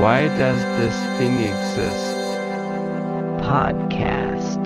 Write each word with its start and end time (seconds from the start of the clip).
Why 0.00 0.28
does 0.28 0.62
this 0.80 0.96
thing 1.18 1.40
exist? 1.40 2.16
Podcast. 3.44 4.62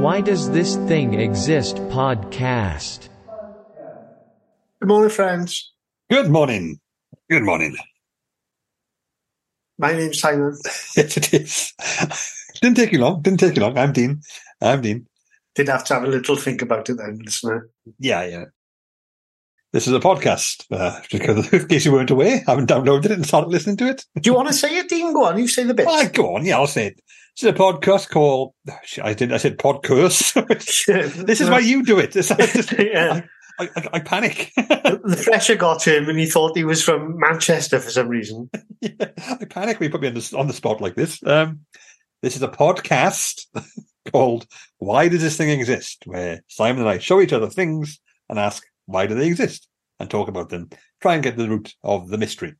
Why 0.00 0.22
does 0.22 0.50
this 0.50 0.76
thing 0.88 1.20
exist? 1.20 1.76
Podcast. 1.92 3.10
Good 4.80 4.88
morning, 4.88 5.10
friends. 5.10 5.74
Good 6.08 6.30
morning. 6.30 6.80
Good 7.28 7.42
morning. 7.42 7.76
My 9.76 9.92
name's 9.92 10.20
Simon. 10.20 10.56
Yes, 10.96 11.18
it 11.18 11.34
is. 11.34 11.74
Didn't 12.62 12.78
take 12.78 12.92
you 12.92 13.00
long. 13.00 13.20
Didn't 13.20 13.40
take 13.40 13.56
you 13.56 13.60
long. 13.60 13.76
I'm 13.76 13.92
Dean. 13.92 14.22
I'm 14.62 14.80
Dean. 14.80 15.06
Did 15.54 15.68
have 15.68 15.84
to 15.84 15.94
have 15.94 16.04
a 16.04 16.06
little 16.06 16.36
think 16.36 16.62
about 16.62 16.88
it 16.88 16.96
then, 16.96 17.18
listener. 17.22 17.68
Yeah, 17.98 18.24
yeah. 18.24 18.44
This 19.72 19.86
is 19.86 19.92
a 19.92 20.00
podcast. 20.00 20.64
Uh, 20.70 21.00
because 21.12 21.52
in 21.52 21.68
case 21.68 21.84
you 21.84 21.92
weren't 21.92 22.10
aware, 22.10 22.42
I 22.46 22.50
haven't 22.50 22.68
downloaded 22.68 23.06
it 23.06 23.10
and 23.12 23.26
started 23.26 23.50
listening 23.50 23.76
to 23.78 23.88
it. 23.88 24.04
Do 24.20 24.28
you 24.30 24.34
want 24.34 24.48
to 24.48 24.54
say 24.54 24.78
it, 24.78 24.88
Dean? 24.88 25.12
Go 25.12 25.24
on, 25.26 25.38
you 25.38 25.48
say 25.48 25.64
the 25.64 25.74
bit. 25.74 25.86
Ah, 25.88 26.08
go 26.12 26.34
on. 26.36 26.44
Yeah, 26.44 26.56
I'll 26.58 26.66
say 26.66 26.88
it. 26.88 27.00
This 27.36 27.44
is 27.44 27.50
a 27.50 27.52
podcast 27.52 28.08
called. 28.10 28.52
I 29.02 29.14
did. 29.14 29.32
I 29.32 29.36
said 29.36 29.58
podcast. 29.58 30.34
this 31.26 31.40
is 31.40 31.48
why 31.48 31.60
you 31.60 31.84
do 31.84 31.98
it. 31.98 32.14
It's- 32.16 32.30
I, 32.30 32.46
just- 32.46 32.72
yeah. 32.72 33.22
I, 33.60 33.68
I, 33.76 33.88
I 33.94 34.00
panic. 34.00 34.52
The 34.56 35.22
pressure 35.24 35.54
got 35.54 35.80
to 35.82 35.94
him 35.96 36.08
and 36.08 36.18
he 36.18 36.24
thought 36.26 36.56
he 36.56 36.64
was 36.64 36.82
from 36.82 37.18
Manchester 37.18 37.78
for 37.78 37.90
some 37.90 38.08
reason. 38.08 38.48
Yeah, 38.80 38.90
I 39.18 39.44
panic 39.44 39.78
when 39.78 39.88
you 39.88 39.92
put 39.92 40.00
me 40.00 40.08
on 40.08 40.14
the, 40.14 40.34
on 40.38 40.46
the 40.46 40.54
spot 40.54 40.80
like 40.80 40.94
this. 40.94 41.22
Um, 41.26 41.60
this 42.22 42.36
is 42.36 42.42
a 42.42 42.48
podcast 42.48 43.46
called 44.12 44.46
Why 44.78 45.08
Does 45.08 45.20
This 45.20 45.36
Thing 45.36 45.50
Exist? 45.50 46.04
Where 46.06 46.42
Simon 46.48 46.80
and 46.80 46.88
I 46.88 46.98
show 46.98 47.20
each 47.20 47.34
other 47.34 47.50
things 47.50 48.00
and 48.30 48.38
ask, 48.38 48.64
why 48.90 49.06
do 49.06 49.14
they 49.14 49.26
exist? 49.26 49.68
And 49.98 50.08
talk 50.08 50.28
about 50.28 50.48
them. 50.48 50.70
Try 51.00 51.14
and 51.14 51.22
get 51.22 51.36
to 51.36 51.42
the 51.42 51.48
root 51.48 51.74
of 51.84 52.08
the 52.08 52.18
mystery. 52.18 52.54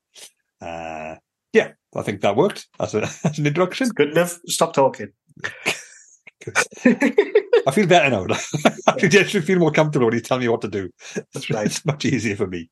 Uh, 0.60 1.16
yeah, 1.52 1.72
I 1.96 2.02
think 2.02 2.20
that 2.20 2.36
worked 2.36 2.68
as, 2.78 2.94
a, 2.94 3.02
as 3.24 3.38
an 3.38 3.46
introduction. 3.46 3.88
Good 3.88 4.10
enough. 4.10 4.38
Stop 4.46 4.74
talking. 4.74 5.12
I 6.86 7.72
feel 7.72 7.86
better 7.86 8.10
now. 8.10 8.26
I 8.86 8.92
actually 8.92 9.40
feel 9.42 9.58
more 9.58 9.72
comfortable 9.72 10.06
when 10.06 10.14
you 10.14 10.20
tell 10.20 10.38
me 10.38 10.48
what 10.48 10.62
to 10.62 10.68
do. 10.68 10.90
That's 11.32 11.50
right. 11.50 11.66
It's 11.66 11.84
much 11.84 12.04
easier 12.04 12.36
for 12.36 12.46
me. 12.46 12.70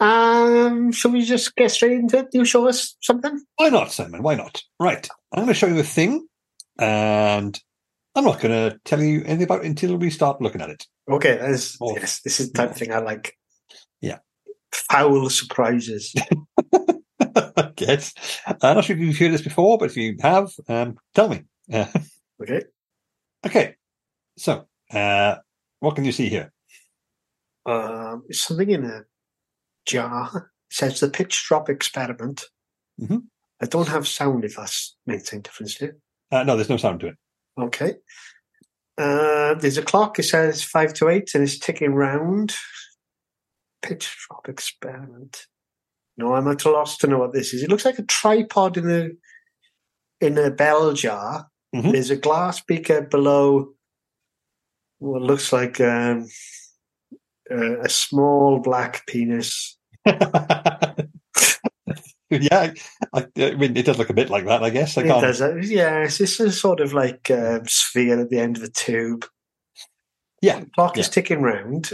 um, 0.00 0.92
shall 0.92 1.10
we 1.10 1.24
just 1.24 1.54
get 1.56 1.70
straight 1.70 1.92
into 1.92 2.18
it? 2.18 2.28
You 2.32 2.44
show 2.44 2.68
us 2.68 2.96
something? 3.00 3.44
Why 3.56 3.68
not, 3.70 3.92
Simon? 3.92 4.22
Why 4.22 4.34
not? 4.34 4.62
Right. 4.78 5.08
I'm 5.32 5.44
going 5.44 5.48
to 5.48 5.54
show 5.54 5.66
you 5.66 5.78
a 5.80 5.84
thing, 5.84 6.26
and 6.78 7.58
I'm 8.14 8.24
not 8.24 8.40
going 8.40 8.70
to 8.70 8.78
tell 8.84 9.02
you 9.02 9.22
anything 9.24 9.42
about 9.44 9.64
it 9.64 9.66
until 9.66 9.96
we 9.96 10.10
start 10.10 10.40
looking 10.40 10.60
at 10.60 10.70
it. 10.70 10.86
Okay, 11.08 11.36
that's, 11.36 11.76
Oh. 11.80 11.94
yes, 11.96 12.20
this 12.22 12.40
is 12.40 12.50
the 12.52 12.58
type 12.58 12.70
of 12.72 12.76
thing 12.76 12.92
I 12.92 12.98
like. 12.98 13.36
Yeah. 14.00 14.18
Foul 14.72 15.30
surprises. 15.30 16.14
I 17.56 17.70
guess. 17.76 18.12
I'm 18.46 18.76
not 18.76 18.84
sure 18.84 18.96
if 18.96 19.00
you've 19.02 19.16
heard 19.18 19.32
this 19.32 19.42
before, 19.42 19.78
but 19.78 19.90
if 19.90 19.96
you 19.96 20.16
have, 20.20 20.50
um, 20.68 20.98
tell 21.14 21.28
me. 21.28 21.44
Uh, 21.72 21.86
Okay. 22.42 22.64
okay. 23.46 23.74
So, 24.36 24.66
uh, 24.92 25.36
what 25.80 25.94
can 25.94 26.04
you 26.04 26.12
see 26.12 26.28
here? 26.28 26.52
Um, 27.64 28.24
it's 28.28 28.40
something 28.42 28.68
in 28.68 28.84
a 28.84 29.04
jar. 29.86 30.50
It 30.70 30.74
says 30.74 31.00
the 31.00 31.08
pitch 31.08 31.44
drop 31.48 31.70
experiment. 31.70 32.44
Mhm. 33.00 33.22
I 33.62 33.66
don't 33.66 33.88
have 33.88 34.06
sound 34.06 34.44
if 34.44 34.56
that's 34.56 34.96
makes 35.06 35.32
any 35.32 35.40
difference 35.40 35.76
to 35.76 35.86
you. 35.86 35.92
Uh, 36.30 36.42
no, 36.42 36.56
there's 36.56 36.68
no 36.68 36.76
sound 36.76 37.00
to 37.00 37.06
it. 37.06 37.16
Okay. 37.58 37.94
Uh, 38.98 39.54
there's 39.54 39.78
a 39.78 39.82
clock. 39.82 40.18
It 40.18 40.24
says 40.24 40.62
five 40.62 40.92
to 40.94 41.08
eight, 41.08 41.30
and 41.34 41.44
it's 41.44 41.58
ticking 41.58 41.94
round. 41.94 42.54
Pitch 43.82 44.16
drop 44.28 44.48
experiment. 44.48 45.46
No, 46.16 46.34
I'm 46.34 46.48
at 46.48 46.64
a 46.64 46.70
loss 46.70 46.96
to 46.98 47.06
know 47.06 47.18
what 47.18 47.34
this 47.34 47.52
is. 47.52 47.62
It 47.62 47.68
looks 47.70 47.84
like 47.84 47.98
a 47.98 48.02
tripod 48.04 48.76
in 48.78 48.90
a 48.90 49.10
in 50.24 50.38
a 50.38 50.50
bell 50.50 50.92
jar. 50.94 51.48
Mhm. 51.74 51.92
There's 51.92 52.10
a 52.10 52.16
glass 52.16 52.62
beaker 52.62 53.02
below. 53.02 53.74
What 54.98 55.20
looks 55.20 55.52
like 55.52 55.78
um, 55.80 56.26
a, 57.50 57.80
a 57.82 57.88
small 57.88 58.60
black 58.60 59.06
penis. 59.06 59.76
yeah, 60.06 60.94
I, 63.12 63.26
I 63.36 63.54
mean, 63.54 63.76
it 63.76 63.86
does 63.86 63.98
look 63.98 64.10
a 64.10 64.14
bit 64.14 64.30
like 64.30 64.44
that, 64.46 64.62
I 64.62 64.70
guess. 64.70 64.96
I 64.96 65.02
It 65.02 65.08
does. 65.08 65.40
uh, 65.40 65.56
Yeah, 65.56 66.04
it's 66.04 66.20
a 66.20 66.50
sort 66.52 66.80
of 66.80 66.92
like 66.92 67.30
um, 67.30 67.66
sphere 67.66 68.20
at 68.20 68.30
the 68.30 68.38
end 68.38 68.56
of 68.56 68.62
a 68.62 68.68
tube. 68.68 69.26
Yeah, 70.42 70.60
The 70.60 70.66
clock 70.74 70.98
is 70.98 71.08
ticking 71.08 71.42
round. 71.42 71.92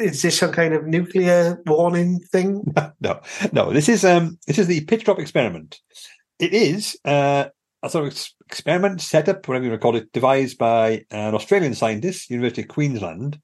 Is 0.00 0.22
this 0.22 0.38
some 0.38 0.52
kind 0.52 0.72
of 0.72 0.86
nuclear 0.86 1.60
warning 1.66 2.20
thing? 2.32 2.64
no, 3.00 3.20
no. 3.52 3.72
This 3.72 3.88
is 3.88 4.04
um, 4.04 4.38
this 4.46 4.58
is 4.58 4.66
the 4.66 4.84
pitch 4.84 5.04
drop 5.04 5.18
experiment. 5.18 5.80
It 6.38 6.54
is 6.54 6.96
uh, 7.04 7.46
a 7.82 7.90
sort 7.90 8.06
of 8.06 8.12
ex- 8.12 8.34
experiment 8.46 9.02
setup, 9.02 9.46
whatever 9.46 9.64
you 9.66 9.70
want 9.70 9.80
to 9.80 9.84
call 9.84 9.96
it, 9.96 10.12
devised 10.12 10.56
by 10.56 11.04
an 11.10 11.34
Australian 11.34 11.74
scientist, 11.74 12.30
University 12.30 12.62
of 12.62 12.68
Queensland, 12.68 13.38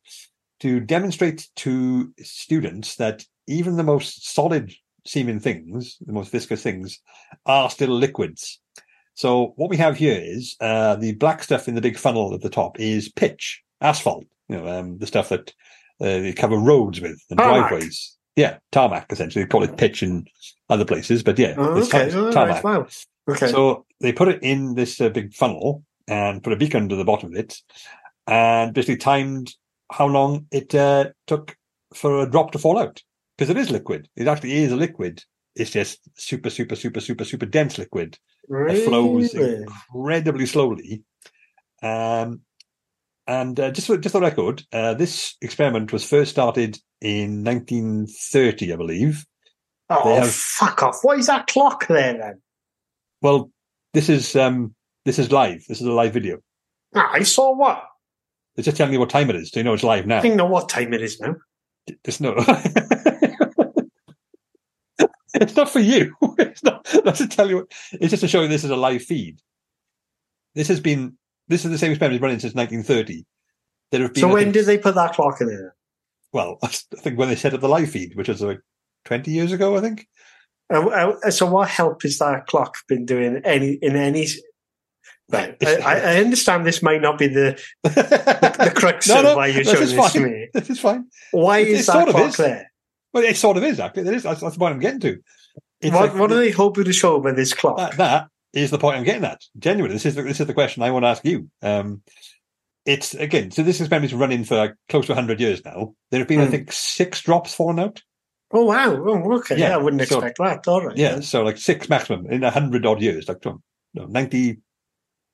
to 0.61 0.81
demonstrate 0.81 1.49
to 1.57 2.13
students 2.23 2.97
that 2.97 3.25
even 3.47 3.77
the 3.77 3.83
most 3.83 4.33
solid 4.33 4.73
seeming 5.09 5.41
things, 5.41 5.97
the 6.07 6.13
most 6.13 6.31
viscous 6.31 6.63
things, 6.63 7.01
are 7.47 7.71
still 7.71 7.89
liquids. 7.91 8.61
So 9.15 9.53
what 9.57 9.71
we 9.71 9.77
have 9.79 9.97
here 9.97 10.21
is 10.23 10.55
uh, 10.61 10.97
the 10.97 11.13
black 11.15 11.43
stuff 11.43 11.67
in 11.67 11.75
the 11.75 11.81
big 11.81 11.99
funnel 11.99 12.35
at 12.35 12.41
the 12.43 12.51
top 12.51 12.79
is 12.79 13.09
pitch, 13.09 13.63
asphalt. 13.81 14.25
You 14.49 14.59
know, 14.59 14.69
um, 14.79 14.99
the 14.99 15.07
stuff 15.07 15.31
that 15.31 15.53
uh, 16.01 16.05
they 16.23 16.33
cover 16.33 16.57
roads 16.57 17.01
with 17.01 17.21
and 17.31 17.39
Tarmac. 17.39 17.69
driveways. 17.71 18.17
Yeah, 18.37 18.59
tarmac 18.71 19.11
essentially. 19.11 19.45
They 19.45 19.49
call 19.49 19.65
it 19.65 19.77
pitch 19.77 20.03
in 20.03 20.27
other 20.71 20.85
places, 20.85 21.25
but 21.25 21.39
yeah, 21.39 21.55
Oh, 21.59 21.77
it's 21.77 21.93
okay. 21.93 22.09
tar- 22.11 22.19
All 22.19 22.25
right. 22.27 22.35
tarmac. 22.35 22.65
Wow. 22.65 22.87
Okay. 23.29 23.49
So 23.49 23.85
they 24.01 24.13
put 24.13 24.29
it 24.29 24.41
in 24.43 24.75
this 24.75 25.01
uh, 25.01 25.09
big 25.09 25.35
funnel 25.35 25.83
and 26.07 26.43
put 26.43 26.53
a 26.53 26.57
beaker 26.57 26.79
under 26.79 26.95
the 26.97 27.05
bottom 27.05 27.33
of 27.33 27.39
it, 27.39 27.61
and 28.27 28.73
basically 28.73 28.97
timed 28.99 29.55
how 29.91 30.07
long 30.07 30.47
it 30.53 30.75
uh, 30.75 31.07
took 31.27 31.57
for 31.95 32.23
a 32.23 32.31
drop 32.31 32.53
to 32.53 32.59
fall 32.59 32.79
out 32.79 33.03
because 33.39 33.51
it 33.51 33.57
is 33.57 33.71
liquid. 33.71 34.09
It 34.17 34.27
actually 34.27 34.55
is 34.59 34.73
a 34.73 34.77
liquid. 34.77 35.23
It's 35.55 35.71
just 35.71 36.01
super, 36.19 36.51
super, 36.51 36.75
super, 36.75 37.01
super, 37.01 37.25
super 37.25 37.47
dense 37.47 37.79
liquid 37.79 38.19
that 38.49 38.83
flows 38.85 39.33
incredibly 39.33 40.47
slowly. 40.47 41.05
Um, 41.83 42.41
and 43.27 43.59
uh, 43.61 43.71
just 43.71 43.87
for, 43.87 43.97
just 43.97 44.15
the 44.15 44.21
record, 44.21 44.65
uh, 44.73 44.95
this 44.95 45.37
experiment 45.41 45.93
was 45.93 46.09
first 46.09 46.33
started 46.33 46.79
in 47.01 47.45
1930, 47.45 48.73
I 48.73 48.77
believe. 48.77 49.25
Oh, 49.91 50.17
have- 50.17 50.31
fuck 50.31 50.83
off! 50.83 50.99
What 51.03 51.19
is 51.19 51.29
that 51.29 51.47
clock 51.47 51.87
there 51.87 52.19
then? 52.19 52.43
Well, 53.23 53.51
this 53.95 54.09
is 54.09 54.37
um, 54.37 54.75
this 55.05 55.19
is 55.19 55.33
live. 55.33 55.65
This 55.67 55.81
is 55.81 55.87
a 55.87 55.93
live 55.93 56.13
video. 56.13 56.39
Ah, 56.95 57.11
I 57.13 57.23
saw 57.23 57.55
what? 57.55 57.85
They're 58.55 58.65
just 58.65 58.77
telling 58.77 58.93
me 58.93 58.99
what 58.99 59.09
time 59.09 59.31
it 59.31 59.37
is, 59.37 59.51
so 59.51 59.61
you 59.61 59.65
know 59.65 59.73
it's 59.73 59.85
live 59.85 60.07
now. 60.07 60.19
I 60.19 60.21
think 60.21 60.35
know 60.35 60.47
what 60.47 60.69
time 60.69 60.93
it 60.93 61.01
is 61.03 61.21
now. 61.21 61.37
It's 62.05 62.21
no. 62.21 62.35
it's 65.35 65.57
not 65.57 65.69
for 65.71 65.81
you. 65.81 66.15
It's 66.39 66.63
not. 66.63 66.85
That's 67.05 67.19
to 67.19 67.29
tell 67.29 67.49
you. 67.51 67.67
It's 67.93 68.11
just 68.11 68.21
to 68.23 68.29
show 68.29 68.43
you 68.43 68.49
this 68.49 68.65
is 68.65 68.71
a 68.71 68.77
live 68.77 69.03
feed. 69.03 69.41
This 70.55 70.69
has 70.69 70.81
been. 70.81 71.17
This 71.49 71.65
is 71.65 71.71
the 71.71 71.79
same 71.79 71.93
experiment 71.93 72.23
running 72.23 72.39
since 72.41 72.55
1930. 72.55 73.25
There 73.91 74.03
have 74.03 74.15
been. 74.15 74.21
So 74.21 74.29
when 74.29 74.45
think- 74.45 74.55
did 74.55 74.67
they 74.67 74.79
put 74.79 74.95
that 74.97 75.15
clock 75.15 75.41
in 75.41 75.49
there? 75.49 75.75
Well, 76.33 76.59
I 76.63 76.67
think 76.69 77.19
when 77.19 77.29
they 77.29 77.37
set 77.37 77.55
up 77.55 77.61
the 77.61 77.69
live 77.69 77.91
feed, 77.91 78.15
which 78.17 78.29
was 78.29 78.43
like 78.43 78.61
20 79.07 79.31
years 79.31 79.53
ago, 79.53 79.77
I 79.77 79.81
think. 79.81 80.07
Uh, 80.73 80.87
uh, 81.25 81.31
so 81.31 81.47
what 81.47 81.69
help 81.69 82.03
has 82.03 82.19
that 82.19 82.47
clock 82.47 82.77
been 82.89 83.07
doing 83.07 83.41
any 83.45 83.79
in 83.81 83.97
any? 83.97 84.27
Right, 85.31 85.57
I, 85.63 85.77
I 86.01 86.17
understand 86.21 86.67
this 86.67 86.83
might 86.83 87.03
not 87.03 87.19
be 87.19 87.27
the 87.29 87.63
the 87.85 88.73
crux 88.75 89.09
No, 89.09 89.19
of 89.19 89.25
no, 89.25 89.37
why 89.37 89.49
you're 89.49 89.63
this 89.65 89.69
showing 89.73 89.83
is 89.83 89.95
this 89.95 90.13
to 90.13 90.19
fine. 90.21 90.31
me. 90.31 90.49
This 90.55 90.71
is 90.71 90.81
fine. 90.81 91.07
Why 91.33 91.59
It- 91.61 91.69
is 91.69 91.87
that 91.87 91.93
sort 91.93 92.09
of 92.09 92.15
clock 92.15 92.29
is. 92.31 92.37
there? 92.37 92.73
Well, 93.13 93.25
it 93.25 93.37
sort 93.37 93.57
of 93.57 93.65
is 93.65 93.81
actually. 93.81 94.05
There 94.05 94.15
is. 94.15 94.23
That's, 94.23 94.41
that's 94.41 94.55
the 94.55 94.59
point 94.59 94.75
I'm 94.75 94.81
getting 94.81 95.01
to. 95.01 95.19
It's 95.81 95.95
What, 95.95 96.11
like- 96.11 96.21
what 96.21 96.33
are 96.33 96.37
they 96.37 96.51
hoping 96.51 96.85
to 96.85 96.93
show 96.93 97.21
by 97.21 97.33
this 97.33 97.55
clock? 97.55 97.77
that, 97.79 97.97
that 97.97 98.29
is 98.53 98.71
the 98.71 98.79
point 98.79 98.97
I'm 98.97 99.05
getting 99.05 99.25
at. 99.25 99.41
Genuinely, 99.59 99.95
this 99.95 100.07
is 100.07 100.15
the, 100.15 100.23
this 100.23 100.41
is 100.41 100.47
the 100.47 100.55
question 100.55 100.83
I 100.83 100.91
want 100.91 101.05
to 101.05 101.09
ask 101.09 101.25
you. 101.25 101.49
Um, 101.63 102.03
it's 102.87 103.15
again, 103.15 103.51
so 103.51 103.63
this 103.63 103.81
experiment's 103.81 104.15
running 104.15 104.45
for 104.45 104.57
like 104.57 104.75
close 104.89 105.07
to 105.07 105.13
100 105.13 105.41
years 105.41 105.65
now. 105.65 105.95
There 106.11 106.21
have 106.21 106.29
been, 106.29 106.41
I 106.41 106.47
Hmm. 106.47 106.51
think, 106.51 106.73
six 106.73 107.21
drops 107.21 107.55
fallen 107.55 107.79
out. 107.79 108.03
Oh 108.51 108.65
wow! 108.65 108.93
Oh, 109.07 109.37
okay, 109.39 109.59
Yeah, 109.59 109.69
yeah, 109.69 109.75
I 109.75 109.77
wouldn't 109.79 110.01
so- 110.09 110.17
expect 110.19 110.39
that. 110.39 110.67
All 110.67 110.87
right, 110.87 110.97
Yeah, 110.97 111.21
so 111.21 111.43
like 111.43 111.59
six 111.59 111.89
maximum 111.91 112.27
in 112.31 112.43
a 112.43 112.47
100 112.47 112.87
odd 112.87 113.03
years, 113.03 113.29
like 113.29 113.45
no, 113.45 113.61
90, 114.07 114.59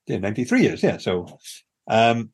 yeah, 0.09 0.19
93 0.19 0.63
years. 0.63 0.83
Yeah, 0.83 0.97
so 0.97 1.39
um, 1.89 2.33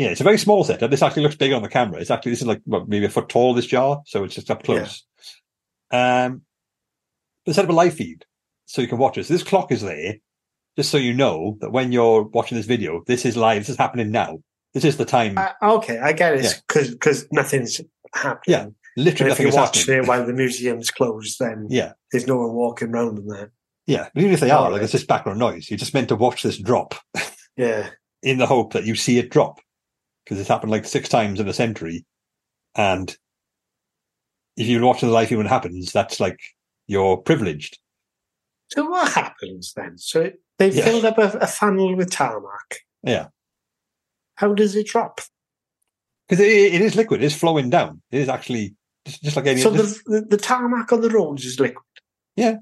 yeah, 0.00 0.08
it's 0.08 0.20
a 0.22 0.24
very 0.24 0.38
small 0.38 0.64
setup. 0.64 0.90
This 0.90 1.02
actually 1.02 1.24
looks 1.24 1.36
big 1.36 1.52
on 1.52 1.60
the 1.62 1.68
camera. 1.68 2.00
It's 2.00 2.10
actually 2.10 2.32
this 2.32 2.40
is 2.40 2.46
like 2.46 2.62
well, 2.64 2.86
maybe 2.88 3.04
a 3.04 3.10
foot 3.10 3.28
tall. 3.28 3.52
This 3.52 3.66
jar, 3.66 4.00
so 4.06 4.24
it's 4.24 4.34
just 4.34 4.50
up 4.50 4.62
close. 4.64 5.04
Um, 5.90 6.42
but 7.44 7.54
set 7.54 7.64
up 7.64 7.70
a 7.70 7.74
live 7.74 7.94
feed 7.94 8.24
so 8.64 8.80
you 8.80 8.88
can 8.88 8.96
watch 8.98 9.18
it. 9.18 9.26
So 9.26 9.34
this 9.34 9.42
clock 9.42 9.70
is 9.72 9.82
there, 9.82 10.14
just 10.76 10.90
so 10.90 10.96
you 10.96 11.12
know 11.12 11.58
that 11.60 11.70
when 11.72 11.92
you're 11.92 12.22
watching 12.22 12.56
this 12.56 12.66
video, 12.66 13.02
this 13.06 13.26
is 13.26 13.36
live. 13.36 13.60
This 13.62 13.68
is 13.70 13.76
happening 13.76 14.10
now. 14.10 14.38
This 14.72 14.84
is 14.84 14.96
the 14.96 15.04
time. 15.04 15.36
Uh, 15.36 15.50
okay, 15.62 15.98
I 15.98 16.12
get 16.12 16.34
it 16.34 16.44
Yeah. 16.44 16.52
because 16.68 17.26
nothing's 17.32 17.80
happening. 18.14 18.40
Yeah. 18.46 18.66
Literally 18.96 19.32
And 19.32 19.38
if 19.38 19.42
you 19.42 19.48
is 19.48 19.54
watch 19.54 19.78
happening. 19.80 20.04
it 20.04 20.08
while 20.08 20.24
the 20.26 20.32
museum's 20.32 20.90
closed, 20.90 21.38
then 21.40 21.66
Yeah, 21.68 21.92
there's 22.10 22.26
no 22.26 22.36
one 22.38 22.52
walking 22.54 22.88
around 22.90 23.18
in 23.18 23.26
there. 23.26 23.52
yeah. 23.86 24.08
But 24.14 24.20
even 24.22 24.32
if 24.32 24.40
they 24.40 24.50
are, 24.50 24.68
Oh, 24.68 24.72
like 24.72 24.82
it's 24.82 24.92
just 24.92 25.08
background 25.08 25.38
noise. 25.40 25.68
You're 25.70 25.76
just 25.78 25.92
meant 25.94 26.08
to 26.08 26.16
watch 26.16 26.42
this 26.42 26.56
drop 26.58 26.94
Yeah. 27.56 27.90
in 28.22 28.38
the 28.38 28.46
hope 28.46 28.72
that 28.74 28.84
you 28.84 28.94
see 28.94 29.18
it 29.18 29.30
drop 29.30 29.60
because 30.30 30.38
it's 30.40 30.48
happened 30.48 30.70
like 30.70 30.84
six 30.84 31.08
times 31.08 31.40
in 31.40 31.48
a 31.48 31.52
century, 31.52 32.06
and 32.76 33.16
if 34.56 34.68
you're 34.68 34.86
watching 34.86 35.08
the 35.08 35.12
life 35.14 35.32
it 35.32 35.46
happens, 35.48 35.92
that's 35.92 36.20
like 36.20 36.38
you're 36.86 37.16
privileged. 37.16 37.80
So 38.68 38.84
what 38.88 39.10
happens 39.12 39.72
then? 39.74 39.98
So 39.98 40.30
they've 40.56 40.72
Yeah. 40.72 40.84
filled 40.84 41.04
up 41.04 41.18
a, 41.18 41.36
a 41.38 41.48
funnel 41.48 41.96
with 41.96 42.12
tarmac. 42.12 42.76
Yeah. 43.02 43.26
How 44.36 44.54
does 44.54 44.76
it 44.76 44.86
drop? 44.86 45.20
Because 46.28 46.38
it, 46.44 46.74
it 46.74 46.80
is 46.80 46.94
liquid, 46.94 47.24
it's 47.24 47.34
flowing 47.34 47.68
down. 47.68 48.00
It 48.12 48.20
is 48.20 48.28
actually 48.28 48.76
just, 49.04 49.24
just 49.24 49.36
like 49.36 49.48
any 49.48 49.60
So 49.60 49.74
just, 49.76 50.04
the, 50.04 50.20
the 50.20 50.26
the 50.26 50.36
tarmac 50.36 50.92
on 50.92 51.00
the 51.00 51.10
roads 51.10 51.44
is 51.44 51.58
liquid. 51.58 51.82
Yeah. 52.36 52.58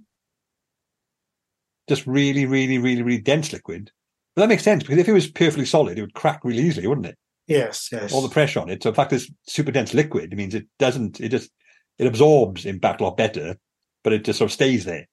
Just 1.86 2.06
really, 2.06 2.46
really, 2.46 2.78
really, 2.78 3.02
really 3.02 3.20
dense 3.20 3.52
liquid. 3.52 3.90
But 4.34 4.42
that 4.42 4.48
makes 4.48 4.62
sense 4.62 4.84
because 4.84 4.96
if 4.98 5.06
it 5.08 5.12
was 5.12 5.30
perfectly 5.30 5.66
solid, 5.66 5.98
it 5.98 6.00
would 6.00 6.14
crack 6.14 6.40
really 6.44 6.62
easily, 6.62 6.86
wouldn't 6.86 7.06
it? 7.08 7.18
Yes, 7.48 7.88
yes. 7.90 8.12
All 8.12 8.22
the 8.22 8.28
pressure 8.28 8.60
on 8.60 8.68
it. 8.68 8.82
So 8.82 8.90
the 8.90 8.94
fact 8.94 9.12
it's 9.12 9.30
super 9.46 9.72
dense 9.72 9.94
liquid, 9.94 10.32
it 10.32 10.36
means 10.36 10.54
it 10.54 10.66
doesn't, 10.78 11.18
it 11.20 11.30
just, 11.30 11.50
it 11.98 12.06
absorbs 12.06 12.66
impact 12.66 13.00
a 13.00 13.04
lot 13.04 13.16
better, 13.16 13.56
but 14.04 14.12
it 14.12 14.24
just 14.24 14.38
sort 14.38 14.50
of 14.50 14.52
stays 14.52 14.84
there. 14.84 15.08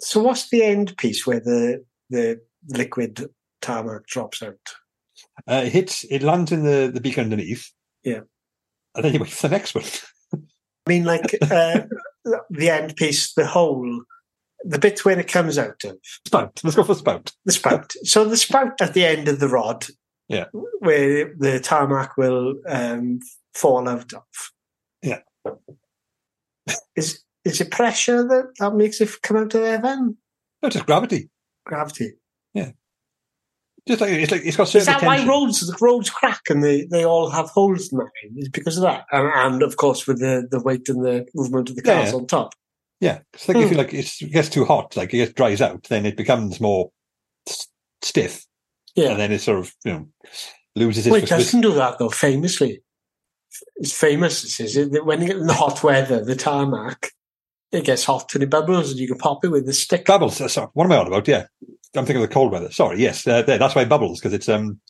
So 0.00 0.20
what's 0.20 0.50
the 0.50 0.62
end 0.62 0.96
piece 0.96 1.26
where 1.26 1.40
the 1.40 1.84
the 2.10 2.40
liquid 2.68 3.28
tarmac 3.60 4.06
drops 4.06 4.42
out? 4.42 4.54
Uh, 5.46 5.62
it 5.64 5.72
hits, 5.72 6.04
it 6.10 6.22
lands 6.22 6.52
in 6.52 6.62
the, 6.62 6.90
the 6.92 7.00
beak 7.00 7.18
underneath. 7.18 7.70
Yeah. 8.04 8.20
And 8.94 9.04
then 9.04 9.14
you 9.14 9.20
wait 9.20 9.30
for 9.30 9.48
the 9.48 9.56
next 9.56 9.74
one. 9.74 9.84
I 10.34 10.88
mean, 10.88 11.04
like 11.04 11.34
uh, 11.50 11.80
the 12.50 12.70
end 12.70 12.96
piece, 12.96 13.34
the 13.34 13.46
hole, 13.46 14.02
the 14.64 14.78
bit 14.78 15.04
where 15.04 15.18
it 15.18 15.28
comes 15.28 15.58
out 15.58 15.84
of 15.84 15.98
spout. 16.26 16.60
Let's 16.64 16.76
go 16.76 16.84
for 16.84 16.94
spout. 16.94 17.32
the 17.44 17.52
spout. 17.52 17.92
so 18.04 18.24
the 18.24 18.36
spout 18.36 18.80
at 18.80 18.94
the 18.94 19.04
end 19.04 19.28
of 19.28 19.40
the 19.40 19.48
rod, 19.48 19.86
Yeah. 20.28 20.46
where 20.80 21.34
the 21.38 21.58
tarmac 21.60 22.16
will 22.16 22.56
um, 22.68 23.20
fall 23.54 23.88
out 23.88 24.12
of. 24.12 24.22
Yeah. 25.02 25.20
Is 26.94 27.24
is 27.44 27.60
it 27.60 27.70
pressure 27.70 28.22
that 28.28 28.52
that 28.58 28.74
makes 28.74 29.00
it 29.00 29.10
come 29.22 29.38
out 29.38 29.54
of 29.54 29.62
there 29.62 29.78
then? 29.78 30.16
No, 30.62 30.68
just 30.68 30.84
gravity. 30.86 31.30
Gravity. 31.64 32.12
Yeah. 32.52 32.72
Just 33.86 34.02
like, 34.02 34.10
it's 34.10 34.30
like, 34.30 34.42
it's 34.44 34.56
got 34.56 34.74
Is 34.74 34.84
that 34.84 35.02
why 35.02 35.24
roads 35.26 35.66
the 35.66 35.74
roads 35.80 36.10
crack 36.10 36.42
and 36.50 36.62
they, 36.62 36.84
they 36.84 37.06
all 37.06 37.30
have 37.30 37.48
holes 37.48 37.90
in 37.90 37.96
them? 37.96 38.10
Is 38.36 38.50
because 38.50 38.76
of 38.76 38.82
that, 38.82 39.06
and, 39.12 39.28
and 39.34 39.62
of 39.62 39.78
course 39.78 40.06
with 40.06 40.18
the, 40.18 40.46
the 40.50 40.60
weight 40.60 40.90
and 40.90 41.02
the 41.02 41.26
movement 41.34 41.70
of 41.70 41.76
the 41.76 41.82
cars 41.82 42.10
yeah. 42.10 42.16
on 42.16 42.26
top. 42.26 42.54
Yeah. 43.00 43.20
It's 43.32 43.48
like 43.48 43.56
if 43.56 43.68
Hmm. 43.68 43.72
you 43.72 43.78
like, 43.78 43.94
it's, 43.94 44.20
it 44.20 44.30
gets 44.30 44.50
too 44.50 44.66
hot, 44.66 44.94
like 44.94 45.14
it 45.14 45.18
gets 45.18 45.32
dries 45.32 45.62
out, 45.62 45.84
then 45.84 46.04
it 46.04 46.18
becomes 46.18 46.60
more 46.60 46.90
stiff. 48.02 48.44
Yeah, 48.94 49.10
And 49.10 49.20
then 49.20 49.32
it 49.32 49.40
sort 49.40 49.58
of, 49.60 49.72
you 49.84 49.92
know, 49.92 50.08
loses 50.76 51.06
its 51.06 51.12
well, 51.12 51.22
it 51.22 51.28
doesn't 51.28 51.60
do 51.60 51.72
that 51.74 51.98
though. 51.98 52.08
Famously, 52.08 52.82
it's 53.76 53.92
famous. 53.92 54.42
This 54.42 54.60
is 54.60 54.76
it, 54.76 54.92
that 54.92 55.06
when 55.06 55.20
you 55.20 55.28
get 55.28 55.36
in 55.36 55.46
the 55.46 55.54
hot 55.54 55.82
weather, 55.82 56.24
the 56.24 56.36
tarmac 56.36 57.10
it 57.70 57.84
gets 57.84 58.04
hot 58.04 58.32
and 58.34 58.42
it 58.42 58.50
bubbles, 58.50 58.90
and 58.90 58.98
you 58.98 59.06
can 59.06 59.18
pop 59.18 59.44
it 59.44 59.48
with 59.50 59.68
a 59.68 59.72
stick. 59.74 60.06
Bubbles. 60.06 60.40
uh, 60.40 60.48
Sorry, 60.48 60.68
what 60.72 60.84
am 60.84 60.92
I 60.92 60.96
on 60.96 61.06
about? 61.06 61.28
Yeah, 61.28 61.44
I'm 61.94 62.06
thinking 62.06 62.22
of 62.22 62.28
the 62.28 62.34
cold 62.34 62.50
weather. 62.52 62.70
Sorry, 62.72 63.00
yes, 63.00 63.26
uh, 63.26 63.42
there, 63.42 63.58
that's 63.58 63.74
why 63.74 63.82
it 63.82 63.88
bubbles 63.88 64.20
because 64.20 64.32
it's 64.32 64.48
um 64.48 64.80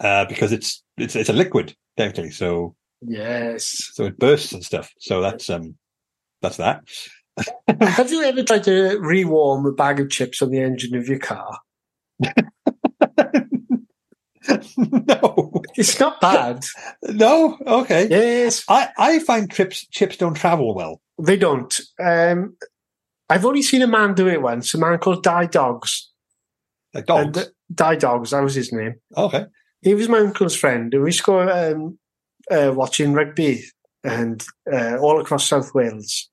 uh 0.00 0.24
because 0.26 0.52
it's 0.52 0.82
it's 0.96 1.16
it's 1.16 1.28
a 1.28 1.32
liquid 1.34 1.74
technically, 1.96 2.30
so 2.30 2.76
Yes. 3.02 3.90
so 3.92 4.04
it 4.04 4.18
bursts 4.18 4.52
and 4.52 4.64
stuff. 4.64 4.92
So 4.98 5.20
that's 5.20 5.50
um 5.50 5.76
that's 6.42 6.58
that. 6.58 6.82
Have 7.80 8.10
you 8.10 8.22
ever 8.22 8.42
tried 8.42 8.64
to 8.64 8.98
rewarm 9.00 9.66
a 9.66 9.72
bag 9.72 10.00
of 10.00 10.08
chips 10.10 10.40
on 10.40 10.50
the 10.50 10.60
engine 10.60 10.94
of 10.96 11.06
your 11.08 11.18
car? 11.18 11.58
no, 14.76 15.52
It's 15.76 15.98
not 15.98 16.20
bad. 16.20 16.64
no, 17.02 17.58
okay. 17.66 18.06
yes, 18.08 18.64
I 18.68 18.88
I 18.96 19.18
find 19.20 19.50
chips 19.50 19.86
chips 19.88 20.16
don't 20.16 20.34
travel 20.34 20.74
well. 20.74 21.00
they 21.20 21.36
don't. 21.36 21.78
Um, 22.02 22.56
I've 23.28 23.44
only 23.44 23.62
seen 23.62 23.82
a 23.82 23.86
man 23.88 24.14
do 24.14 24.28
it 24.28 24.40
once. 24.42 24.72
A 24.74 24.78
man 24.78 24.98
called 24.98 25.22
Dai 25.24 25.46
Dogs. 25.46 26.10
Like 26.94 27.06
dogs. 27.06 27.38
Uh, 27.38 27.44
Dai 27.74 27.96
Dogs, 27.96 28.30
that 28.30 28.42
was 28.42 28.54
his 28.54 28.72
name. 28.72 28.94
okay. 29.16 29.46
He 29.82 29.94
was 29.94 30.08
my 30.08 30.18
uncle's 30.18 30.56
friend, 30.56 30.92
and 30.94 31.02
we 31.02 31.08
used 31.08 31.24
to 31.24 31.24
go 31.24 31.72
um, 31.72 31.98
uh, 32.50 32.72
watching 32.72 33.12
rugby 33.12 33.64
and 34.04 34.44
uh, 34.72 34.96
all 34.98 35.20
across 35.20 35.48
South 35.48 35.74
Wales. 35.74 36.30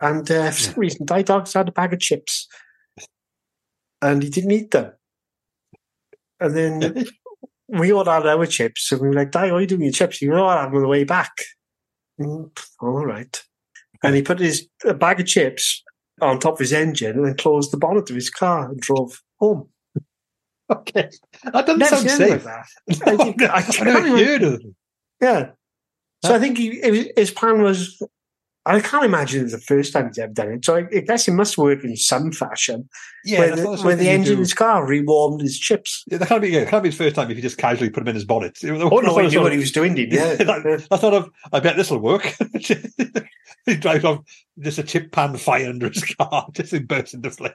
And 0.00 0.30
uh, 0.30 0.50
for 0.50 0.58
some 0.60 0.74
reason, 0.76 1.04
Dai 1.06 1.22
Dogs 1.22 1.52
had 1.52 1.68
a 1.68 1.72
bag 1.72 1.92
of 1.92 2.00
chips, 2.00 2.48
and 4.00 4.22
he 4.22 4.30
didn't 4.30 4.50
eat 4.52 4.70
them. 4.70 4.92
And 6.40 6.56
then 6.56 7.06
we 7.68 7.92
all 7.92 8.04
had 8.04 8.26
our 8.26 8.46
chips, 8.46 8.92
and 8.92 9.00
we 9.00 9.08
were 9.08 9.14
like, 9.14 9.30
"Dai, 9.32 9.50
what 9.50 9.58
are 9.58 9.60
you 9.60 9.66
doing 9.66 9.82
your 9.82 9.92
chips?" 9.92 10.22
You 10.22 10.30
know, 10.30 10.46
I 10.46 10.62
have 10.62 10.74
on 10.74 10.82
the 10.82 10.88
way 10.88 11.04
back. 11.04 11.32
Mm, 12.20 12.50
all 12.80 13.04
right. 13.06 13.42
And 14.02 14.14
he 14.14 14.22
put 14.22 14.38
his 14.38 14.68
a 14.84 14.94
bag 14.94 15.20
of 15.20 15.26
chips 15.26 15.82
on 16.20 16.38
top 16.38 16.54
of 16.54 16.58
his 16.60 16.72
engine, 16.72 17.16
and 17.16 17.26
then 17.26 17.36
closed 17.36 17.72
the 17.72 17.76
bonnet 17.76 18.08
of 18.10 18.14
his 18.16 18.30
car 18.30 18.68
and 18.70 18.80
drove 18.80 19.20
home. 19.38 19.68
Okay. 20.70 21.08
That 21.44 21.64
doesn't 21.64 21.78
Never 21.78 21.96
sound 21.96 22.10
safe. 22.10 22.30
like 22.30 22.44
that. 22.44 22.66
I 23.06 23.16
think- 23.16 23.42
I 23.42 23.62
can't 23.62 23.84
never 23.86 24.00
remember- 24.02 24.22
heard 24.24 24.42
of 24.42 24.52
them. 24.60 24.76
Yeah. 25.18 25.50
So 26.22 26.34
I 26.34 26.38
think 26.38 26.58
he, 26.58 26.78
his- 26.80 27.08
his 27.16 27.30
plan 27.30 27.62
was. 27.62 27.98
I 28.68 28.80
can't 28.80 29.04
imagine 29.04 29.42
it's 29.44 29.52
the 29.52 29.60
first 29.60 29.92
time 29.92 30.08
he's 30.08 30.18
ever 30.18 30.32
done 30.32 30.52
it. 30.52 30.64
So 30.64 30.76
I, 30.76 30.80
I 30.94 31.00
guess 31.00 31.26
it 31.26 31.32
must 31.32 31.56
work 31.56 31.82
in 31.84 31.96
some 31.96 32.32
fashion. 32.32 32.88
Yeah, 33.24 33.38
where 33.40 33.56
the, 33.56 33.62
not 33.62 33.70
the 33.70 33.76
sort 33.78 33.86
where 33.86 33.96
the 33.96 34.08
engine 34.08 34.34
of 34.34 34.38
his 34.40 34.54
car 34.54 34.86
rewarmed 34.86 35.40
his 35.40 35.58
chips. 35.58 36.04
Yeah, 36.06 36.18
that 36.18 36.28
can't 36.28 36.42
be. 36.42 36.50
Yeah, 36.50 36.60
it 36.60 36.68
can't 36.68 36.82
be 36.82 36.90
his 36.90 36.98
first 36.98 37.16
time 37.16 37.30
if 37.30 37.36
he 37.36 37.42
just 37.42 37.58
casually 37.58 37.90
put 37.90 38.02
him 38.02 38.08
in 38.08 38.14
his 38.14 38.24
bonnet. 38.24 38.58
Oh 38.64 39.00
no, 39.00 39.18
he 39.18 39.28
knew 39.28 39.40
what 39.40 39.52
he 39.52 39.58
was 39.58 39.72
doing, 39.72 39.94
did? 39.94 40.12
Yeah, 40.12 40.32
Yeah. 40.32 40.44
that- 40.44 40.86
I 40.90 40.96
thought 40.96 41.14
of. 41.14 41.30
I 41.52 41.60
bet 41.60 41.76
this 41.76 41.90
will 41.90 41.98
work. 41.98 42.34
he 43.66 43.76
drives 43.76 44.04
off 44.04 44.24
just 44.58 44.78
a 44.78 44.82
chip 44.82 45.12
pan 45.12 45.36
fire 45.36 45.68
under 45.68 45.88
his 45.88 46.04
car, 46.16 46.48
just 46.52 46.72
it 46.72 46.86
bursts 46.88 47.14
into 47.14 47.30
flames. 47.30 47.54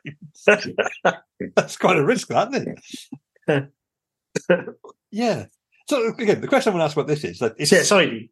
That's 1.56 1.78
quite 1.78 1.98
a 1.98 2.04
risk, 2.06 2.28
that, 2.30 2.54
isn't 2.54 2.80
it? 3.48 3.70
yeah. 5.12 5.46
So 5.90 6.14
again, 6.18 6.42
the 6.42 6.48
question 6.48 6.72
I 6.72 6.76
want 6.76 6.82
to 6.82 6.86
ask 6.86 6.98
about 6.98 7.08
this 7.08 7.24
is 7.24 7.40
that 7.40 7.54
it's, 7.58 7.72
yeah, 7.72 7.84
sorry. 7.84 8.32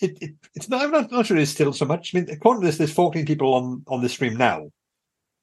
it, 0.00 0.18
it, 0.20 0.30
it's 0.54 0.68
not. 0.68 0.82
I'm 0.82 0.90
not, 0.90 1.10
not 1.10 1.26
sure 1.26 1.36
it's 1.36 1.50
still 1.50 1.72
so 1.72 1.84
much. 1.84 2.14
I 2.14 2.20
mean, 2.20 2.30
according 2.30 2.62
to 2.62 2.66
this, 2.66 2.78
there's 2.78 2.92
14 2.92 3.26
people 3.26 3.54
on 3.54 3.82
on 3.88 4.02
the 4.02 4.08
stream 4.08 4.36
now, 4.36 4.70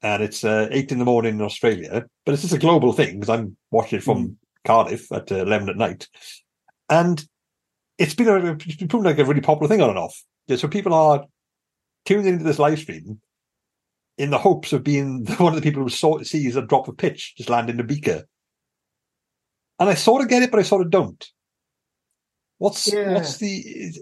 and 0.01 0.23
it's 0.23 0.43
uh, 0.43 0.67
eight 0.71 0.91
in 0.91 0.99
the 0.99 1.05
morning 1.05 1.35
in 1.35 1.41
Australia. 1.41 2.05
But 2.25 2.33
it's 2.33 2.41
just 2.41 2.53
a 2.53 2.59
global 2.59 2.93
thing 2.93 3.19
because 3.19 3.29
I'm 3.29 3.57
watching 3.71 3.99
it 3.99 4.03
from 4.03 4.37
Cardiff 4.65 5.11
at 5.11 5.31
uh, 5.31 5.35
11 5.35 5.69
at 5.69 5.77
night, 5.77 6.07
and 6.89 7.23
it's 7.97 8.15
been 8.15 8.27
a, 8.27 8.51
it's 8.51 8.75
been 8.75 9.03
like 9.03 9.19
a 9.19 9.25
really 9.25 9.41
popular 9.41 9.67
thing 9.67 9.81
on 9.81 9.89
and 9.89 9.99
off. 9.99 10.23
Yeah, 10.47 10.57
so 10.57 10.67
people 10.67 10.93
are 10.93 11.25
tuning 12.05 12.27
into 12.27 12.43
this 12.43 12.59
live 12.59 12.79
stream 12.79 13.19
in 14.17 14.29
the 14.29 14.37
hopes 14.37 14.73
of 14.73 14.83
being 14.83 15.25
one 15.37 15.53
of 15.53 15.61
the 15.61 15.67
people 15.67 15.83
who 15.83 15.89
saw, 15.89 16.21
sees 16.21 16.55
a 16.55 16.61
drop 16.61 16.87
of 16.87 16.97
pitch 16.97 17.35
just 17.35 17.49
land 17.49 17.69
in 17.69 17.77
the 17.77 17.83
beaker. 17.83 18.23
And 19.79 19.89
I 19.89 19.95
sort 19.95 20.21
of 20.21 20.29
get 20.29 20.41
it, 20.41 20.51
but 20.51 20.59
I 20.59 20.63
sort 20.63 20.81
of 20.81 20.89
don't. 20.89 21.29
What's 22.57 22.91
Yeah. 22.91 23.13
what's 23.13 23.38
the 23.38 23.93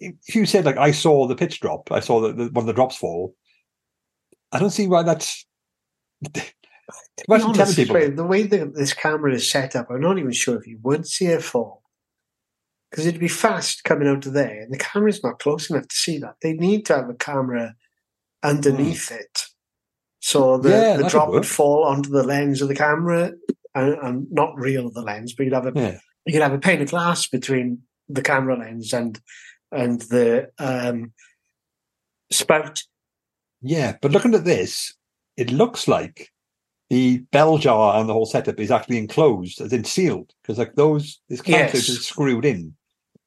if 0.00 0.34
you 0.34 0.46
said 0.46 0.64
like 0.64 0.76
I 0.76 0.90
saw 0.92 1.26
the 1.26 1.36
pitch 1.36 1.60
drop, 1.60 1.92
I 1.92 2.00
saw 2.00 2.20
the, 2.20 2.32
the 2.32 2.44
one 2.50 2.62
of 2.62 2.66
the 2.66 2.72
drops 2.72 2.96
fall. 2.96 3.34
I 4.52 4.58
don't 4.58 4.70
see 4.70 4.86
why 4.86 5.02
that's. 5.02 5.46
Imagine 7.28 7.52
telling 7.52 7.74
people. 7.74 8.10
The 8.10 8.24
way 8.24 8.44
that 8.44 8.74
this 8.74 8.92
camera 8.92 9.34
is 9.34 9.50
set 9.50 9.74
up, 9.74 9.90
I'm 9.90 10.00
not 10.00 10.18
even 10.18 10.32
sure 10.32 10.56
if 10.56 10.66
you 10.66 10.78
would 10.82 11.06
see 11.06 11.26
it 11.26 11.42
fall. 11.42 11.82
Because 12.90 13.06
it'd 13.06 13.20
be 13.20 13.28
fast 13.28 13.84
coming 13.84 14.08
out 14.08 14.24
of 14.26 14.32
there, 14.32 14.60
and 14.62 14.72
the 14.72 14.78
camera's 14.78 15.22
not 15.22 15.40
close 15.40 15.68
enough 15.68 15.88
to 15.88 15.96
see 15.96 16.18
that. 16.18 16.36
They 16.40 16.52
need 16.52 16.86
to 16.86 16.96
have 16.96 17.10
a 17.10 17.14
camera 17.14 17.74
mm. 18.44 18.48
underneath 18.48 19.10
it. 19.10 19.42
So 20.20 20.56
the. 20.58 20.70
Yeah, 20.70 20.96
the 20.96 21.08
drop 21.08 21.30
would 21.30 21.46
fall 21.46 21.84
onto 21.84 22.10
the 22.10 22.22
lens 22.22 22.62
of 22.62 22.68
the 22.68 22.76
camera, 22.76 23.32
and, 23.74 23.94
and 23.94 24.26
not 24.30 24.56
real 24.56 24.90
the 24.90 25.02
lens, 25.02 25.34
but 25.34 25.44
you'd 25.44 25.52
have 25.52 25.66
a 25.66 25.72
Yeah, 25.74 25.98
you 26.26 26.32
could 26.32 26.42
have 26.42 26.52
a 26.52 26.58
pane 26.58 26.82
of 26.82 26.90
glass 26.90 27.26
between 27.28 27.82
the 28.08 28.22
camera 28.22 28.56
lens 28.58 28.92
and 28.92 29.18
and 29.72 30.00
the 30.02 30.48
um, 30.58 31.12
spout. 32.30 32.82
yeah, 33.62 33.96
but 34.00 34.12
looking 34.12 34.34
at 34.34 34.44
this, 34.44 34.94
it 35.36 35.50
looks 35.50 35.88
like 35.88 36.30
the 36.90 37.18
bell 37.32 37.58
jar 37.58 37.98
and 37.98 38.08
the 38.08 38.12
whole 38.12 38.26
setup 38.26 38.60
is 38.60 38.70
actually 38.70 38.98
enclosed, 38.98 39.60
as 39.60 39.72
in 39.72 39.84
sealed, 39.84 40.32
because 40.42 40.58
like 40.58 40.74
those 40.76 41.20
this 41.28 41.40
clamp 41.42 41.74
Yes. 41.74 41.88
is 41.88 42.06
screwed 42.06 42.44
in. 42.44 42.74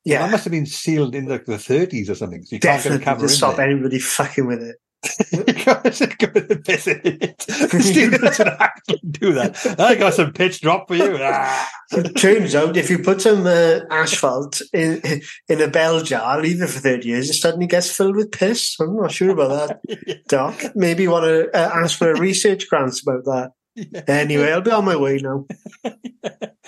Yeah. 0.06 0.22
That 0.24 0.32
must 0.32 0.46
have 0.46 0.52
been 0.52 0.66
sealed 0.66 1.14
in 1.14 1.28
like 1.28 1.46
the 1.46 1.54
30s 1.58 2.10
or 2.10 2.16
something. 2.16 2.44
So 2.44 2.56
you 2.56 2.60
can't 2.62 2.82
get 2.82 2.90
definitely 2.90 3.02
a 3.02 3.06
camera 3.06 3.20
to 3.20 3.24
in 3.26 3.30
stop 3.30 3.58
there. 3.58 3.70
anybody 3.70 4.00
fucking 4.00 4.48
with 4.48 4.62
it. 4.64 4.78
Because 5.46 6.02
it's 6.02 6.16
going 6.16 6.48
to 6.48 6.56
piss 6.58 6.88
in 6.88 7.02
it. 7.04 7.42
Students 7.42 8.40
would 8.40 8.48
actually 8.48 9.02
do 9.10 9.34
that. 9.34 9.80
I 9.80 9.96
got 9.96 10.14
some 10.14 10.34
pitch 10.34 10.62
drop 10.62 10.88
for 10.88 10.96
you. 10.96 11.18
Ah. 11.22 11.70
Turns 12.18 12.54
out 12.54 12.76
if 12.76 12.90
you 12.90 13.00
put 13.00 13.22
some 13.22 13.48
uh, 13.48 13.80
asphalt 13.90 14.62
in 14.74 15.22
in 15.48 15.62
a 15.62 15.68
bell 15.68 16.02
jar, 16.02 16.42
leave 16.42 16.62
it 16.62 16.68
for 16.68 16.80
30 16.80 17.08
years, 17.08 17.30
it 17.30 17.34
suddenly 17.34 17.68
gets 17.68 17.96
filled 17.96 18.16
with 18.16 18.32
piss. 18.32 18.76
I'm 18.80 18.96
not 18.96 19.12
sure 19.12 19.32
about 19.32 19.80
that, 19.88 20.24
Doc. 20.28 20.62
Maybe 20.76 21.04
you 21.04 21.12
want 21.12 21.26
to 21.26 21.50
uh, 21.56 21.82
ask 21.84 21.98
for 21.98 22.12
a 22.12 22.20
research 22.20 22.70
grant 22.70 23.00
about 23.02 23.26
that. 23.26 23.52
Yeah. 23.76 24.02
Anyway, 24.08 24.52
I'll 24.52 24.60
be 24.60 24.72
on 24.72 24.84
my 24.84 24.98
way 24.98 25.22
now. 25.24 25.46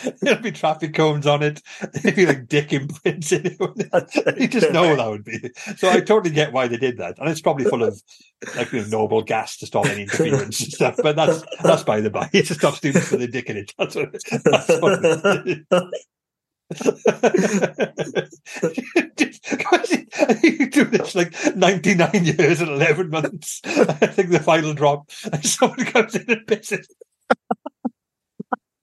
There'll 0.22 0.42
be 0.42 0.52
traffic 0.52 0.94
cones 0.94 1.28
on 1.28 1.44
it. 1.44 1.62
There'll 1.94 2.16
be 2.16 2.26
like 2.26 2.48
dick 2.48 2.74
imprints 2.74 3.32
you 3.32 3.40
just 4.48 4.72
know 4.72 4.96
that 4.96 5.10
would 5.10 5.24
be. 5.24 5.52
So 5.78 5.90
I 5.90 6.00
totally 6.02 6.34
get 6.34 6.54
why 6.54 6.68
they 6.68 6.78
did 6.78 6.98
that, 6.98 7.20
and 7.20 7.30
it's 7.30 7.42
probably 7.42 7.66
full 7.66 7.84
of 7.84 8.02
like 8.56 8.72
you 8.72 8.82
know, 8.82 8.88
noble 8.88 9.22
gas 9.22 9.58
to 9.58 9.66
stop 9.66 9.86
any 9.88 10.04
interference 10.04 10.60
and 10.62 10.72
stuff. 10.74 10.96
But 11.02 11.16
that's 11.16 11.44
that's 11.64 11.84
by 11.84 12.02
the 12.02 12.10
by. 12.10 12.30
It's 12.34 12.50
to 12.50 12.56
stop 12.56 12.76
students 12.76 13.12
with 13.12 13.20
their 13.20 13.30
dick 13.30 13.50
in 13.50 13.58
it. 13.58 13.74
That's 13.78 13.96
what. 13.96 14.12
That's 14.12 14.82
what 14.82 15.96
you 20.44 20.70
do 20.70 20.86
this 20.86 21.16
like 21.16 21.36
99 21.56 22.10
years 22.26 22.62
and 22.62 22.70
11 22.72 23.10
months. 23.10 23.62
I 23.66 24.08
think 24.08 24.30
the 24.30 24.40
final 24.40 24.74
drop, 24.74 25.10
and 25.32 25.46
someone 25.46 25.86
comes 25.86 26.16
in 26.16 26.30
and 26.30 26.46
pisses. 26.46 26.88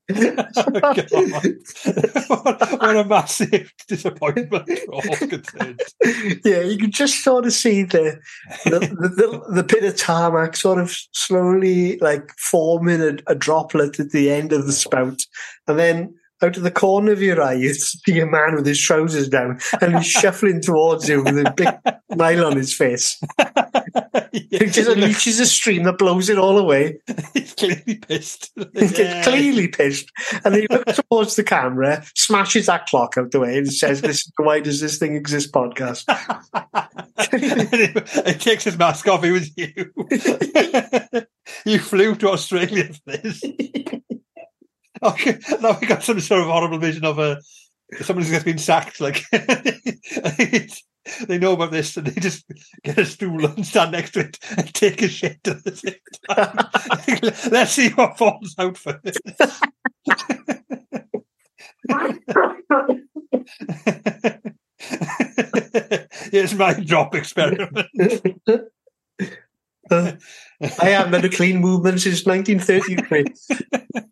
What, 0.09 0.33
what 2.81 2.97
a 2.97 3.05
massive 3.07 3.73
disappointment 3.87 4.67
for 4.67 4.95
all 4.95 5.03
concerned. 5.03 5.81
yeah, 6.45 6.61
you 6.61 6.79
can 6.79 6.91
just 6.91 7.23
sort 7.23 7.45
of 7.45 7.53
see 7.53 7.83
the 7.83 8.19
the, 8.65 8.79
the, 8.81 9.09
the, 9.09 9.55
the 9.55 9.62
bit 9.62 9.85
of 9.85 9.97
tarmac 9.97 10.57
sort 10.57 10.79
of 10.79 10.97
slowly 11.12 11.99
like 11.99 12.31
forming 12.38 13.03
a, 13.03 13.19
a 13.27 13.35
droplet 13.35 14.00
at 14.00 14.11
the 14.11 14.31
end 14.31 14.53
of 14.53 14.67
the 14.67 14.73
spout, 14.73 15.21
and 15.67 15.79
then 15.79 16.15
out 16.42 16.57
of 16.57 16.62
the 16.62 16.71
corner 16.71 17.12
of 17.12 17.23
your 17.23 17.42
eye, 17.42 17.54
you 17.54 17.75
see 17.75 18.21
a 18.21 18.26
man 18.26 18.54
with 18.54 18.66
his 18.66 18.80
trousers 18.80 19.28
down 19.28 19.59
and 19.80 19.97
he's 19.97 20.07
shuffling 20.07 20.61
towards 20.61 21.09
you 21.09 21.23
with 21.23 21.38
a 21.38 21.52
big 21.57 21.68
smile 22.12 22.47
on 22.47 22.57
his 22.57 22.75
face. 22.75 23.21
Yeah, 24.33 24.64
He 24.64 24.66
just 24.66 24.90
unleashes 24.90 25.40
a 25.40 25.47
stream 25.47 25.85
that 25.85 25.99
blows 25.99 26.28
it 26.28 26.38
all 26.38 26.59
away. 26.59 26.99
He's 27.35 27.54
clearly 27.54 27.97
pissed. 27.97 28.50
He 28.57 28.88
gets 28.88 29.26
clearly 29.26 29.68
pissed. 29.68 30.11
And 30.45 30.54
he 30.54 30.66
looks 30.71 31.00
towards 31.11 31.37
the 31.37 31.45
camera, 31.45 32.04
smashes 32.14 32.66
that 32.66 32.87
clock 32.87 33.16
out 33.16 33.30
the 33.30 33.40
way, 33.40 33.59
and 33.59 33.73
says, 33.73 34.02
Listen, 34.02 34.33
why 34.37 34.61
does 34.61 34.80
this 34.80 34.99
thing 34.99 35.16
exist 35.16 35.52
podcast? 35.52 36.04
he 38.26 38.35
takes 38.35 38.64
his 38.64 38.78
mask 38.78 39.09
off. 39.09 39.25
It 39.25 39.33
was 39.33 39.50
you. 39.57 39.92
you 41.64 41.78
flew 41.78 42.14
to 42.16 42.30
Australia 42.30 42.92
for 42.92 43.16
this. 43.16 43.42
Okay, 45.02 45.38
now 45.61 45.76
we 45.81 45.87
got 45.87 46.02
some 46.02 46.21
sort 46.21 46.40
of 46.40 46.47
horrible 46.47 46.78
vision 46.78 47.05
of 47.05 47.19
a 47.19 47.40
who's 47.90 48.31
just 48.31 48.45
been 48.45 48.59
sacked. 48.59 49.00
Like 49.00 49.25
they 49.33 50.69
know 51.38 51.52
about 51.52 51.71
this, 51.71 51.97
and 51.97 52.07
they 52.07 52.21
just 52.21 52.45
get 52.83 52.99
a 52.99 53.07
stool 53.07 53.47
and 53.47 53.67
stand 53.67 53.93
next 53.93 54.11
to 54.12 54.21
it 54.21 54.38
and 54.57 54.73
take 54.75 55.02
a 55.02 55.09
shit. 55.09 55.38
Let's 57.50 57.73
see 57.73 57.88
what 57.90 58.19
falls 58.19 58.55
out 58.59 58.76
this. 59.02 59.17
Here's 66.31 66.55
my 66.55 66.75
drop 66.75 67.14
experiment. 67.14 67.88
I 69.90 70.16
haven't 70.61 71.12
had 71.12 71.25
a 71.25 71.28
clean 71.28 71.61
movement 71.61 72.00
since 72.00 72.26
1933. 72.26 73.25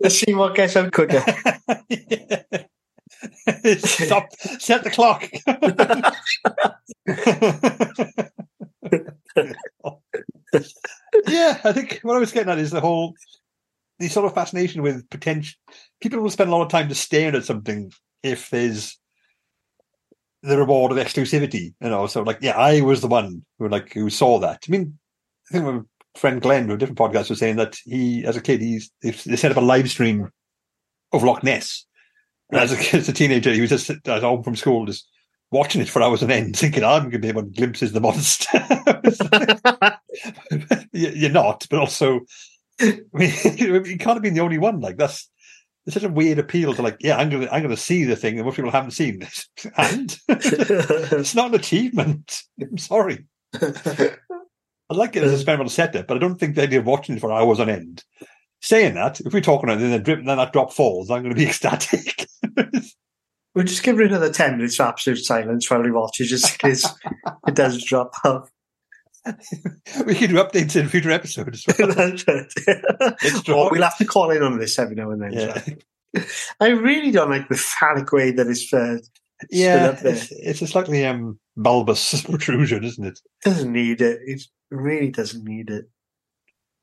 Let's 0.01 0.19
see 0.19 0.35
what 0.35 0.55
gets 0.55 0.77
out 0.77 0.93
quicker. 0.93 1.21
Stop. 3.79 4.29
Set 4.59 4.85
the 4.85 4.91
clock. 4.91 5.29
yeah, 11.29 11.61
I 11.65 11.73
think 11.73 12.01
what 12.03 12.17
I 12.17 12.21
was 12.21 12.33
getting 12.33 12.51
at 12.51 12.59
is 12.59 12.71
the 12.71 12.81
whole 12.81 13.15
the 13.99 14.09
sort 14.09 14.27
of 14.27 14.35
fascination 14.35 14.83
with 14.83 15.09
potential. 15.11 15.57
People 16.01 16.21
will 16.21 16.31
spend 16.31 16.51
a 16.51 16.53
lot 16.53 16.63
of 16.63 16.69
time 16.69 16.89
just 16.89 17.03
staring 17.03 17.35
at 17.35 17.45
something 17.45 17.93
if 18.23 18.51
there's 18.51 18.99
the 20.43 20.59
reward 20.59 20.93
of 20.93 20.99
exclusivity. 20.99 21.75
You 21.81 21.91
know, 21.91 22.07
so 22.07 22.23
like, 22.23 22.39
yeah, 22.41 22.57
I 22.57 22.83
was 22.83 23.01
the 23.01 23.09
one 23.09 23.45
who 23.59 23.69
like 23.69 23.93
who 23.93 24.11
saw 24.11 24.39
that. 24.41 24.65
I 24.69 24.71
mean, 24.71 24.99
I 25.51 25.53
think 25.53 25.65
my 25.65 25.81
friend 26.17 26.41
Glenn, 26.41 26.65
from 26.65 26.73
a 26.73 26.79
different 26.79 26.99
podcast, 26.99 27.31
was 27.31 27.39
saying 27.39 27.57
that 27.57 27.77
he, 27.85 28.25
as 28.25 28.37
a 28.37 28.41
kid, 28.41 28.61
he's 28.61 28.91
they 29.03 29.13
set 29.13 29.51
up 29.51 29.57
a 29.57 29.61
live 29.61 29.89
stream 29.91 30.31
of 31.13 31.23
Loch 31.23 31.43
Ness. 31.43 31.85
And 32.51 32.61
as 32.61 32.73
a, 32.73 32.97
as 32.97 33.09
a 33.09 33.13
teenager, 33.13 33.53
he 33.53 33.61
was 33.61 33.71
just 33.71 33.91
at 33.91 34.23
home 34.23 34.43
from 34.43 34.57
school, 34.57 34.87
just 34.87 35.09
watching 35.51 35.81
it 35.81 35.89
for 35.89 36.03
hours 36.03 36.23
on 36.23 36.31
end, 36.31 36.57
thinking, 36.59 36.85
I'm 36.85 37.03
going 37.03 37.13
to 37.13 37.19
be 37.19 37.29
able 37.29 37.43
to 37.43 37.49
glimpses 37.51 37.91
of 37.91 37.95
the 37.95 38.01
monster. 38.01 38.59
You- 40.93 41.11
You're 41.11 41.31
not, 41.31 41.67
but 41.69 41.79
also, 41.79 42.21
I 42.81 43.01
mean, 43.13 43.33
you 43.57 43.99
can't 43.99 44.17
have 44.17 44.23
been 44.23 44.35
the 44.35 44.41
only 44.41 44.59
one. 44.59 44.81
Like 44.81 44.97
that's 44.97 45.31
it's 45.85 45.95
such 45.95 46.03
a 46.03 46.09
weird 46.09 46.39
appeal 46.39 46.75
to 46.75 46.83
like, 46.83 46.97
yeah, 47.01 47.17
I'm 47.17 47.29
going 47.31 47.43
to 47.43 47.55
I'm 47.55 47.69
to 47.69 47.77
see 47.77 48.05
the 48.05 48.17
thing, 48.17 48.37
and 48.39 48.45
most 48.47 48.57
people 48.57 48.71
haven't 48.71 48.91
seen 48.93 49.19
this, 49.21 49.49
and 49.77 50.19
it's 50.29 51.35
not 51.35 51.49
an 51.51 51.55
achievement. 51.55 52.43
I'm 52.61 52.79
sorry. 52.79 53.27
I 54.89 54.95
like 54.95 55.17
it 55.17 55.23
as 55.23 55.33
a 55.33 55.35
experimental 55.35 55.71
setup, 55.71 56.07
but 56.07 56.17
I 56.17 56.21
don't 56.21 56.37
think 56.37 56.55
the 56.55 56.63
idea 56.63 56.79
of 56.79 56.87
watching 56.87 57.17
it 57.17 57.21
for 57.21 57.33
hours 57.33 57.61
on 57.61 57.69
end. 57.69 58.05
Saying 58.63 58.95
that, 58.95 59.21
if 59.21 59.33
we're 59.33 59.41
talking 59.41 59.69
about 59.69 59.83
it, 59.83 59.89
then, 59.89 60.03
drip, 60.03 60.25
then 60.25 60.39
that 60.39 60.53
drop 60.53 60.73
falls, 60.73 61.11
I'm 61.11 61.23
going 61.23 61.35
to 61.35 61.39
be 61.39 61.47
ecstatic. 61.49 62.27
We'll 63.55 63.65
just 63.65 63.83
give 63.83 63.99
it 63.99 64.07
another 64.07 64.31
10 64.31 64.59
minutes 64.59 64.79
of 64.79 64.89
absolute 64.89 65.25
silence 65.25 65.71
while 65.71 65.83
we 65.83 65.91
watch 65.91 66.21
it, 66.21 66.27
just 66.27 66.53
in 66.53 66.59
case 66.59 66.87
it 67.47 67.55
does 67.55 67.83
drop 67.83 68.13
off. 68.25 68.51
we 70.07 70.15
can 70.15 70.31
do 70.31 70.37
updates 70.37 70.77
in 70.77 70.89
future 70.89 71.11
episodes. 71.11 71.65
well. 71.79 71.91
It's 71.91 73.49
we'll 73.49 73.83
have 73.83 73.99
to 73.99 74.05
call 74.05 74.31
in 74.31 74.43
on 74.43 74.59
this 74.59 74.79
every 74.79 74.95
now 74.95 75.11
and 75.11 75.23
then. 75.23 75.33
Yeah. 75.33 76.23
I 76.61 76.69
really 76.69 77.11
don't 77.11 77.31
like 77.31 77.49
the 77.49 77.57
phallic 77.57 78.13
way 78.13 78.31
that 78.31 78.47
it's 78.47 78.73
uh, 78.73 78.99
yeah, 79.51 79.87
up 79.87 80.01
there. 80.01 80.15
it's, 80.15 80.33
it's 80.33 80.63
a 80.63 80.67
slightly 80.67 81.05
um, 81.05 81.39
bulbous 81.57 82.23
protrusion, 82.23 82.85
isn't 82.85 83.05
it? 83.05 83.21
It 83.45 83.49
doesn't 83.49 83.73
need 83.73 84.01
it. 84.01 84.21
It 84.25 84.43
really 84.71 85.11
doesn't 85.11 85.45
need 85.45 85.71
it. 85.71 85.89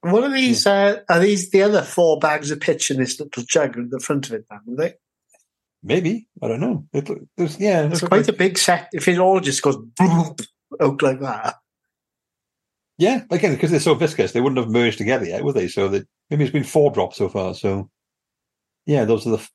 What 0.01 0.23
are 0.23 0.33
these? 0.33 0.67
Uh, 0.67 1.01
are 1.09 1.19
these 1.19 1.49
the 1.51 1.63
other 1.63 1.81
four 1.81 2.19
bags 2.19 2.51
of 2.51 2.59
pitch 2.59 2.91
in 2.91 2.97
this 2.97 3.19
little 3.19 3.43
jug 3.43 3.77
at 3.77 3.89
the 3.89 3.99
front 3.99 4.27
of 4.27 4.33
it? 4.33 4.45
Then 4.49 4.59
are 4.67 4.75
they? 4.75 4.93
Maybe 5.81 6.27
I 6.41 6.47
don't 6.47 6.59
know. 6.59 6.85
It, 6.93 7.09
there's, 7.37 7.59
yeah, 7.59 7.83
It's 7.83 8.01
quite 8.01 8.27
a 8.27 8.33
big 8.33 8.57
set. 8.57 8.89
If 8.93 9.07
it 9.07 9.19
all 9.19 9.39
just 9.39 9.61
goes 9.61 9.77
boom, 9.77 10.35
out 10.81 11.01
like 11.01 11.19
that, 11.21 11.55
yeah. 12.97 13.23
Again, 13.31 13.53
because 13.53 13.71
they're 13.71 13.79
so 13.79 13.95
viscous, 13.95 14.31
they 14.31 14.41
wouldn't 14.41 14.59
have 14.59 14.71
merged 14.71 14.97
together 14.97 15.25
yet, 15.25 15.43
would 15.43 15.55
they? 15.55 15.67
So 15.67 15.89
that 15.89 16.07
maybe 16.29 16.43
it's 16.43 16.53
been 16.53 16.63
four 16.63 16.91
drops 16.91 17.17
so 17.17 17.29
far. 17.29 17.53
So 17.53 17.89
yeah, 18.85 19.05
those 19.05 19.25
are 19.25 19.31
the 19.31 19.37
f- 19.37 19.51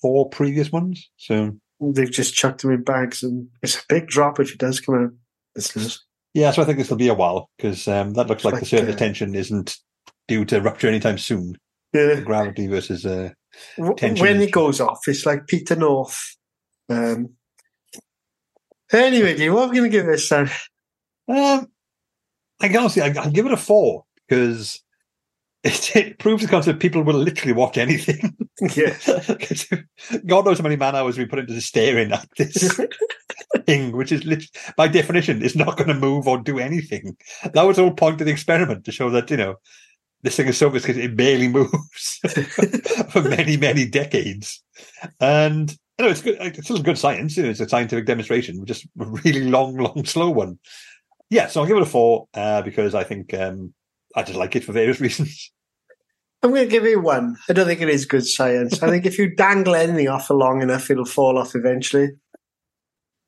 four 0.00 0.28
previous 0.28 0.72
ones. 0.72 1.10
So 1.16 1.56
they've 1.80 2.10
just 2.10 2.34
chucked 2.34 2.62
them 2.62 2.72
in 2.72 2.82
bags, 2.82 3.22
and 3.22 3.48
it's 3.62 3.76
a 3.76 3.84
big 3.88 4.08
drop 4.08 4.40
if 4.40 4.52
it 4.52 4.58
does 4.58 4.80
come 4.80 4.94
out. 4.96 5.10
Listeners, 5.56 6.03
yeah, 6.34 6.50
so 6.50 6.62
I 6.62 6.64
think 6.64 6.78
this 6.78 6.90
will 6.90 6.96
be 6.96 7.08
a 7.08 7.14
while 7.14 7.48
because 7.56 7.86
um, 7.88 8.12
that 8.14 8.26
looks 8.28 8.44
like, 8.44 8.54
the 8.54 8.60
Like, 8.60 8.66
surface 8.66 8.94
uh, 8.94 8.98
tension 8.98 9.34
isn't 9.34 9.76
due 10.28 10.44
to 10.46 10.60
rupture 10.60 10.88
anytime 10.88 11.18
soon. 11.18 11.56
yeah. 11.92 12.20
Gravity 12.20 12.66
versus 12.66 13.06
uh, 13.06 13.30
Tension 13.96 14.24
when 14.26 14.40
it 14.40 14.50
goes 14.50 14.80
off, 14.80 15.00
it's 15.06 15.24
like 15.24 15.46
Peter 15.46 15.76
North. 15.76 16.36
Um, 16.88 17.30
anyway, 18.92 19.36
Dean, 19.36 19.52
what 19.54 19.68
are 19.68 19.70
we 19.70 19.76
going 19.78 19.90
to 19.90 19.96
give 19.96 20.06
this 20.06 20.28
then? 20.28 20.50
Um, 21.28 21.68
I 22.60 22.68
can 22.68 22.76
honestly, 22.78 23.02
I, 23.02 23.14
I'll 23.16 23.30
give 23.30 23.46
it 23.46 23.52
a 23.52 23.56
four 23.56 24.04
because 24.28 24.82
it, 25.62 25.96
it 25.96 26.18
proves 26.18 26.42
the 26.42 26.48
concept 26.48 26.80
people 26.80 27.02
will 27.02 27.14
literally 27.14 27.52
watch 27.52 27.78
anything. 27.78 28.36
yeah. 28.74 28.96
God 30.26 30.44
knows 30.46 30.58
how 30.58 30.64
many 30.64 30.76
man 30.76 30.96
hours 30.96 31.16
we 31.16 31.26
put 31.26 31.38
into 31.38 31.60
staring 31.60 32.12
at 32.12 32.28
this 32.36 32.78
thing, 33.60 33.92
which 33.92 34.12
is 34.12 34.50
by 34.76 34.88
definition 34.88 35.42
is 35.42 35.56
not 35.56 35.76
going 35.76 35.88
to 35.88 35.94
move 35.94 36.26
or 36.26 36.38
do 36.38 36.58
anything. 36.58 37.16
That 37.52 37.62
was 37.62 37.76
the 37.76 37.82
whole 37.82 37.94
point 37.94 38.20
of 38.20 38.26
the 38.26 38.32
experiment 38.32 38.84
to 38.84 38.92
show 38.92 39.10
that 39.10 39.30
you 39.30 39.36
know 39.36 39.56
this 40.22 40.36
thing 40.36 40.48
is 40.48 40.56
so 40.56 40.70
viscous 40.70 40.96
it 40.96 41.16
barely 41.16 41.48
moves 41.58 42.20
for 43.10 43.22
many 43.22 43.56
many 43.56 43.86
decades, 43.86 44.62
and 45.20 45.70
you 45.98 46.04
know 46.04 46.10
it's 46.10 46.22
good. 46.22 46.36
It's 46.40 46.64
still 46.64 46.82
good 46.82 46.98
science. 46.98 47.36
You 47.36 47.44
know, 47.44 47.50
it's 47.50 47.60
a 47.60 47.68
scientific 47.68 48.06
demonstration, 48.06 48.64
just 48.66 48.86
a 48.98 49.04
really 49.04 49.44
long, 49.44 49.76
long, 49.76 50.04
slow 50.04 50.30
one. 50.30 50.58
Yeah, 51.30 51.48
so 51.48 51.60
I'll 51.60 51.66
give 51.66 51.76
it 51.76 51.82
a 51.82 51.86
four 51.86 52.28
uh, 52.34 52.62
because 52.62 52.94
I 52.94 53.04
think 53.04 53.34
um, 53.34 53.74
I 54.14 54.22
just 54.22 54.38
like 54.38 54.56
it 54.56 54.64
for 54.64 54.72
various 54.72 55.00
reasons. 55.00 55.50
I'm 56.42 56.50
going 56.50 56.64
to 56.64 56.70
give 56.70 56.84
you 56.84 57.00
one. 57.00 57.36
I 57.48 57.54
don't 57.54 57.66
think 57.66 57.80
it 57.80 57.88
is 57.88 58.04
good 58.04 58.26
science. 58.26 58.82
I 58.82 58.90
think 58.90 59.06
if 59.06 59.18
you 59.18 59.34
dangle 59.34 59.74
anything 59.74 60.08
off 60.08 60.26
for 60.26 60.34
long 60.34 60.60
enough, 60.60 60.90
it'll 60.90 61.06
fall 61.06 61.38
off 61.38 61.54
eventually. 61.54 62.10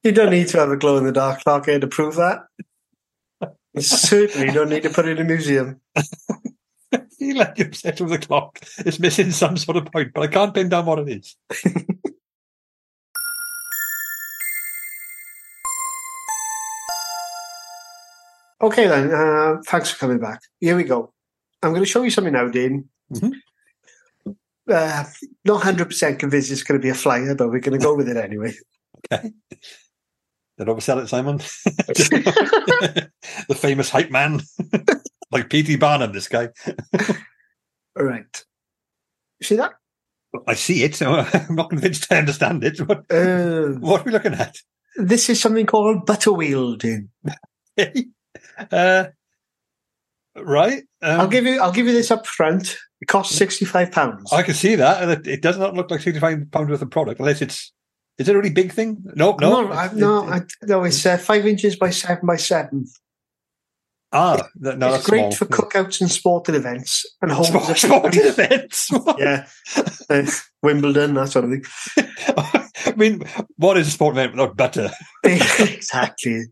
You 0.07 0.13
don't 0.13 0.31
need 0.31 0.47
to 0.49 0.59
have 0.61 0.71
a 0.71 0.77
glow 0.77 0.99
in 0.99 1.05
the 1.05 1.11
dark 1.11 1.41
clock 1.41 1.67
here 1.67 1.81
to 1.81 1.87
prove 1.89 2.15
that. 2.15 2.45
Certainly 3.77 4.53
don't 4.53 4.69
need 4.71 4.85
to 4.85 4.91
put 4.91 5.09
it 5.09 5.19
in 5.19 5.27
a 5.27 5.29
museum. 5.29 5.81
You 7.19 7.35
let 7.35 7.59
you 7.59 7.65
upset 7.65 8.01
with 8.01 8.11
the 8.11 8.19
clock. 8.19 8.61
It's 8.79 9.01
missing 9.01 9.33
some 9.33 9.57
sort 9.57 9.79
of 9.79 9.87
point, 9.87 10.13
but 10.15 10.21
I 10.21 10.27
can't 10.29 10.55
pin 10.55 10.69
down 10.69 10.87
what 10.87 11.01
it 11.01 11.09
is. 11.09 11.35
Okay 18.63 18.87
then, 18.87 19.13
uh, 19.13 19.57
thanks 19.67 19.91
for 19.91 19.99
coming 19.99 20.19
back. 20.19 20.41
Here 20.61 20.77
we 20.77 20.85
go. 20.85 21.13
I'm 21.63 21.73
going 21.73 21.83
to 21.83 21.89
show 21.89 22.03
you 22.03 22.11
something 22.11 22.33
now, 22.33 22.49
Dean. 22.49 22.89
Mhm. 23.13 23.33
Uh, 24.27 25.05
not 25.45 25.63
100% 25.63 26.19
convinced 26.19 26.51
it's 26.51 26.63
going 26.63 26.81
to 26.81 26.83
be 26.83 26.89
a 26.89 26.95
flyer, 26.95 27.35
but 27.35 27.51
we're 27.51 27.61
going 27.61 27.79
to 27.79 27.85
go 27.85 27.95
with 27.95 28.09
it 28.09 28.17
anyway. 28.17 28.55
Okay. 29.13 29.31
Don't 30.59 30.69
oversell 30.69 31.03
it, 31.03 31.09
Simon. 31.09 31.37
the 33.49 33.55
famous 33.55 33.91
hype 33.91 34.11
man. 34.11 34.41
like 35.31 35.51
P.T. 35.51 35.77
Barnum, 35.77 36.13
this 36.13 36.29
guy. 36.29 36.49
All 37.99 38.05
right. 38.05 38.45
See 39.43 39.57
that? 39.57 39.73
I 40.47 40.55
see 40.55 40.83
it, 40.83 40.95
so 40.95 41.13
I'm 41.33 41.55
not 41.55 41.71
convinced 41.71 42.11
I 42.11 42.17
understand 42.19 42.65
it. 42.65 42.79
What, 42.81 43.05
Uh, 43.11 43.69
what 43.81 44.01
are 44.01 44.05
we 44.05 44.13
looking 44.13 44.35
at? 44.35 44.57
this 44.97 45.29
is 45.29 45.41
something 45.41 45.67
called 45.67 46.07
butterwheel, 46.07 46.77
Dean. 46.77 47.11
uh, 48.71 49.05
right. 50.37 50.83
Um, 51.03 51.21
I'll 51.21 51.29
give 51.29 51.45
you. 51.47 51.61
I'll 51.61 51.73
give 51.73 51.87
you 51.87 51.93
this 51.93 52.11
up 52.11 52.27
front. 52.27 52.77
It 53.01 53.07
costs 53.09 53.37
sixty-five 53.37 53.93
pounds. 53.93 54.33
I 54.33 54.43
can 54.43 54.55
see 54.55 54.75
that. 54.77 55.03
and 55.03 55.11
It, 55.13 55.27
it 55.27 55.43
does 55.43 55.59
not 55.59 55.75
look 55.75 55.91
like 55.91 56.01
65 56.01 56.51
pounds 56.51 56.71
worth 56.71 56.81
of 56.83 56.91
product, 56.91 57.21
unless 57.21 57.43
it's. 57.43 57.73
Is 58.19 58.29
it 58.29 58.35
a 58.35 58.39
really 58.39 58.51
big 58.55 58.73
thing? 58.73 59.03
No, 59.15 59.37
no. 59.41 59.63
no, 59.63 59.73
I, 59.73 59.93
no, 59.93 60.27
I, 60.29 60.41
no. 60.63 60.85
It's 60.85 61.05
uh, 61.05 61.19
five 61.19 61.47
inches 61.47 61.77
by 61.77 61.91
seven 61.91 62.27
by 62.27 62.37
seven. 62.37 62.87
ah, 64.13 64.37
th- 64.63 64.77
no, 64.77 64.87
it's 64.89 64.97
that's 64.97 65.07
great 65.11 65.33
small. 65.33 65.33
for 65.33 65.45
cookouts 65.47 66.01
and 66.01 66.11
sporting 66.11 66.55
events 66.55 67.05
and 67.21 67.31
holds 67.33 67.49
Sport, 67.51 67.77
sporting 67.77 68.23
events. 68.25 68.91
Yeah, 69.19 69.47
uh, 70.09 70.23
Wimbledon, 70.63 71.15
that 71.15 71.29
sort 71.29 71.45
of 71.45 71.51
thing. 71.51 71.65
I 72.87 72.95
mean, 72.97 73.23
what 73.57 73.77
is 73.77 73.89
a 73.89 73.91
sporting 73.91 74.19
event 74.21 74.33
without 74.33 74.57
butter? 74.57 74.91
exactly. 75.25 76.43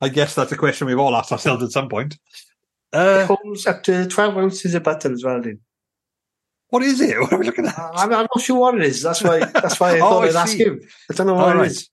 I 0.00 0.08
guess 0.08 0.34
that's 0.34 0.52
a 0.52 0.56
question 0.56 0.86
we've 0.86 0.98
all 0.98 1.14
asked 1.16 1.32
ourselves 1.32 1.62
at 1.62 1.70
some 1.70 1.88
point. 1.88 2.14
It 2.92 2.98
Uh, 2.98 3.26
holds 3.26 3.66
up 3.66 3.82
to 3.84 4.06
twelve 4.06 4.36
ounces 4.36 4.74
of 4.74 4.82
butter 4.82 5.12
as 5.12 5.24
well, 5.24 5.40
Dean. 5.40 5.60
What 6.70 6.82
is 6.82 7.00
it? 7.00 7.16
What 7.20 7.32
are 7.32 7.38
we 7.38 7.46
looking 7.46 7.66
at? 7.66 7.78
I'm, 7.78 8.12
I'm 8.12 8.26
not 8.34 8.40
sure 8.40 8.58
what 8.58 8.74
it 8.74 8.82
is. 8.82 9.02
That's 9.02 9.22
why. 9.22 9.38
That's 9.44 9.78
why 9.80 9.96
I 9.96 10.00
Oh, 10.00 10.08
thought 10.10 10.24
I 10.24 10.28
I'd 10.28 10.36
ask 10.36 10.58
you. 10.58 10.80
I 11.10 11.14
don't 11.14 11.26
know 11.26 11.34
what 11.34 11.44
All 11.44 11.50
it 11.52 11.56
right. 11.56 11.70
is. 11.70 11.88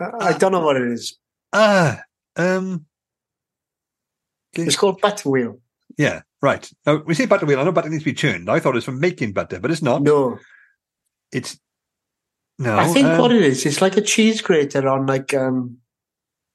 I, 0.00 0.10
I 0.28 0.32
don't 0.38 0.52
know 0.52 0.60
what 0.60 0.76
it 0.76 0.88
is. 0.92 1.18
Ah, 1.52 2.00
um, 2.36 2.86
It's 4.54 4.76
called 4.76 5.00
butter 5.00 5.28
wheel. 5.28 5.60
yeah, 5.98 6.22
right. 6.40 6.70
Now, 6.86 7.02
we 7.04 7.14
say 7.14 7.26
butter 7.26 7.44
wheel. 7.46 7.58
I 7.60 7.64
know 7.64 7.72
butter 7.72 7.88
needs 7.90 8.02
to 8.04 8.10
be 8.10 8.14
churned. 8.14 8.48
I 8.50 8.60
thought 8.60 8.70
it 8.70 8.76
was 8.76 8.84
from 8.84 9.00
making 9.00 9.32
butter, 9.32 9.58
but 9.60 9.70
it's 9.70 9.82
not. 9.82 10.02
No, 10.02 10.38
It's 11.32 11.58
no. 12.58 12.76
I 12.78 12.86
think 12.88 13.06
um, 13.06 13.18
what 13.18 13.32
it 13.32 13.42
is, 13.42 13.66
it's 13.66 13.80
like 13.82 13.96
a 13.96 14.00
cheese 14.02 14.40
grater 14.42 14.88
on 14.88 15.06
like 15.06 15.34
um, 15.34 15.78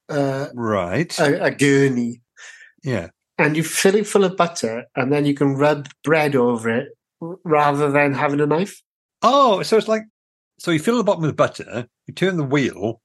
uh, 0.09 0.47
right. 0.53 1.17
a, 1.19 1.45
a 1.45 1.51
gurney, 1.51 2.21
yeah. 2.83 3.09
And 3.37 3.57
you 3.57 3.63
fill 3.63 3.95
it 3.95 4.07
full 4.07 4.23
of 4.23 4.37
butter, 4.37 4.85
and 4.95 5.11
then 5.11 5.25
you 5.25 5.33
can 5.33 5.55
rub 5.55 5.87
bread 6.03 6.35
over 6.35 6.69
it 6.69 6.89
rather 7.43 7.91
than 7.91 8.13
having 8.13 8.41
a 8.41 8.45
knife. 8.45 8.81
Oh, 9.21 9.63
so 9.63 9.77
it's 9.77 9.87
like 9.87 10.03
so 10.59 10.71
you 10.71 10.79
fill 10.79 10.97
the 10.97 11.03
bottom 11.03 11.23
with 11.23 11.35
butter, 11.35 11.87
you 12.07 12.13
turn 12.13 12.37
the 12.37 12.43
wheel, 12.43 13.01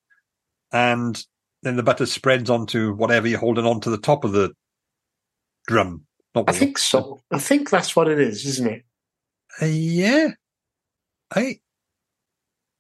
and 0.73 1.23
then 1.63 1.77
the 1.77 1.83
butter 1.83 2.07
spreads 2.07 2.49
onto 2.49 2.95
whatever 2.95 3.29
you're 3.29 3.39
holding 3.39 3.67
onto 3.67 3.91
the 3.91 3.99
top 3.99 4.25
of 4.25 4.33
the 4.33 4.53
drum. 5.67 6.07
I 6.35 6.53
think 6.53 6.79
so. 6.79 7.21
I 7.33 7.39
think 7.39 7.71
that's 7.71 7.97
what 7.97 8.09
it 8.09 8.21
is, 8.21 8.47
isn't 8.47 8.69
it? 8.69 8.85
Uh, 9.61 9.67
yeah. 9.67 10.29
I. 11.35 11.61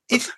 Is 0.09 0.30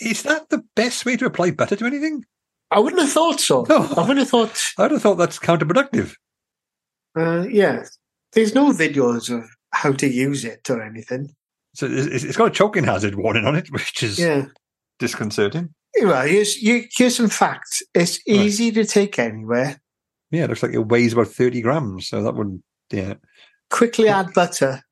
is 0.00 0.22
that 0.24 0.50
the 0.50 0.62
best 0.76 1.04
way 1.04 1.16
to 1.16 1.26
apply 1.26 1.52
butter 1.52 1.76
to 1.76 1.86
anything? 1.86 2.24
I 2.70 2.78
wouldn't 2.78 3.02
have 3.02 3.10
thought 3.10 3.40
so. 3.40 3.66
No. 3.68 3.82
I 3.96 4.00
wouldn't 4.00 4.18
have 4.18 4.28
thought, 4.28 4.62
I'd 4.78 4.92
have 4.92 5.02
thought 5.02 5.16
that's 5.16 5.38
counterproductive. 5.38 6.14
Uh, 7.16 7.46
yeah. 7.48 7.84
There's 8.32 8.54
no 8.54 8.72
videos 8.72 9.34
of 9.36 9.48
how 9.72 9.92
to 9.92 10.08
use 10.08 10.44
it 10.44 10.68
or 10.70 10.82
anything. 10.82 11.34
So 11.74 11.86
it's, 11.86 12.24
it's 12.24 12.36
got 12.36 12.48
a 12.48 12.50
choking 12.50 12.84
hazard 12.84 13.14
warning 13.16 13.44
on 13.44 13.56
it, 13.56 13.68
which 13.72 14.02
is 14.02 14.18
Yeah. 14.18 14.46
disconcerting. 14.98 15.74
Well, 16.00 16.26
here's, 16.26 16.56
here's 16.56 17.16
some 17.16 17.28
facts. 17.28 17.82
It's 17.94 18.18
Right. 18.28 18.36
easy 18.36 18.70
to 18.72 18.84
take 18.84 19.18
anywhere. 19.18 19.80
Yeah, 20.30 20.44
it 20.44 20.48
looks 20.50 20.62
like 20.62 20.72
it 20.74 20.86
weighs 20.86 21.12
about 21.12 21.26
thirty 21.26 21.60
grams, 21.60 22.06
so 22.06 22.22
that 22.22 22.36
would 22.36 22.62
yeah. 22.92 23.14
Quickly 23.68 24.08
add 24.08 24.32
butter. 24.32 24.82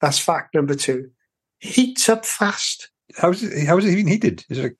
That's 0.00 0.18
fact 0.18 0.54
number 0.56 0.74
two. 0.74 1.10
Heats 1.60 2.08
up 2.08 2.26
fast. 2.26 2.90
How's 3.16 3.44
it? 3.44 3.64
How 3.66 3.78
is 3.78 3.84
it 3.84 3.92
even 3.92 4.08
heated? 4.08 4.44
Is 4.50 4.58
it? 4.58 4.72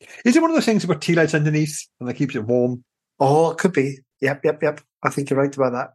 A, 0.00 0.06
is 0.26 0.34
it 0.36 0.40
one 0.40 0.50
of 0.50 0.56
those 0.56 0.64
things 0.64 0.86
put 0.86 1.02
tea 1.02 1.14
lights 1.14 1.34
underneath 1.34 1.86
and 2.00 2.08
that 2.08 2.14
keeps 2.14 2.34
it 2.34 2.44
warm? 2.46 2.82
Oh, 3.20 3.50
it 3.50 3.58
could 3.58 3.74
be. 3.74 3.98
Yep, 4.22 4.40
yep, 4.44 4.62
yep. 4.62 4.80
I 5.02 5.10
think 5.10 5.28
you're 5.28 5.38
right 5.38 5.54
about 5.54 5.72
that. 5.72 5.90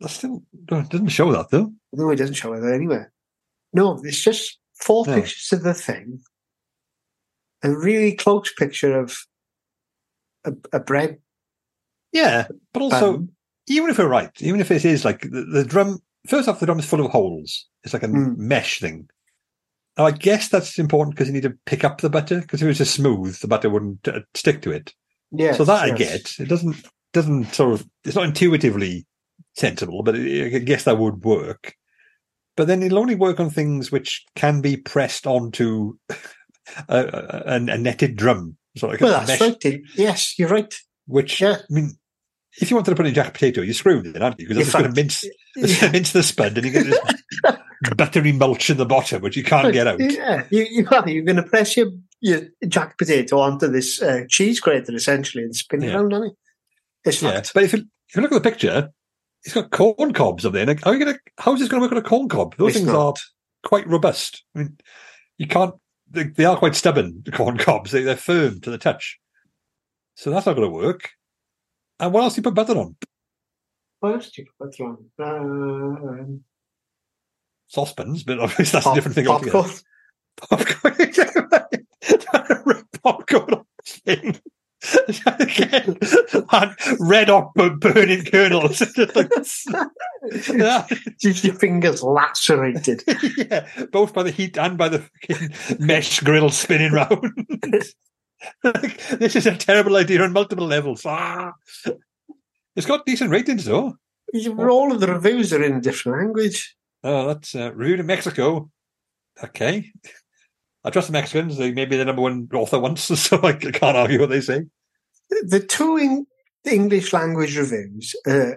That 0.00 0.08
still 0.10 0.42
it 0.70 0.88
doesn't 0.88 1.08
show 1.08 1.32
that 1.32 1.50
though. 1.50 1.72
No, 1.92 2.10
it 2.10 2.16
doesn't 2.16 2.34
show 2.34 2.52
it 2.52 2.74
anywhere. 2.74 3.12
No, 3.72 4.00
it's 4.04 4.22
just 4.22 4.58
four 4.74 5.04
No. 5.06 5.14
pictures 5.14 5.48
of 5.52 5.62
the 5.62 5.74
thing. 5.74 6.20
A 7.62 7.70
really 7.70 8.14
close 8.14 8.52
picture 8.54 8.98
of 8.98 9.16
a, 10.44 10.52
a 10.72 10.78
bread 10.80 11.18
Yeah, 12.12 12.46
but 12.72 12.82
also 12.82 13.26
even 13.66 13.90
if 13.90 13.98
we're 13.98 14.08
right, 14.08 14.30
even 14.40 14.60
if 14.60 14.70
it 14.70 14.84
is 14.84 15.04
like 15.04 15.22
the, 15.22 15.44
the 15.52 15.64
drum. 15.64 15.98
First 16.26 16.48
off, 16.48 16.60
the 16.60 16.66
drum 16.66 16.78
is 16.78 16.84
full 16.86 17.04
of 17.04 17.10
holes. 17.10 17.66
It's 17.84 17.92
like 17.92 18.02
a 18.02 18.08
Mm. 18.08 18.36
mesh 18.36 18.80
thing. 18.80 19.08
Now, 19.96 20.06
I 20.06 20.10
guess 20.12 20.48
that's 20.48 20.78
important 20.78 21.14
because 21.16 21.26
you 21.28 21.34
need 21.34 21.42
to 21.42 21.56
pick 21.66 21.84
up 21.84 22.00
the 22.00 22.10
butter. 22.10 22.40
Because 22.40 22.60
if 22.60 22.66
it 22.66 22.68
was 22.68 22.78
just 22.78 22.94
smooth, 22.94 23.38
the 23.40 23.48
butter 23.48 23.68
wouldn't 23.70 24.06
uh, 24.06 24.20
stick 24.34 24.62
to 24.62 24.70
it. 24.70 24.94
Yeah. 25.32 25.52
so 25.52 25.64
that 25.64 25.82
I 25.82 25.90
get. 25.90 26.34
It 26.38 26.48
doesn't 26.48 26.76
doesn't 27.12 27.52
sort 27.54 27.74
of. 27.74 27.88
It's 28.04 28.14
not 28.16 28.24
intuitively 28.26 29.06
sensible, 29.58 30.02
but 30.02 30.14
I 30.16 30.48
guess 30.60 30.84
that 30.84 30.98
would 30.98 31.24
work. 31.24 31.74
But 32.56 32.66
then 32.66 32.82
it'll 32.82 32.98
only 32.98 33.14
work 33.14 33.38
on 33.40 33.50
things 33.50 33.92
which 33.92 34.24
can 34.34 34.60
be 34.60 34.76
pressed 34.76 35.26
onto 35.26 35.94
a, 36.88 36.98
a, 37.46 37.54
a 37.54 37.78
netted 37.78 38.16
drum. 38.16 38.56
So 38.76 38.88
like 38.88 39.00
Well, 39.00 39.12
that's 39.24 39.40
mesh, 39.40 39.40
right. 39.64 39.80
Yes, 39.96 40.38
you're 40.38 40.48
right. 40.48 40.72
Which 41.06 41.40
Yeah. 41.40 41.56
I 41.58 41.64
mean, 41.74 41.92
if 42.60 42.70
you 42.70 42.76
wanted 42.76 42.90
to 42.90 42.96
put 42.96 43.06
in 43.06 43.14
jack 43.14 43.32
potato, 43.34 43.60
you 43.60 43.72
screwed 43.72 44.06
it, 44.06 44.20
aren't 44.22 44.40
you? 44.40 44.48
Because 44.48 44.64
just 44.64 44.72
going 44.76 44.92
to 44.92 44.94
mince 44.94 45.24
Yeah. 45.56 45.90
mince 45.92 46.12
the 46.12 46.22
spud, 46.22 46.56
and 46.56 46.66
you 46.66 46.72
get 46.72 46.86
this 46.86 46.98
buttery 47.96 48.32
mulch 48.32 48.70
in 48.70 48.76
the 48.76 48.86
bottom, 48.86 49.22
which 49.22 49.36
you 49.36 49.44
can't 49.44 49.72
get 49.72 49.86
out. 49.86 50.00
Yeah, 50.00 50.44
you, 50.50 50.66
you 50.68 50.88
are. 50.90 51.08
You're 51.08 51.24
going 51.24 51.36
to 51.36 51.42
press 51.44 51.76
your, 51.76 51.88
your 52.20 52.42
jack 52.66 52.98
potato 52.98 53.38
onto 53.38 53.68
this 53.68 54.02
uh, 54.02 54.22
cheese 54.28 54.58
grater 54.60 54.94
essentially 54.94 55.44
and 55.44 55.54
spin 55.54 55.82
it 55.82 55.88
Yeah. 55.88 55.94
around, 55.96 56.12
aren't 56.12 56.26
it? 56.32 56.38
It's 57.04 57.22
Yeah, 57.22 57.32
fact. 57.34 57.52
but 57.54 57.62
if 57.64 57.72
you, 57.72 57.84
if 58.08 58.16
you 58.16 58.22
look 58.22 58.32
at 58.32 58.42
the 58.42 58.50
picture, 58.50 58.90
it's 59.44 59.54
got 59.54 59.70
corn 59.70 60.12
cobs 60.12 60.44
up 60.44 60.52
there. 60.52 60.66
Like, 60.66 60.82
how 60.84 60.90
are 60.90 60.94
you 60.96 61.04
going 61.04 61.14
to? 61.14 61.20
How 61.38 61.54
is 61.54 61.60
this 61.60 61.68
going 61.68 61.80
to 61.80 61.84
work 61.86 61.92
on 61.92 61.98
a 61.98 62.02
corn 62.02 62.28
cob? 62.28 62.56
Those 62.56 62.70
It's 62.70 62.78
things 62.78 62.88
are 62.90 62.92
not. 62.92 63.18
quite 63.64 63.86
robust. 63.86 64.42
I 64.54 64.58
mean, 64.60 64.76
you 65.38 65.46
can't. 65.46 65.74
They, 66.10 66.24
they 66.24 66.44
are 66.44 66.56
quite 66.56 66.74
stubborn. 66.74 67.22
The 67.24 67.30
corn 67.32 67.56
cobs. 67.58 67.92
They, 67.92 68.02
they're 68.02 68.16
firm 68.16 68.60
to 68.62 68.70
the 68.70 68.78
touch. 68.78 69.18
So 70.14 70.30
that's 70.30 70.46
not 70.46 70.56
going 70.56 70.68
to 70.68 70.74
work. 70.74 71.10
And 72.00 72.12
what 72.12 72.22
else 72.24 72.34
do 72.34 72.40
you 72.40 72.42
put 72.42 72.54
butter 72.54 72.76
on? 72.78 72.96
What 74.00 74.14
else 74.14 74.30
do 74.30 74.42
you 74.42 74.48
put 74.58 74.70
butter 74.70 74.84
on? 74.84 74.98
Uh, 75.18 76.24
Saucepans, 77.68 78.24
but 78.24 78.40
obviously 78.40 78.64
that's 78.72 78.84
pop- 78.84 78.94
a 78.94 78.96
different 78.96 79.14
thing 79.14 79.28
altogether. 79.28 79.62
popcorn. 79.62 79.80
Popcorn. 80.40 80.94
Popcorn 83.02 83.54
on 83.54 83.64
thing. 83.84 84.38
Red 87.00 87.28
hot 87.28 87.52
bu- 87.54 87.76
burning 87.76 88.24
kernels. 88.24 88.80
your 91.20 91.54
fingers 91.54 92.02
lacerated. 92.02 93.02
yeah, 93.36 93.68
both 93.90 94.14
by 94.14 94.22
the 94.22 94.30
heat 94.30 94.56
and 94.56 94.78
by 94.78 94.88
the 94.88 95.00
fucking 95.00 95.84
mesh 95.84 96.20
grill 96.20 96.50
spinning 96.50 96.92
round. 96.92 97.34
this 98.62 99.34
is 99.34 99.46
a 99.46 99.56
terrible 99.56 99.96
idea 99.96 100.22
on 100.22 100.32
multiple 100.32 100.66
levels. 100.66 101.04
Ah. 101.04 101.52
It's 102.76 102.86
got 102.86 103.04
decent 103.04 103.30
ratings 103.30 103.64
though. 103.64 103.96
All 104.58 104.92
of 104.92 105.00
the 105.00 105.08
reviews 105.08 105.52
are 105.52 105.62
in 105.62 105.76
a 105.76 105.80
different 105.80 106.18
language. 106.18 106.76
Oh, 107.02 107.28
that's 107.28 107.54
uh, 107.54 107.72
reviewed 107.74 108.00
in 108.00 108.06
Mexico. 108.06 108.70
Okay. 109.42 109.90
I 110.84 110.90
trust 110.90 111.08
the 111.08 111.12
Mexicans. 111.12 111.56
They 111.56 111.72
may 111.72 111.84
be 111.84 111.96
the 111.96 112.04
number 112.04 112.22
one 112.22 112.48
author 112.52 112.78
once, 112.78 113.02
so 113.20 113.42
I 113.42 113.52
can't 113.52 113.96
argue 113.96 114.20
what 114.20 114.30
they 114.30 114.40
say. 114.40 114.62
The 115.28 115.60
two 115.60 115.96
in 115.96 116.26
English 116.64 117.12
language 117.12 117.56
reviews 117.56 118.14
uh, 118.26 118.52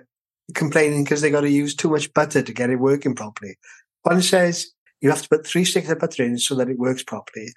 complaining 0.54 1.04
because 1.04 1.22
they 1.22 1.32
got 1.32 1.42
to 1.42 1.50
use 1.50 1.76
too 1.76 1.90
much 1.90 2.14
butter 2.14 2.42
to 2.42 2.54
get 2.54 2.70
it 2.70 2.78
working 2.78 3.16
properly. 3.16 3.58
One 4.04 4.22
says 4.22 4.72
you 5.02 5.10
have 5.10 5.22
to 5.22 5.30
put 5.30 5.46
three 5.46 5.66
sticks 5.66 5.90
of 5.90 6.00
butter 6.00 6.24
in 6.24 6.38
so 6.38 6.56
that 6.56 6.70
it 6.70 6.80
works 6.80 7.04
properly, 7.04 7.54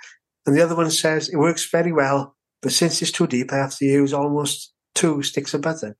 and 0.47 0.57
the 0.57 0.63
other 0.63 0.77
one 0.77 0.91
says 0.91 1.29
it 1.29 1.37
works 1.37 1.71
very 1.71 1.93
well, 1.93 2.37
but 2.63 2.73
since 2.73 3.01
it's 3.03 3.13
too 3.13 3.27
deep, 3.27 3.53
I 3.53 3.57
have 3.57 3.77
to 3.79 3.85
use 3.85 4.13
almost 4.13 4.73
two 4.95 5.23
sticks 5.23 5.55
of 5.55 5.63
butter. 5.63 5.97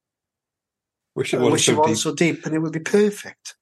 Wish 1.15 1.35
it 1.35 1.39
I 1.39 1.41
wasn't 1.41 1.53
wish 1.53 1.67
so 1.67 1.73
it 1.73 1.77
deep. 1.77 1.91
was 1.91 2.03
so 2.03 2.15
deep, 2.15 2.47
and 2.47 2.55
it 2.55 2.59
would 2.59 2.73
be 2.73 2.81
perfect. 2.81 3.57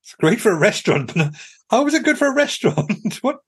It's 0.00 0.14
great 0.14 0.40
for 0.40 0.52
a 0.52 0.58
restaurant, 0.58 1.14
but 1.14 1.32
how 1.70 1.86
is 1.86 1.94
it 1.94 2.04
good 2.04 2.18
for 2.18 2.28
a 2.28 2.34
restaurant? 2.34 3.18
what 3.22 3.38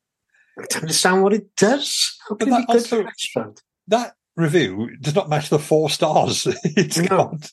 I 0.58 0.62
don't 0.68 0.82
understand 0.82 1.22
what 1.22 1.32
it 1.32 1.54
does. 1.56 2.16
How 2.28 2.34
But 2.36 2.44
can 2.48 2.48
be 2.58 2.66
that 2.66 2.74
also- 2.74 3.00
a 3.00 3.04
restaurant? 3.04 3.62
that 3.88 4.14
review 4.36 4.96
does 5.00 5.14
not 5.14 5.28
match 5.28 5.48
the 5.50 5.58
four 5.58 5.88
stars 5.90 6.46
it's 6.64 6.98
No. 6.98 7.08
got. 7.08 7.52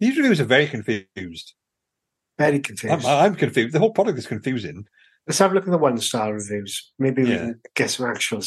These 0.00 0.16
reviews 0.16 0.40
are 0.40 0.44
very 0.44 0.66
confused. 0.66 1.54
Very 2.38 2.56
I'm, 2.56 2.62
confused. 2.62 3.06
I'm 3.06 3.34
confused. 3.34 3.74
The 3.74 3.78
whole 3.78 3.92
product 3.92 4.18
is 4.18 4.26
confusing. 4.26 4.84
Let's 5.26 5.38
have 5.38 5.52
a 5.52 5.54
look 5.54 5.64
at 5.66 5.70
the 5.70 5.78
one 5.78 5.98
star 5.98 6.32
reviews. 6.32 6.92
Maybe 6.98 7.22
we 7.22 7.28
can 7.30 7.60
get 7.76 7.90
some 7.90 8.06
actual 8.06 8.42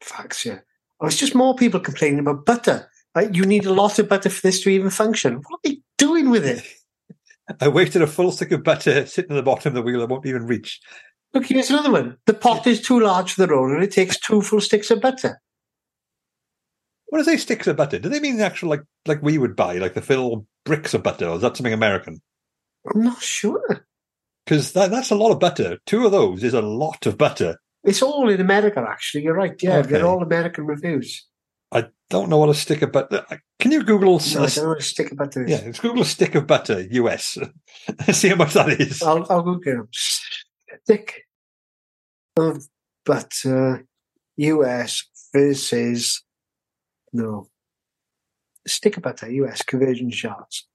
facts 0.00 0.42
here. 0.42 0.64
Oh, 1.00 1.06
it's 1.06 1.18
just 1.18 1.34
more 1.34 1.54
people 1.54 1.80
complaining 1.80 2.20
about 2.20 2.46
butter. 2.46 2.88
Like, 3.14 3.34
you 3.34 3.44
need 3.44 3.66
a 3.66 3.72
lot 3.72 3.98
of 3.98 4.08
butter 4.08 4.30
for 4.30 4.40
this 4.40 4.62
to 4.62 4.70
even 4.70 4.88
function. 4.90 5.34
What 5.36 5.58
are 5.58 5.60
they 5.64 5.80
doing 5.98 6.30
with 6.30 6.46
it? 6.46 6.64
I 7.60 7.68
wasted 7.68 8.00
a 8.02 8.06
full 8.06 8.30
stick 8.32 8.52
of 8.52 8.62
butter 8.62 9.04
sitting 9.06 9.32
at 9.32 9.34
the 9.34 9.42
bottom 9.42 9.70
of 9.70 9.74
the 9.74 9.82
wheel 9.82 10.00
I 10.00 10.04
won't 10.06 10.24
even 10.26 10.46
reach. 10.46 10.80
Look, 11.32 11.46
here's 11.46 11.70
another 11.70 11.92
one. 11.92 12.16
The 12.26 12.34
pot 12.34 12.66
is 12.66 12.80
too 12.80 13.00
large 13.00 13.32
for 13.34 13.42
the 13.46 13.52
roll, 13.52 13.72
and 13.72 13.82
it 13.82 13.92
takes 13.92 14.18
two 14.18 14.42
full 14.42 14.60
sticks 14.60 14.90
of 14.90 15.00
butter. 15.00 15.40
When 17.08 17.20
I 17.20 17.24
say 17.24 17.36
sticks 17.36 17.66
of 17.66 17.76
butter, 17.76 17.98
do 17.98 18.08
they 18.08 18.20
mean 18.20 18.36
the 18.36 18.44
actual 18.44 18.68
like 18.70 18.82
like 19.06 19.22
we 19.22 19.38
would 19.38 19.56
buy, 19.56 19.78
like 19.78 19.94
the 19.94 20.02
full 20.02 20.46
bricks 20.64 20.94
of 20.94 21.02
butter, 21.02 21.28
or 21.28 21.36
is 21.36 21.42
that 21.42 21.56
something 21.56 21.72
American? 21.72 22.20
I'm 22.92 23.02
not 23.02 23.20
sure. 23.22 23.86
Because 24.44 24.72
that, 24.72 24.90
that's 24.90 25.10
a 25.10 25.14
lot 25.16 25.30
of 25.32 25.38
butter. 25.38 25.78
Two 25.86 26.06
of 26.06 26.12
those 26.12 26.42
is 26.42 26.54
a 26.54 26.62
lot 26.62 27.06
of 27.06 27.18
butter. 27.18 27.56
It's 27.84 28.02
all 28.02 28.28
in 28.28 28.40
America, 28.40 28.84
actually. 28.88 29.24
You're 29.24 29.34
right. 29.34 29.54
Yeah, 29.62 29.76
Okay. 29.78 29.90
they're 29.90 30.06
all 30.06 30.22
American 30.22 30.66
reviews. 30.66 31.26
I 31.72 31.86
don't 32.08 32.28
know 32.28 32.38
what 32.38 32.48
a 32.48 32.54
stick 32.54 32.82
of 32.82 32.90
butter. 32.90 33.24
Can 33.60 33.70
you 33.70 33.84
Google? 33.84 34.18
No, 34.18 34.42
I 34.42 34.46
don't 34.46 34.56
know 34.56 34.68
what 34.70 34.78
a 34.80 34.82
stick 34.82 35.12
of 35.12 35.18
butter 35.18 35.44
is. 35.44 35.50
yeah, 35.50 35.60
let's 35.64 35.78
Google 35.78 36.02
a 36.02 36.06
stick 36.06 36.34
of 36.34 36.46
butter 36.46 36.80
US. 36.90 37.38
See 38.12 38.28
how 38.28 38.34
much 38.36 38.54
that 38.54 38.80
is. 38.80 39.02
I'll, 39.02 39.24
I'll 39.30 39.42
Google 39.42 39.86
it. 40.72 40.80
Stick 40.84 41.22
of 42.36 42.66
butter 43.04 43.86
US 44.36 45.04
versus 45.32 46.22
no 47.12 47.48
stick 48.66 48.96
of 48.96 49.02
butter 49.02 49.30
US 49.30 49.62
conversion 49.62 50.10
charts. 50.10 50.66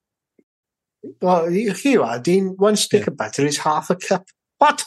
Well, 1.21 1.47
here 1.49 1.73
you 1.84 2.03
are, 2.03 2.19
Dean. 2.19 2.55
One 2.58 2.75
stick 2.75 3.01
Yeah. 3.01 3.12
of 3.12 3.17
butter 3.17 3.45
is 3.45 3.58
half 3.60 3.89
a 3.89 3.95
cup. 3.95 4.27
What? 4.58 4.84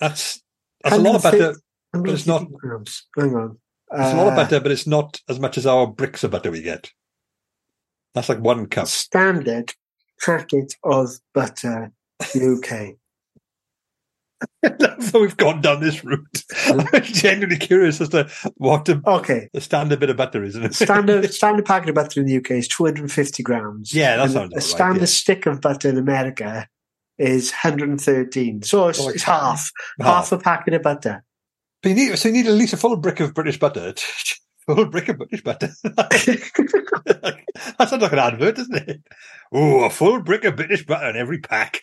That's 0.00 0.42
that's 0.82 0.96
a 0.96 0.98
lot 0.98 1.16
of 1.16 1.22
butter. 1.22 1.54
150 1.92 2.12
it's 2.12 2.26
not- 2.26 2.52
grams. 2.52 3.06
Hang 3.16 3.34
on. 3.36 3.58
It's 3.92 4.12
a 4.12 4.16
lot 4.16 4.26
of 4.26 4.32
Uh, 4.32 4.36
butter, 4.36 4.60
but 4.60 4.72
it's 4.72 4.86
not 4.86 5.20
as 5.28 5.38
much 5.38 5.56
as 5.56 5.66
our 5.66 5.86
bricks 5.86 6.24
of 6.24 6.32
butter 6.32 6.50
we 6.50 6.62
get. 6.62 6.90
That's 8.14 8.28
like 8.28 8.40
one 8.40 8.66
cup. 8.66 8.88
Standard 8.88 9.74
packet 10.20 10.74
of 10.82 11.20
butter 11.32 11.92
UK. 12.34 12.96
so 15.00 15.20
we've 15.20 15.36
gone 15.36 15.60
down 15.60 15.80
this 15.80 16.04
route. 16.04 16.42
I'm 16.66 16.86
genuinely 17.02 17.58
curious 17.58 18.00
as 18.00 18.08
to 18.10 18.28
what 18.56 18.88
a, 18.88 19.00
Okay. 19.06 19.48
a 19.54 19.60
standard 19.60 20.00
bit 20.00 20.10
of 20.10 20.16
butter 20.16 20.42
is. 20.42 20.50
Isn't 20.56 20.64
it? 20.66 20.74
Standard 20.74 21.32
standard 21.34 21.66
packet 21.66 21.90
of 21.90 21.94
butter 21.94 22.20
in 22.20 22.26
the 22.26 22.36
UK 22.36 22.52
is 22.52 22.68
250 22.68 23.42
grams. 23.42 23.94
Yeah, 23.94 24.16
that 24.16 24.30
sounds 24.30 24.52
A 24.52 24.56
right, 24.56 24.62
standard 24.62 25.00
yeah. 25.00 25.06
stick 25.06 25.46
of 25.46 25.60
butter 25.60 25.88
in 25.88 25.98
America 25.98 26.68
is 27.18 27.50
113. 27.52 28.62
So 28.62 28.88
it's, 28.88 29.00
Oh, 29.00 29.08
it's 29.08 29.22
half, 29.22 29.70
half. 30.00 30.30
half 30.30 30.32
a 30.32 30.38
packet 30.38 30.74
of 30.74 30.82
butter. 30.82 31.22
But 31.82 31.90
you 31.90 31.94
need, 31.94 32.18
so 32.18 32.28
you 32.28 32.34
need 32.34 32.46
at 32.46 32.54
least 32.54 32.72
a 32.72 32.76
full 32.78 32.96
brick 32.96 33.20
of 33.20 33.34
British 33.34 33.58
butter. 33.58 33.94
full 34.66 34.86
brick 34.86 35.08
of 35.10 35.18
British 35.18 35.42
butter. 35.42 35.68
that 35.84 37.38
sounds 37.88 38.02
like 38.02 38.12
an 38.12 38.18
advert, 38.18 38.56
doesn't 38.56 38.88
it? 38.88 39.02
Oh, 39.52 39.84
a 39.84 39.90
full 39.90 40.22
brick 40.22 40.44
of 40.44 40.56
British 40.56 40.86
butter 40.86 41.10
in 41.10 41.16
every 41.16 41.40
pack. 41.40 41.82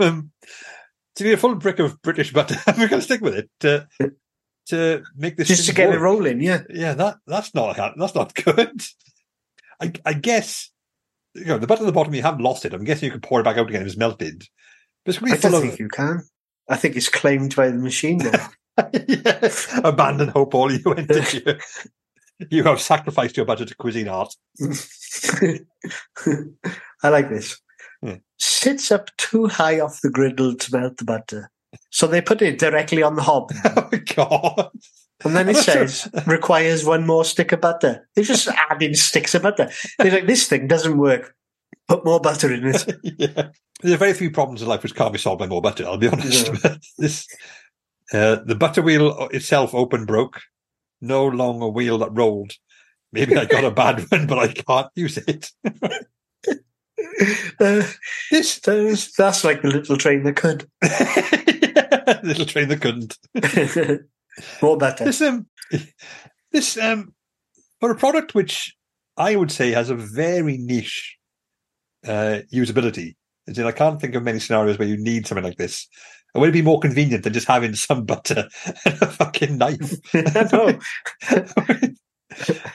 um, 0.00 0.30
so 1.16 1.24
be 1.24 1.32
a 1.32 1.36
full 1.36 1.54
brick 1.54 1.78
of 1.78 2.00
British 2.02 2.32
butter. 2.32 2.56
We're 2.68 2.88
going 2.88 3.00
to 3.00 3.02
stick 3.02 3.22
with 3.22 3.34
it 3.34 3.50
to, 3.60 3.88
to 4.66 5.02
make 5.16 5.36
this 5.36 5.48
Just 5.48 5.66
to 5.66 5.74
get 5.74 5.92
it 5.92 5.98
rolling, 5.98 6.42
yeah. 6.42 6.62
Yeah, 6.68 6.94
that 6.94 7.16
that's 7.26 7.54
not 7.54 7.76
that's 7.96 8.14
not 8.14 8.34
good. 8.34 8.82
I 9.80 9.92
I 10.04 10.12
guess 10.12 10.70
you 11.34 11.46
know 11.46 11.58
the 11.58 11.66
butter 11.66 11.82
at 11.82 11.86
the 11.86 11.92
bottom 11.92 12.14
you 12.14 12.22
haven't 12.22 12.42
lost 12.42 12.64
it. 12.64 12.74
I'm 12.74 12.84
guessing 12.84 13.06
you 13.06 13.12
could 13.12 13.22
pour 13.22 13.40
it 13.40 13.44
back 13.44 13.56
out 13.56 13.68
again 13.68 13.82
if 13.82 13.88
it's 13.88 13.96
melted. 13.96 14.44
But 15.04 15.16
it's 15.22 15.44
I 15.44 15.50
don't 15.50 15.62
think 15.62 15.78
you 15.78 15.88
can. 15.88 16.22
I 16.68 16.76
think 16.76 16.96
it's 16.96 17.08
claimed 17.08 17.54
by 17.54 17.68
the 17.68 17.78
machine 17.78 18.18
now. 18.18 18.50
yeah, 19.08 19.48
abandon 19.84 20.28
hope 20.28 20.54
all 20.54 20.70
you 20.70 20.82
went 20.84 21.10
into. 21.10 21.58
You 22.50 22.64
have 22.64 22.80
sacrificed 22.80 23.36
your 23.38 23.46
butter 23.46 23.64
to 23.64 23.74
Cuisinart. 23.74 24.34
I 27.02 27.08
like 27.08 27.30
this. 27.30 27.58
Sits 28.38 28.90
up 28.92 29.10
too 29.16 29.46
high 29.46 29.80
off 29.80 30.00
the 30.02 30.10
griddle 30.10 30.54
to 30.54 30.76
melt 30.76 30.96
the 30.98 31.04
butter. 31.04 31.50
So 31.90 32.06
they 32.06 32.20
put 32.20 32.42
it 32.42 32.58
directly 32.58 33.02
on 33.02 33.16
the 33.16 33.22
hob. 33.22 33.52
Oh 33.64 33.90
God! 34.14 34.70
And 35.24 35.34
then 35.34 35.48
it 35.48 35.50
I'm 35.50 35.54
not 35.56 35.64
sure. 35.64 35.88
says 35.88 36.08
requires 36.26 36.84
one 36.84 37.06
more 37.06 37.24
stick 37.24 37.52
of 37.52 37.60
butter. 37.60 38.08
They're 38.14 38.24
just 38.24 38.48
adding 38.70 38.94
sticks 38.94 39.34
of 39.34 39.42
butter. 39.42 39.70
They're 39.98 40.12
like, 40.12 40.26
this 40.26 40.48
thing 40.48 40.66
doesn't 40.68 40.98
work. 40.98 41.34
Put 41.88 42.04
more 42.04 42.20
butter 42.20 42.52
in 42.52 42.66
it. 42.66 42.86
yeah, 43.02 43.48
there 43.82 43.94
are 43.94 43.98
very 43.98 44.12
few 44.12 44.30
problems 44.30 44.60
in 44.60 44.68
life 44.68 44.82
which 44.82 44.94
can't 44.94 45.12
be 45.12 45.18
solved 45.18 45.38
by 45.38 45.46
more 45.46 45.62
butter. 45.62 45.86
I'll 45.86 45.98
be 45.98 46.08
honest. 46.08 46.50
But 46.62 46.82
this 46.98 47.26
uh, 48.12 48.36
the 48.44 48.54
butter 48.54 48.82
wheel 48.82 49.28
itself 49.32 49.74
open 49.74 50.04
broke. 50.04 50.40
No 51.00 51.26
longer 51.26 51.68
wheel 51.68 51.98
that 51.98 52.10
rolled. 52.16 52.52
Maybe 53.12 53.36
I 53.36 53.44
got 53.44 53.64
a 53.64 53.70
bad 53.70 54.00
one, 54.10 54.26
but 54.26 54.38
I 54.38 54.48
can't 54.48 54.88
use 54.94 55.16
it. 55.18 55.50
Uh, 57.60 57.82
This 58.30 58.58
that's, 58.60 59.12
that's 59.16 59.44
like 59.44 59.62
the 59.62 59.68
little 59.68 59.96
train 59.96 60.24
that 60.24 60.36
could. 60.36 60.68
little 62.24 62.46
train 62.46 62.68
that 62.68 62.80
couldn't. 62.80 63.18
more 64.62 64.76
butter. 64.76 65.04
This 65.04 65.22
um, 65.22 65.46
this 66.52 66.76
um, 66.76 67.14
for 67.80 67.90
a 67.90 67.96
product 67.96 68.34
which 68.34 68.76
I 69.16 69.36
would 69.36 69.50
say 69.50 69.70
has 69.72 69.90
a 69.90 69.94
very 69.94 70.58
niche 70.58 71.16
uh, 72.06 72.40
usability. 72.52 73.14
As 73.48 73.58
in, 73.58 73.66
I 73.66 73.72
can't 73.72 74.00
think 74.00 74.14
of 74.14 74.24
many 74.24 74.40
scenarios 74.40 74.78
where 74.78 74.88
you 74.88 74.96
need 74.96 75.26
something 75.26 75.44
like 75.44 75.56
this. 75.56 75.88
And 76.34 76.40
would 76.40 76.50
it 76.50 76.52
be 76.52 76.62
more 76.62 76.80
convenient 76.80 77.22
than 77.24 77.32
just 77.32 77.46
having 77.46 77.74
some 77.74 78.04
butter 78.04 78.48
and 78.84 79.02
a 79.02 79.06
fucking 79.06 79.56
knife? 79.56 79.94
no. 80.52 80.78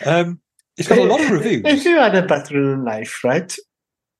um, 0.06 0.40
it's 0.78 0.88
got 0.88 0.98
a 0.98 1.04
lot 1.04 1.22
of 1.22 1.30
reviews. 1.30 1.62
If 1.66 1.86
you 1.86 1.98
had 1.98 2.16
a 2.16 2.26
butter 2.26 2.58
in 2.58 2.80
a 2.80 2.84
knife, 2.84 3.24
right, 3.24 3.56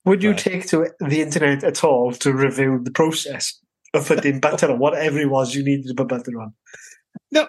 would 0.06 0.24
you 0.24 0.32
Right. 0.32 0.40
take 0.40 0.68
to 0.68 0.88
the 1.00 1.22
internet 1.22 1.64
at 1.64 1.84
all 1.84 2.12
to 2.14 2.34
review 2.34 2.80
the 2.84 2.92
process 2.92 3.60
of 3.94 4.08
putting 4.08 4.40
butter 4.40 4.72
on 4.72 4.80
whatever 4.80 5.20
it 5.20 5.30
was 5.30 5.54
you 5.56 5.64
needed 5.64 5.88
to 5.88 5.94
put 5.94 6.08
butter 6.10 6.40
on? 6.42 6.54
No. 7.32 7.48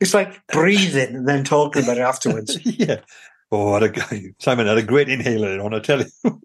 It's 0.00 0.14
like 0.14 0.40
breathing 0.46 1.14
and 1.14 1.28
then 1.28 1.44
talking 1.44 1.82
about 1.82 1.98
it 1.98 2.02
afterwards. 2.02 2.58
yeah. 2.64 3.00
Oh, 3.52 3.74
I 3.74 3.80
had 3.80 3.96
a, 3.98 4.22
Simon 4.38 4.66
had 4.68 4.78
a 4.78 4.82
great 4.82 5.08
inhaler 5.08 5.60
on, 5.60 5.74
I 5.74 5.80
tell 5.80 6.00
you. 6.00 6.06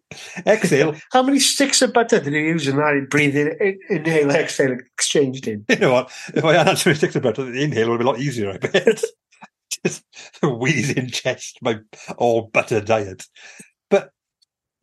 Exhale, 0.47 0.95
How 1.11 1.21
many 1.21 1.39
sticks 1.39 1.81
of 1.83 1.93
butter 1.93 2.19
did 2.19 2.33
you 2.33 2.39
use 2.39 2.67
in 2.67 2.77
that 2.77 3.07
breathing, 3.11 3.55
in- 3.61 3.79
inhale, 3.89 4.31
exhale, 4.31 4.71
exchanged 4.71 5.47
in? 5.47 5.63
you 5.69 5.75
know 5.77 5.93
what? 5.93 6.11
If 6.33 6.43
I 6.43 6.53
had 6.53 6.77
some 6.79 6.95
sticks 6.95 7.15
of 7.15 7.21
butter, 7.21 7.43
the 7.43 7.61
inhale 7.63 7.91
would 7.91 7.99
be 7.99 8.03
a 8.05 8.07
lot 8.07 8.19
easier, 8.19 8.49
I 8.51 8.57
bet. 8.57 9.03
Just 9.85 10.03
a 10.41 10.49
wheezing 10.49 11.09
chest, 11.09 11.59
my 11.61 11.77
all 12.17 12.49
butter 12.51 12.81
diet. 12.81 13.25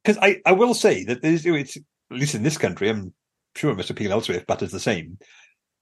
Because 0.05 0.19
I, 0.23 0.41
I 0.47 0.53
will 0.53 0.75
say 0.75 1.05
that 1.05 1.23
there's, 1.23 1.47
it's, 1.47 1.77
at 1.77 1.83
least 2.11 2.35
in 2.35 2.43
this 2.43 2.59
country, 2.59 2.89
I'm 2.91 3.13
sure 3.57 3.71
it 3.71 3.77
must 3.77 3.91
appeal 3.91 4.13
elsewhere 4.13 4.39
if 4.39 4.47
butter's 4.47 4.73
the 4.73 4.81
same, 4.81 5.19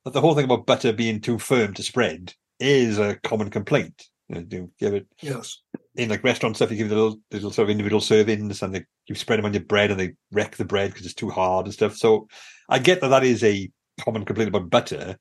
that 0.04 0.12
the 0.12 0.20
whole 0.20 0.34
thing 0.34 0.44
about 0.44 0.66
butter 0.66 0.92
being 0.92 1.20
too 1.20 1.38
firm 1.38 1.72
to 1.74 1.82
spread 1.82 2.34
is 2.58 2.98
a 2.98 3.16
common 3.22 3.50
complaint. 3.50 4.04
You, 4.28 4.34
know, 4.36 4.46
you 4.50 4.70
give 4.78 4.94
it 4.94 5.06
Yes. 5.22 5.58
in 5.96 6.08
like 6.08 6.22
restaurant 6.22 6.54
stuff, 6.56 6.70
you 6.70 6.76
give 6.76 6.88
little 6.88 7.18
little 7.32 7.50
sort 7.50 7.66
of 7.66 7.70
individual 7.70 8.00
servings, 8.00 8.62
and 8.62 8.74
they, 8.74 8.84
you 9.06 9.14
spread 9.14 9.38
them 9.38 9.46
on 9.46 9.54
your 9.54 9.64
bread, 9.64 9.90
and 9.90 9.98
they 9.98 10.12
wreck 10.30 10.56
the 10.56 10.64
bread 10.64 10.90
because 10.92 11.04
it's 11.06 11.14
too 11.14 11.30
hard 11.30 11.66
and 11.66 11.74
stuff. 11.74 11.96
So 11.96 12.28
I 12.68 12.78
get 12.78 13.00
that 13.00 13.08
that 13.08 13.24
is 13.24 13.42
a 13.42 13.68
common 14.00 14.24
complaint 14.24 14.48
about 14.48 14.70
butter, 14.70 15.16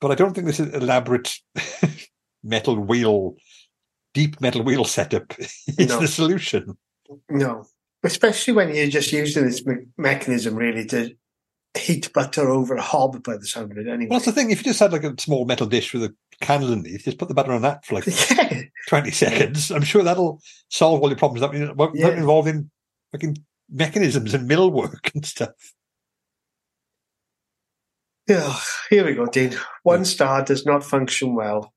but 0.00 0.10
I 0.10 0.16
don't 0.16 0.34
think 0.34 0.46
this 0.46 0.60
elaborate 0.60 1.32
metal 2.44 2.76
wheel, 2.76 3.36
deep 4.12 4.38
metal 4.40 4.62
wheel 4.64 4.84
setup 4.84 5.32
is 5.38 5.88
No. 5.88 6.00
the 6.00 6.08
solution. 6.08 6.76
No. 7.30 7.64
Especially 8.02 8.54
when 8.54 8.74
you're 8.74 8.86
just 8.88 9.12
using 9.12 9.44
this 9.44 9.64
me- 9.66 9.86
mechanism 9.98 10.54
really 10.56 10.86
to 10.86 11.14
heat 11.76 12.10
butter 12.12 12.48
over 12.50 12.74
a 12.74 12.82
hob 12.82 13.22
by 13.22 13.36
the 13.36 13.46
sound 13.46 13.70
of 13.72 13.78
it 13.78 13.86
anyway. 13.86 14.08
Well, 14.10 14.18
that's 14.18 14.26
the 14.26 14.32
thing. 14.32 14.50
If 14.50 14.58
you 14.58 14.64
just 14.64 14.80
had 14.80 14.92
like 14.92 15.04
a 15.04 15.14
small 15.20 15.44
metal 15.44 15.66
dish 15.66 15.92
with 15.92 16.04
a 16.04 16.14
candle 16.40 16.72
in 16.72 16.78
underneath, 16.78 17.04
just 17.04 17.18
put 17.18 17.28
the 17.28 17.34
butter 17.34 17.52
on 17.52 17.62
that 17.62 17.84
for 17.84 17.96
like 17.96 18.06
yeah. 18.30 18.62
twenty 18.88 19.10
seconds. 19.10 19.70
I'm 19.70 19.82
sure 19.84 20.02
that'll 20.02 20.40
solve 20.70 21.00
all 21.02 21.08
your 21.08 21.18
problems. 21.18 21.42
That 21.42 21.52
means 21.52 21.68
without 21.68 21.94
Yeah. 21.94 22.08
involving 22.18 22.70
fucking 23.12 23.36
mechanisms 23.70 24.34
and 24.34 24.48
mill 24.48 24.70
work 24.72 25.10
and 25.14 25.24
stuff. 25.24 25.50
Yeah, 28.28 28.56
here 28.90 29.04
we 29.04 29.14
go, 29.14 29.26
Dean. 29.26 29.56
One 29.82 30.04
star 30.04 30.44
does 30.44 30.64
not 30.64 30.84
function 30.84 31.34
well. 31.34 31.72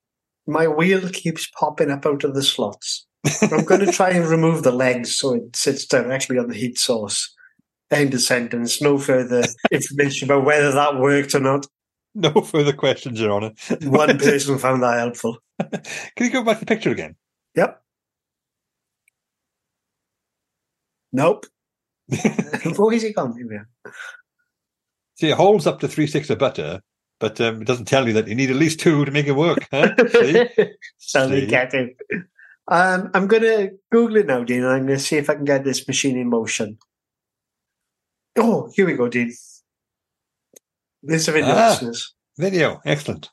My 0.45 0.67
wheel 0.67 1.09
keeps 1.09 1.49
popping 1.49 1.89
up 1.89 2.05
out 2.05 2.23
of 2.23 2.35
the 2.35 2.43
slots. 2.43 3.07
I'm 3.51 3.63
going 3.63 3.85
to 3.85 3.91
try 3.91 4.09
and 4.09 4.27
remove 4.27 4.63
the 4.63 4.71
legs 4.71 5.15
so 5.15 5.35
it 5.35 5.55
sits 5.55 5.85
directly 5.85 6.37
on 6.37 6.49
the 6.49 6.55
heat 6.55 6.77
source. 6.77 7.33
End 7.89 8.13
of 8.13 8.21
sentence. 8.21 8.81
No 8.81 8.97
further 8.97 9.43
information 9.71 10.29
about 10.29 10.45
whether 10.45 10.71
that 10.71 10.99
worked 10.99 11.35
or 11.35 11.39
not. 11.39 11.65
No 12.15 12.31
further 12.41 12.73
questions, 12.73 13.19
Your 13.19 13.31
Honour. 13.31 13.53
One 13.83 14.17
person 14.19 14.57
found 14.59 14.83
that 14.83 14.99
helpful. 14.99 15.37
Can 15.59 16.27
you 16.27 16.29
go 16.31 16.43
back 16.43 16.59
to 16.59 16.65
the 16.65 16.69
picture 16.69 16.91
again? 16.91 17.15
Yep. 17.55 17.81
Nope. 21.11 21.45
Where 22.07 22.93
is 22.93 23.03
he 23.03 23.13
gone? 23.13 23.35
Here 23.37 23.47
we 23.47 23.55
are. 23.55 23.69
See, 25.15 25.29
it 25.29 25.37
holds 25.37 25.67
up 25.67 25.79
to 25.79 25.87
three 25.87 26.07
sticks 26.07 26.29
of 26.29 26.39
butter, 26.39 26.81
but 27.19 27.39
um, 27.39 27.61
it 27.61 27.67
doesn't 27.67 27.85
tell 27.85 28.07
you 28.07 28.13
that 28.13 28.27
you 28.27 28.35
need 28.35 28.49
at 28.49 28.55
least 28.55 28.79
two 28.79 29.05
to 29.05 29.11
make 29.11 29.27
it 29.27 29.33
work. 29.33 29.67
Huh? 29.71 29.93
See? 30.09 30.47
so 30.97 31.27
they 31.27 31.41
See? 31.41 31.47
get 31.47 31.73
it. 31.73 31.95
Um, 32.67 33.09
I'm 33.13 33.27
going 33.27 33.43
to 33.43 33.71
Google 33.91 34.17
it 34.17 34.27
now, 34.27 34.43
Dean, 34.43 34.63
and 34.63 34.67
I'm 34.71 34.85
going 34.85 34.97
to 34.97 35.03
see 35.03 35.17
if 35.17 35.29
I 35.29 35.35
can 35.35 35.45
get 35.45 35.63
this 35.63 35.87
machine 35.87 36.17
in 36.17 36.29
motion. 36.29 36.77
Oh, 38.37 38.71
here 38.73 38.85
we 38.85 38.93
go, 38.93 39.09
Dean. 39.09 39.33
This 41.03 41.21
is 41.23 41.27
a 41.27 41.31
video, 41.33 41.53
Ah. 41.55 41.79
Video, 42.37 42.81
excellent. 42.85 43.29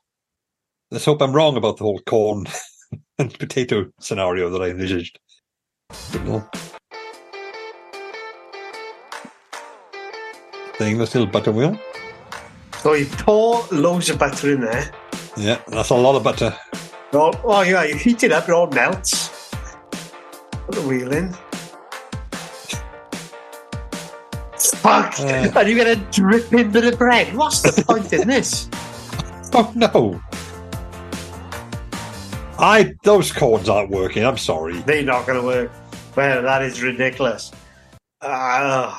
Let's 0.91 1.05
hope 1.05 1.21
I'm 1.21 1.31
wrong 1.33 1.55
about 1.55 1.77
the 1.77 1.83
whole 1.83 2.01
corn 2.01 2.45
and 3.17 3.33
potato 3.39 3.89
scenario 3.99 4.49
that 4.49 4.61
I 4.61 4.69
envisaged. 4.69 5.17
But 6.11 6.23
no. 6.23 6.49
Thing, 10.75 10.97
the 10.97 11.03
little 11.05 11.25
butter 11.27 11.51
wheel. 11.51 11.79
So 12.79 12.93
you 12.93 13.05
pour 13.05 13.65
loads 13.71 14.09
of 14.09 14.19
butter 14.19 14.51
in 14.51 14.61
there. 14.61 14.91
Yeah, 15.37 15.61
that's 15.67 15.91
a 15.91 15.95
lot 15.95 16.15
of 16.15 16.23
butter. 16.23 16.55
Oh, 17.13 17.31
oh 17.43 17.61
yeah, 17.61 17.83
you 17.83 17.95
heat 17.95 18.23
it 18.23 18.31
up, 18.31 18.49
it 18.49 18.53
all 18.53 18.67
melts. 18.67 19.20
Put 20.71 20.83
the 20.83 20.87
wheel 20.87 21.11
in. 21.11 21.33
Fuck! 24.77 25.19
Uh. 25.19 25.51
and 25.59 25.67
you 25.67 25.75
get 25.75 25.87
a 25.87 25.97
dripping 26.11 26.71
bit 26.71 26.85
of 26.85 26.97
bread. 26.97 27.35
What's 27.35 27.61
the 27.61 27.83
point 27.83 28.13
in 28.13 28.27
this? 28.27 28.69
Oh 29.53 29.69
no! 29.75 30.21
I 32.57 32.93
those 33.03 33.33
cords 33.33 33.67
aren't 33.67 33.89
working. 33.89 34.23
I'm 34.23 34.37
sorry, 34.37 34.77
They're 34.77 35.03
not 35.03 35.27
going 35.27 35.41
to 35.41 35.45
work. 35.45 35.71
Well, 36.15 36.41
that 36.43 36.61
is 36.61 36.81
ridiculous. 36.81 37.51
Ah, 38.21 38.97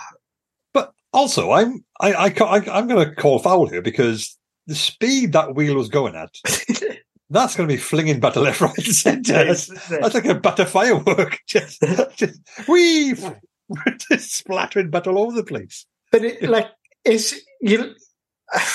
but 0.75 0.93
also 1.15 1.53
I'm 1.53 1.83
I, 2.01 2.13
I, 2.13 2.27
I 2.27 2.57
I'm 2.71 2.87
going 2.87 3.09
to 3.09 3.15
call 3.15 3.39
foul 3.39 3.67
here 3.67 3.81
because 3.81 4.37
the 4.67 4.75
speed 4.75 5.33
that 5.33 5.55
wheel 5.55 5.75
was 5.75 5.89
going 5.89 6.17
at, 6.17 6.37
that's 7.33 7.57
going 7.57 7.69
to 7.69 7.75
be 7.75 7.81
flinging 7.81 8.21
butter 8.21 8.41
left, 8.41 8.61
right, 8.63 8.77
and 8.79 8.87
centre. 8.95 9.45
That's, 9.45 9.67
that's 9.89 10.15
like 10.15 10.25
a 10.27 10.35
butter 10.35 10.65
firework. 10.67 11.41
Just, 11.49 11.83
just 12.17 12.41
wee, 12.69 13.15
just 14.11 14.35
splattering 14.37 14.91
butter 14.91 15.11
all 15.11 15.27
over 15.27 15.37
the 15.37 15.45
place. 15.45 15.87
but 16.11 16.25
it, 16.25 16.43
like, 16.49 16.69
it's 17.05 17.35
you. 17.61 17.95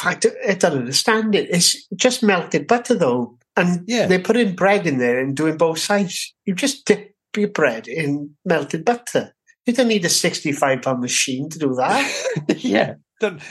I 0.04 0.16
don't, 0.20 0.36
I 0.50 0.54
don't 0.56 0.78
understand 0.80 1.36
it. 1.36 1.50
It's 1.52 1.88
just 1.96 2.24
melted 2.24 2.66
butter, 2.66 2.96
though, 2.96 3.38
and 3.56 3.84
Yeah. 3.88 4.08
they 4.08 4.18
put 4.18 4.36
in 4.36 4.56
bread 4.56 4.88
in 4.88 4.98
there 4.98 5.20
and 5.20 5.36
doing 5.36 5.56
both 5.56 5.78
sides. 5.78 6.34
You 6.46 6.56
just 6.56 6.86
dip 6.86 7.14
your 7.36 7.50
bread 7.50 7.88
in 7.88 8.32
melted 8.44 8.84
butter. 8.84 9.36
You 9.68 9.74
don't 9.74 9.88
need 9.90 10.04
a 10.06 10.10
sixty-five 10.10 10.82
pound 10.82 11.02
machine 11.02 11.50
to 11.50 11.60
do 11.60 11.76
that. 11.76 12.12
yeah. 12.58 12.96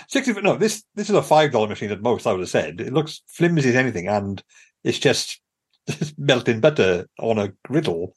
Sixty. 0.09 0.33
No, 0.40 0.57
this 0.57 0.83
this 0.97 1.09
is 1.11 1.14
a 1.14 1.23
five 1.23 1.53
dollar 1.53 1.69
machine 1.69 1.90
at 1.92 2.03
most. 2.03 2.27
I 2.27 2.33
would 2.33 2.40
have 2.40 2.49
said 2.49 2.81
it 2.81 2.92
looks 2.92 3.23
flimsy 3.29 3.69
as 3.69 3.75
anything, 3.77 4.09
and 4.09 4.42
it's 4.87 4.99
just, 4.99 5.40
melting 6.18 6.61
butter 6.61 7.07
on 7.18 7.38
a 7.38 7.53
griddle. 7.64 8.14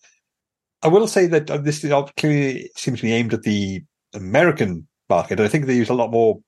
I 0.82 0.88
will 0.88 1.08
say 1.08 1.28
that 1.28 1.52
uh, 1.52 1.58
this 1.58 1.82
clearly 2.18 2.72
seems 2.76 3.00
to 3.00 3.06
be 3.06 3.14
aimed 3.14 3.34
at 3.34 3.44
the 3.44 3.84
American 4.14 4.88
market. 5.10 5.40
I 5.40 5.48
think 5.48 5.66
they 5.66 5.76
use 5.76 5.90
a 5.90 5.94
lot 5.94 6.12
more. 6.12 6.40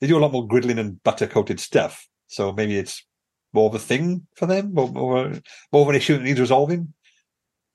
They 0.00 0.06
do 0.06 0.16
a 0.16 0.20
lot 0.20 0.32
more 0.32 0.46
griddling 0.46 0.78
and 0.78 1.02
butter 1.02 1.26
coated 1.26 1.60
stuff, 1.60 2.06
so 2.28 2.52
maybe 2.52 2.78
it's 2.78 3.04
more 3.52 3.68
of 3.68 3.74
a 3.74 3.78
thing 3.78 4.26
for 4.36 4.46
them, 4.46 4.72
more, 4.72 4.88
more, 4.88 5.32
more 5.72 5.82
of 5.82 5.88
an 5.88 5.94
issue 5.94 6.16
that 6.16 6.22
needs 6.22 6.40
resolving. 6.40 6.92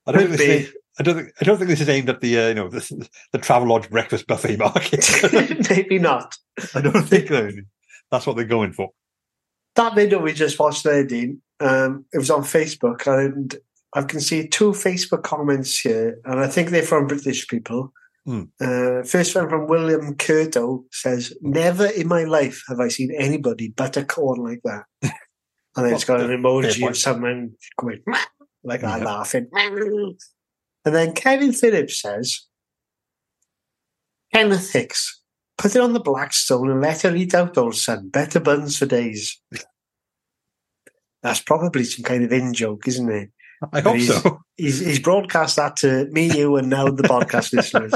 I 0.05 0.13
don't 0.13 0.27
Could 0.27 0.37
think 0.37 0.49
this 0.49 0.69
is, 0.69 0.75
I 0.99 1.03
don't 1.03 1.15
think 1.15 1.29
I 1.41 1.45
don't 1.45 1.57
think 1.57 1.69
this 1.69 1.81
is 1.81 1.89
aimed 1.89 2.09
at 2.09 2.21
the 2.21 2.39
uh, 2.39 2.47
you 2.47 2.53
know 2.55 2.69
the, 2.69 3.09
the 3.31 3.39
Travelodge 3.39 3.89
breakfast 3.89 4.27
buffet 4.27 4.57
market. 4.57 5.07
Maybe 5.69 5.99
not. 5.99 6.35
I 6.73 6.81
don't 6.81 7.03
think 7.03 7.29
that's 8.09 8.25
what 8.25 8.35
they're 8.35 8.45
going 8.45 8.73
for. 8.73 8.89
That 9.75 9.95
video 9.95 10.19
we 10.21 10.33
just 10.33 10.59
watched 10.59 10.83
there, 10.83 11.03
Dean, 11.05 11.41
um, 11.59 12.05
it 12.13 12.17
was 12.17 12.29
on 12.29 12.41
Facebook, 12.43 13.07
and 13.07 13.55
I 13.95 14.03
can 14.03 14.19
see 14.19 14.47
two 14.47 14.71
Facebook 14.71 15.23
comments 15.23 15.79
here, 15.79 16.19
and 16.25 16.39
I 16.39 16.47
think 16.47 16.69
they're 16.69 16.83
from 16.83 17.07
British 17.07 17.47
people. 17.47 17.91
Hmm. 18.25 18.43
Uh, 18.61 19.03
first 19.03 19.35
one 19.35 19.49
from 19.49 19.67
William 19.67 20.15
Curto 20.15 20.83
says, 20.91 21.33
"Never 21.41 21.87
in 21.87 22.07
my 22.07 22.23
life 22.23 22.63
have 22.69 22.79
I 22.79 22.87
seen 22.87 23.11
anybody 23.17 23.69
butter 23.69 24.05
corn 24.05 24.43
like 24.43 24.61
that." 24.63 24.83
And 25.75 25.87
then 25.87 25.95
it's 25.95 26.03
got 26.05 26.21
an 26.21 26.29
emoji 26.29 26.87
of 26.87 26.95
someone 26.95 27.53
going 27.79 28.03
like 28.63 28.81
that, 28.81 28.99
Yeah. 28.99 29.05
laughing. 29.05 29.47
And 29.55 30.15
then 30.95 31.13
Kevin 31.13 31.51
Phillips 31.51 31.99
says, 31.99 32.45
"Kenneth 34.31 34.71
Hicks, 34.71 35.22
put 35.57 35.75
it 35.75 35.81
on 35.81 35.93
the 35.93 35.99
Blackstone 35.99 36.69
and 36.69 36.81
let 36.81 37.01
her 37.03 37.15
eat 37.15 37.33
out, 37.33 37.57
old 37.57 37.75
son. 37.75 38.09
Better 38.09 38.39
buns 38.39 38.77
for 38.77 38.85
days." 38.85 39.39
That's 41.21 41.39
probably 41.41 41.83
some 41.85 42.03
kind 42.03 42.23
of 42.23 42.33
in 42.33 42.53
joke, 42.53 42.87
isn't 42.87 43.09
it? 43.09 43.29
I 43.71 43.79
hope 43.79 43.95
He's- 43.95 44.21
so. 44.21 44.39
He's, 44.55 44.81
he's 44.81 44.99
broadcast 44.99 45.55
that 45.55 45.77
to 45.77 46.05
me, 46.11 46.31
you, 46.31 46.57
and 46.57 46.69
now 46.69 46.85
the 46.85 47.01
podcast 47.01 47.53
listeners. 47.55 47.91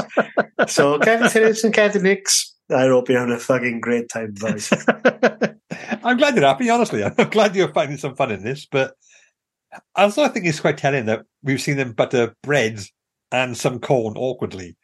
So, 0.68 0.98
Kevin 0.98 1.30
Phillips 1.30 1.64
and 1.64 1.72
Kevin 1.72 2.02
Nix, 2.02 2.56
I 2.76 2.88
hope 2.88 3.10
you're 3.10 3.20
having 3.20 3.36
a 3.36 3.40
fucking 3.40 3.80
great 3.80 4.10
time, 4.10 4.34
boys. 4.34 4.74
I'm 6.04 6.18
glad 6.18 6.36
you're 6.36 6.48
happy, 6.48 6.72
honestly. 6.72 7.04
I'm 7.04 7.14
glad 7.30 7.56
you're 7.56 7.72
finding 7.72 8.00
some 8.00 8.16
fun 8.16 8.32
in 8.32 8.44
this, 8.44 8.66
but 8.66 8.96
also 9.96 10.24
I 10.24 10.30
think 10.30 10.48
it's 10.48 10.60
quite 10.60 10.80
telling 10.80 11.06
that 11.06 11.26
we've 11.44 11.62
seen 11.62 11.78
them 11.78 11.92
butter 11.92 12.36
breads 12.42 12.92
and 13.32 13.56
some 13.56 13.80
corn 13.80 14.16
awkwardly. 14.18 14.76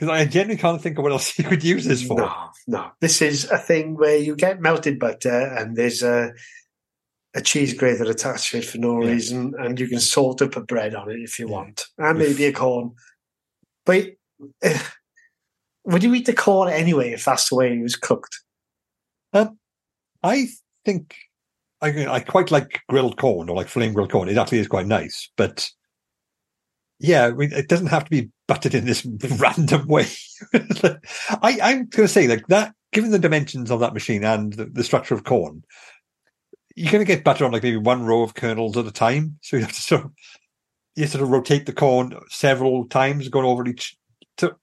Because 0.00 0.18
I 0.18 0.24
genuinely 0.24 0.56
can't 0.60 0.80
think 0.80 0.96
of 0.96 1.02
what 1.02 1.12
else 1.12 1.38
you 1.38 1.44
could 1.44 1.62
use 1.62 1.84
this 1.84 2.02
for. 2.02 2.16
No, 2.16 2.50
no. 2.66 2.90
This 3.02 3.20
is 3.20 3.44
a 3.50 3.58
thing 3.58 3.96
where 3.96 4.16
you 4.16 4.34
get 4.34 4.60
melted 4.60 4.98
butter 4.98 5.54
and 5.58 5.76
there's 5.76 6.02
a 6.02 6.32
a 7.34 7.40
cheese 7.40 7.74
grater 7.74 8.02
attached 8.10 8.50
to 8.50 8.58
it 8.58 8.64
for 8.64 8.78
no 8.78 9.00
Yeah. 9.02 9.10
reason, 9.12 9.54
and 9.58 9.78
you 9.78 9.86
can 9.88 10.00
salt 10.00 10.42
up 10.42 10.56
a 10.56 10.62
bread 10.62 10.94
on 10.94 11.10
it 11.10 11.20
if 11.20 11.38
you 11.38 11.46
want, 11.48 11.84
and 11.98 12.18
maybe 12.18 12.46
a 12.46 12.52
corn. 12.52 12.92
But 13.84 14.12
eh, 14.62 14.78
would 15.84 16.02
you 16.02 16.14
eat 16.14 16.26
the 16.26 16.32
corn 16.32 16.72
anyway 16.72 17.10
if 17.12 17.24
that's 17.24 17.50
the 17.50 17.56
way 17.56 17.72
it 17.72 17.82
was 17.82 17.94
cooked? 17.94 18.36
I 20.22 20.48
think 20.84 21.14
I, 21.80 22.06
I 22.06 22.20
quite 22.20 22.50
like 22.50 22.80
grilled 22.88 23.16
corn 23.16 23.48
or 23.48 23.56
like 23.56 23.68
flame 23.68 23.92
grilled 23.92 24.10
corn. 24.10 24.28
It 24.28 24.36
actually 24.36 24.58
is 24.58 24.68
quite 24.68 24.86
nice, 24.86 25.30
but 25.36 25.70
yeah, 26.98 27.30
it 27.38 27.68
doesn't 27.68 27.86
have 27.86 28.04
to 28.04 28.10
be 28.10 28.30
buttered 28.50 28.74
in 28.74 28.84
this 28.84 29.06
random 29.38 29.86
way. 29.86 30.08
I, 30.52 31.58
I'm 31.62 31.86
going 31.86 31.88
to 31.88 32.08
say 32.08 32.26
like 32.26 32.48
that, 32.48 32.74
given 32.92 33.12
the 33.12 33.18
dimensions 33.20 33.70
of 33.70 33.78
that 33.78 33.94
machine 33.94 34.24
and 34.24 34.52
the, 34.52 34.64
the 34.64 34.82
structure 34.82 35.14
of 35.14 35.22
corn, 35.22 35.62
you're 36.74 36.90
going 36.90 37.04
to 37.04 37.06
get 37.06 37.22
butter 37.22 37.44
on 37.44 37.52
like 37.52 37.62
maybe 37.62 37.76
one 37.76 38.04
row 38.04 38.22
of 38.22 38.34
kernels 38.34 38.76
at 38.76 38.88
a 38.88 38.90
time. 38.90 39.38
So 39.40 39.56
you 39.56 39.62
have 39.62 39.72
to 39.72 39.80
sort 39.80 40.04
of, 40.04 40.10
you 40.96 41.06
sort 41.06 41.22
of 41.22 41.30
rotate 41.30 41.66
the 41.66 41.72
corn 41.72 42.18
several 42.28 42.88
times, 42.88 43.28
going 43.28 43.46
over 43.46 43.64
each. 43.68 43.96
So 44.36 44.56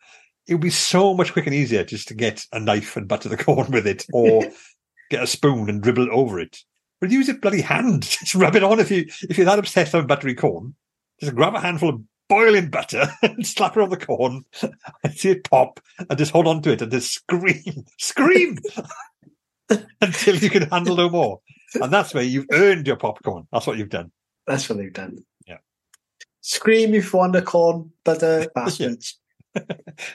it 0.50 0.56
would 0.56 0.62
be 0.62 0.69
so 0.69 1.13
much 1.13 1.32
quicker 1.32 1.47
and 1.47 1.56
easier 1.56 1.86
just 1.86 2.10
to 2.10 2.13
get 2.13 2.45
a 2.52 2.60
knife 2.60 2.97
and 2.97 3.08
butter 3.08 3.30
the 3.30 3.38
corn 3.41 3.71
with 3.71 3.88
it, 3.88 4.06
or 4.12 4.43
get 5.10 5.23
a 5.23 5.28
spoon 5.28 5.69
and 5.69 5.82
dribble 5.82 6.08
it 6.08 6.12
over 6.12 6.41
it. 6.41 6.58
But 7.00 7.12
use 7.12 7.30
it 7.30 7.39
bloody 7.39 7.62
hand. 7.62 8.02
Just 8.04 8.36
rub 8.36 8.58
it 8.58 8.63
on 8.63 8.82
if 8.82 8.91
you 8.91 9.06
if 9.30 9.38
you're 9.38 9.45
that 9.45 9.60
obsessed 9.60 9.93
with 9.93 10.10
buttery 10.10 10.36
corn. 10.36 10.76
Just 11.21 11.36
grab 11.36 11.56
a 11.56 11.62
handful 11.62 11.89
of 11.89 12.02
boiling 12.29 12.69
butter 12.69 13.09
and 13.21 13.45
slap 13.45 13.77
it 13.77 13.83
on 13.83 13.89
the 13.89 13.97
corn 13.97 14.43
and 15.03 15.13
see 15.13 15.31
it 15.31 15.49
pop 15.49 15.79
and 16.09 16.17
just 16.17 16.31
hold 16.31 16.47
on 16.47 16.61
to 16.61 16.71
it 16.71 16.81
and 16.81 16.91
just 16.91 17.13
scream, 17.13 17.85
scream 17.97 18.57
until 20.01 20.35
you 20.35 20.49
can 20.49 20.69
handle 20.69 20.95
no 20.95 21.09
more. 21.09 21.41
And 21.75 21.91
that's 21.91 22.13
where 22.13 22.23
you've 22.23 22.47
earned 22.51 22.87
your 22.87 22.95
popcorn. 22.95 23.47
That's 23.51 23.67
what 23.67 23.77
you've 23.77 23.89
done. 23.89 24.11
That's 24.45 24.69
what 24.69 24.77
they've 24.77 24.93
done. 24.93 25.25
Yeah. 25.45 25.57
Scream 26.41 26.93
if 26.93 27.11
you 27.11 27.19
want 27.19 27.35
a 27.35 27.41
corn 27.41 27.91
butter 28.05 28.43
uh, 28.43 28.47
bastards. 28.55 29.19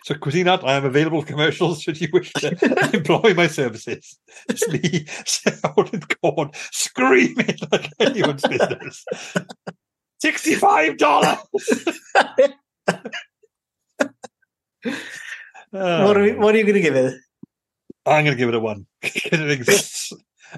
So 0.05 0.15
Cuisinart, 0.15 0.63
I 0.63 0.75
am 0.75 0.85
available 0.85 1.21
for 1.21 1.27
commercials 1.27 1.83
should 1.83 2.01
you 2.01 2.09
wish 2.13 2.33
to 2.35 2.91
employ 2.95 3.35
my 3.35 3.49
services. 3.49 4.17
It's 4.49 4.69
me 4.69 5.05
holding 5.65 6.01
corn, 6.23 6.51
screaming 6.71 7.57
like 7.73 7.91
anyone's 7.99 8.43
business. 8.43 9.05
Sixty-five 10.23 10.99
dollars. 10.99 11.39
what, 15.73 16.17
are 16.17 16.23
we, 16.23 16.33
what 16.35 16.55
are 16.55 16.59
you 16.59 16.63
going 16.63 16.75
to 16.75 16.81
give 16.81 16.95
it? 16.95 17.15
I'm 18.07 18.25
going 18.25 18.37
to 18.37 18.41
give 18.41 18.49
it 18.49 18.55
a 18.55 18.61
one 18.61 18.87
because 19.01 19.41
it 19.41 19.51
exists, 19.51 20.13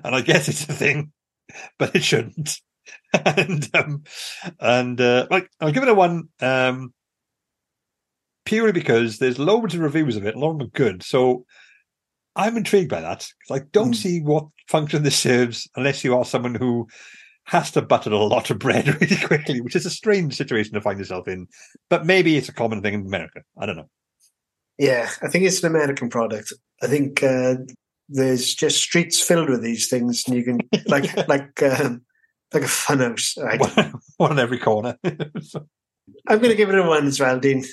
and 0.04 0.14
I 0.14 0.20
guess 0.20 0.48
it's 0.48 0.68
a 0.68 0.74
thing, 0.74 1.12
but 1.78 1.96
it 1.96 2.04
shouldn't. 2.04 2.60
and 3.24 3.66
um, 3.74 4.02
and 4.60 5.00
uh, 5.00 5.28
like 5.30 5.48
I'll 5.62 5.72
give 5.72 5.82
it 5.82 5.88
a 5.88 5.94
one 5.94 6.24
um, 6.42 6.92
purely 8.44 8.72
because 8.72 9.16
there's 9.16 9.38
loads 9.38 9.74
of 9.74 9.80
reviews 9.80 10.16
of 10.16 10.26
it, 10.26 10.34
a 10.34 10.38
lot 10.38 10.50
of 10.50 10.58
them 10.58 10.66
are 10.66 10.70
good. 10.78 11.02
So 11.02 11.46
I'm 12.36 12.58
intrigued 12.58 12.90
by 12.90 13.00
that 13.00 13.26
because 13.48 13.62
I 13.62 13.66
don't 13.72 13.92
Mm. 13.92 13.96
see 13.96 14.20
what 14.20 14.44
function 14.68 15.04
this 15.04 15.18
serves 15.18 15.66
unless 15.74 16.04
you 16.04 16.14
are 16.14 16.26
someone 16.26 16.54
who 16.54 16.86
has 17.44 17.70
to 17.72 17.82
butter 17.82 18.10
a 18.10 18.16
lot 18.16 18.50
of 18.50 18.58
bread 18.58 18.88
really 19.00 19.16
quickly, 19.16 19.60
which 19.60 19.76
is 19.76 19.86
a 19.86 19.90
strange 19.90 20.36
situation 20.36 20.74
to 20.74 20.80
find 20.80 20.98
yourself 20.98 21.28
in. 21.28 21.46
But 21.90 22.06
maybe 22.06 22.36
it's 22.36 22.48
a 22.48 22.54
common 22.54 22.82
thing 22.82 22.94
in 22.94 23.06
America. 23.06 23.42
I 23.58 23.66
don't 23.66 23.76
know. 23.76 23.88
Yeah, 24.78 25.08
I 25.22 25.28
think 25.28 25.44
it's 25.44 25.62
an 25.62 25.70
American 25.70 26.08
product. 26.08 26.52
I 26.82 26.86
think 26.86 27.22
uh, 27.22 27.56
there's 28.08 28.54
just 28.54 28.78
streets 28.78 29.20
filled 29.20 29.48
with 29.48 29.62
these 29.62 29.88
things, 29.88 30.24
and 30.26 30.36
you 30.36 30.44
can 30.44 30.58
like 30.86 31.28
like 31.28 31.62
um, 31.62 32.02
like 32.52 32.64
a 32.64 32.66
funhouse. 32.66 33.40
Right? 33.40 33.60
One, 33.60 34.00
one 34.16 34.30
on 34.32 34.38
every 34.38 34.58
corner. 34.58 34.96
I'm 35.04 36.38
going 36.38 36.50
to 36.50 36.56
give 36.56 36.70
it 36.70 36.78
a 36.78 36.82
one 36.82 37.06
as 37.06 37.20
well, 37.20 37.38
Dean. 37.38 37.64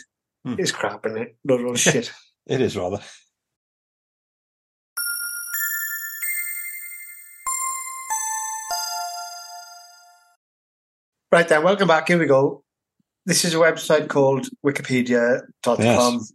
Hmm. 0.45 0.55
It's 0.57 0.71
crap 0.71 1.05
in 1.05 1.17
it. 1.17 1.35
Not 1.43 1.63
all 1.63 1.75
shit. 1.75 2.11
it 2.47 2.61
is 2.61 2.77
rather. 2.77 2.99
Right 11.31 11.47
then, 11.47 11.63
welcome 11.63 11.87
back. 11.87 12.07
Here 12.07 12.17
we 12.17 12.25
go. 12.25 12.63
This 13.25 13.45
is 13.45 13.53
a 13.53 13.57
website 13.57 14.07
called 14.07 14.47
Wikipedia.com. 14.65 15.77
Yes. 15.79 16.33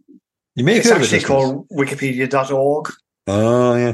You 0.55 0.63
may 0.63 0.75
have 0.75 0.79
It's 0.81 0.89
heard 0.89 0.97
of 0.97 1.03
it. 1.03 1.13
actually 1.13 1.27
called 1.27 1.67
Wikipedia.org. 1.69 2.91
Oh 3.27 3.75
yeah. 3.75 3.93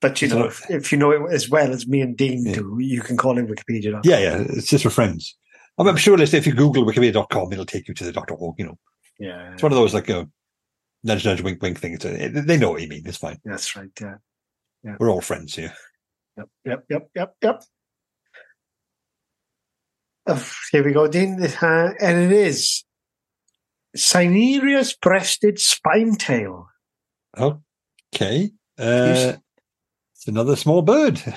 But 0.00 0.20
you 0.22 0.28
know, 0.28 0.44
if, 0.44 0.70
if 0.70 0.92
you 0.92 0.98
know 0.98 1.10
it 1.10 1.32
as 1.32 1.48
well 1.48 1.72
as 1.72 1.86
me 1.86 2.00
and 2.00 2.16
Dean 2.16 2.44
Yeah. 2.46 2.54
do, 2.54 2.76
you 2.78 3.00
can 3.00 3.16
call 3.16 3.38
it 3.38 3.46
Wikipedia. 3.46 4.00
Yeah, 4.04 4.18
yeah. 4.18 4.44
It's 4.50 4.68
just 4.68 4.84
for 4.84 4.90
friends. 4.90 5.36
I'm, 5.78 5.96
sure 5.96 6.20
if 6.20 6.46
you 6.46 6.54
Google 6.54 6.84
wikipedia.com, 6.84 7.52
it'll 7.52 7.64
take 7.66 7.88
you 7.88 7.94
to 7.94 8.04
the 8.12 8.20
.org, 8.38 8.54
you 8.58 8.66
know. 8.66 8.78
yeah, 9.18 9.52
It's 9.54 9.62
one 9.62 9.72
of 9.72 9.76
those 9.76 9.92
like 9.92 10.08
a 10.08 10.28
nudge, 11.02 11.24
nudge, 11.24 11.42
wink, 11.42 11.60
wink 11.60 11.80
thing. 11.80 11.94
It's 11.94 12.04
a, 12.04 12.28
they 12.28 12.56
know 12.56 12.70
what 12.70 12.82
you 12.82 12.88
mean. 12.88 13.02
It's 13.04 13.16
fine. 13.16 13.38
that's 13.44 13.74
right. 13.74 13.90
Yeah. 14.00 14.96
We're 15.00 15.10
all 15.10 15.20
friends 15.20 15.56
here. 15.56 15.74
Yep, 16.36 16.48
yep, 16.64 16.84
yep, 16.90 17.08
yep, 17.16 17.34
yep. 17.42 17.62
Oh, 20.26 20.50
here 20.72 20.84
we 20.84 20.92
go, 20.92 21.06
Dean. 21.06 21.42
Uh, 21.42 21.90
and 22.00 22.18
it 22.18 22.32
is 22.32 22.84
Cinereous 23.96 24.94
breasted 24.96 25.56
spinetail. 25.58 26.64
Okay. 27.36 28.50
Uh, 28.78 29.34
it's 30.16 30.26
another 30.26 30.56
small 30.56 30.82
bird. 30.82 31.18
Have 31.18 31.36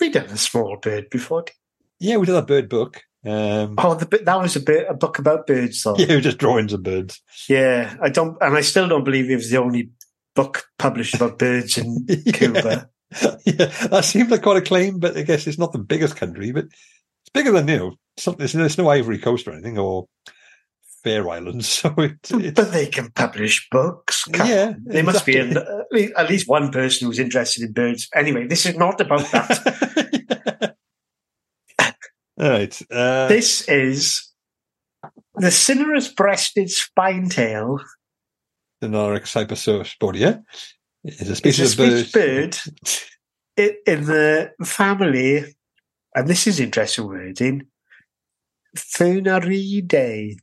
we 0.00 0.10
done 0.10 0.26
a 0.26 0.36
small 0.36 0.76
bird 0.82 1.08
before? 1.10 1.44
Yeah, 2.00 2.16
we 2.16 2.26
did 2.26 2.32
that 2.32 2.46
bird 2.46 2.68
book. 2.68 3.00
Um, 3.24 3.74
Oh, 3.78 3.94
the, 3.94 4.06
bit- 4.06 4.24
that 4.26 4.40
was 4.40 4.56
a 4.56 4.60
bit 4.60 4.86
a 4.88 4.94
book 4.94 5.18
about 5.18 5.46
birds, 5.46 5.82
though. 5.82 5.96
yeah, 5.98 6.18
just 6.20 6.38
drawings 6.38 6.72
of 6.72 6.82
birds. 6.82 7.22
Yeah, 7.48 7.96
I 8.02 8.10
don't, 8.10 8.36
and 8.40 8.56
I 8.56 8.60
still 8.60 8.88
don't 8.88 9.04
believe 9.04 9.30
it 9.30 9.36
was 9.36 9.50
the 9.50 9.58
only 9.58 9.90
book 10.34 10.64
published 10.78 11.14
about 11.14 11.38
birds 11.38 11.78
in 11.78 12.06
Cuba. 12.32 12.88
yeah, 13.44 13.66
that 13.88 14.04
seems 14.04 14.30
like 14.30 14.42
quite 14.42 14.58
a 14.58 14.66
claim, 14.66 14.98
but 14.98 15.16
I 15.16 15.22
guess 15.22 15.46
it's 15.46 15.58
not 15.58 15.72
the 15.72 15.78
biggest 15.78 16.16
country, 16.16 16.52
but 16.52 16.64
it's 16.66 17.30
bigger 17.32 17.52
than, 17.52 17.66
you 17.68 17.76
know, 17.78 17.94
there's, 18.26 18.52
there's 18.52 18.78
no 18.78 18.88
Ivory 18.88 19.18
Coast 19.18 19.46
or 19.46 19.52
anything 19.52 19.78
or 19.78 20.06
Fair 21.02 21.28
Islands. 21.28 21.68
So 21.82 21.94
it's, 21.98 22.30
it's 22.30 22.60
But 22.60 22.72
they 22.72 22.86
can 22.86 23.10
publish 23.10 23.68
books. 23.70 24.24
can't 24.24 24.48
yeah. 24.48 24.74
There 24.84 25.04
must 25.04 25.26
be 25.26 25.36
exactly. 25.36 26.04
an, 26.06 26.12
at 26.16 26.28
least- 26.28 26.48
one 26.48 26.70
person 26.70 27.06
who's 27.06 27.18
interested 27.18 27.64
in 27.64 27.72
birds. 27.72 28.08
Anyway, 28.14 28.46
this 28.46 28.66
is 28.66 28.76
not 28.76 29.00
about 29.00 29.30
that. 29.32 30.74
All 32.40 32.48
right. 32.50 32.82
Uh, 32.90 33.26
this 33.28 33.68
is 33.68 34.32
the 35.34 35.50
cinereous 35.50 36.08
breasted 36.08 36.68
spinetail 36.68 37.80
the 38.80 38.86
Norix 38.86 39.34
hypersosporia 39.34 40.42
is 41.04 41.28
a 41.28 41.36
species 41.36 41.78
a 41.78 41.82
of 41.82 42.12
bird. 42.12 42.12
bird 42.12 42.58
in, 43.56 43.76
in 43.86 44.04
the 44.04 44.52
family, 44.64 45.56
and 46.14 46.28
this 46.28 46.46
is 46.46 46.60
interesting 46.60 47.06
wording, 47.06 47.66
Furnariidae. 48.76 50.36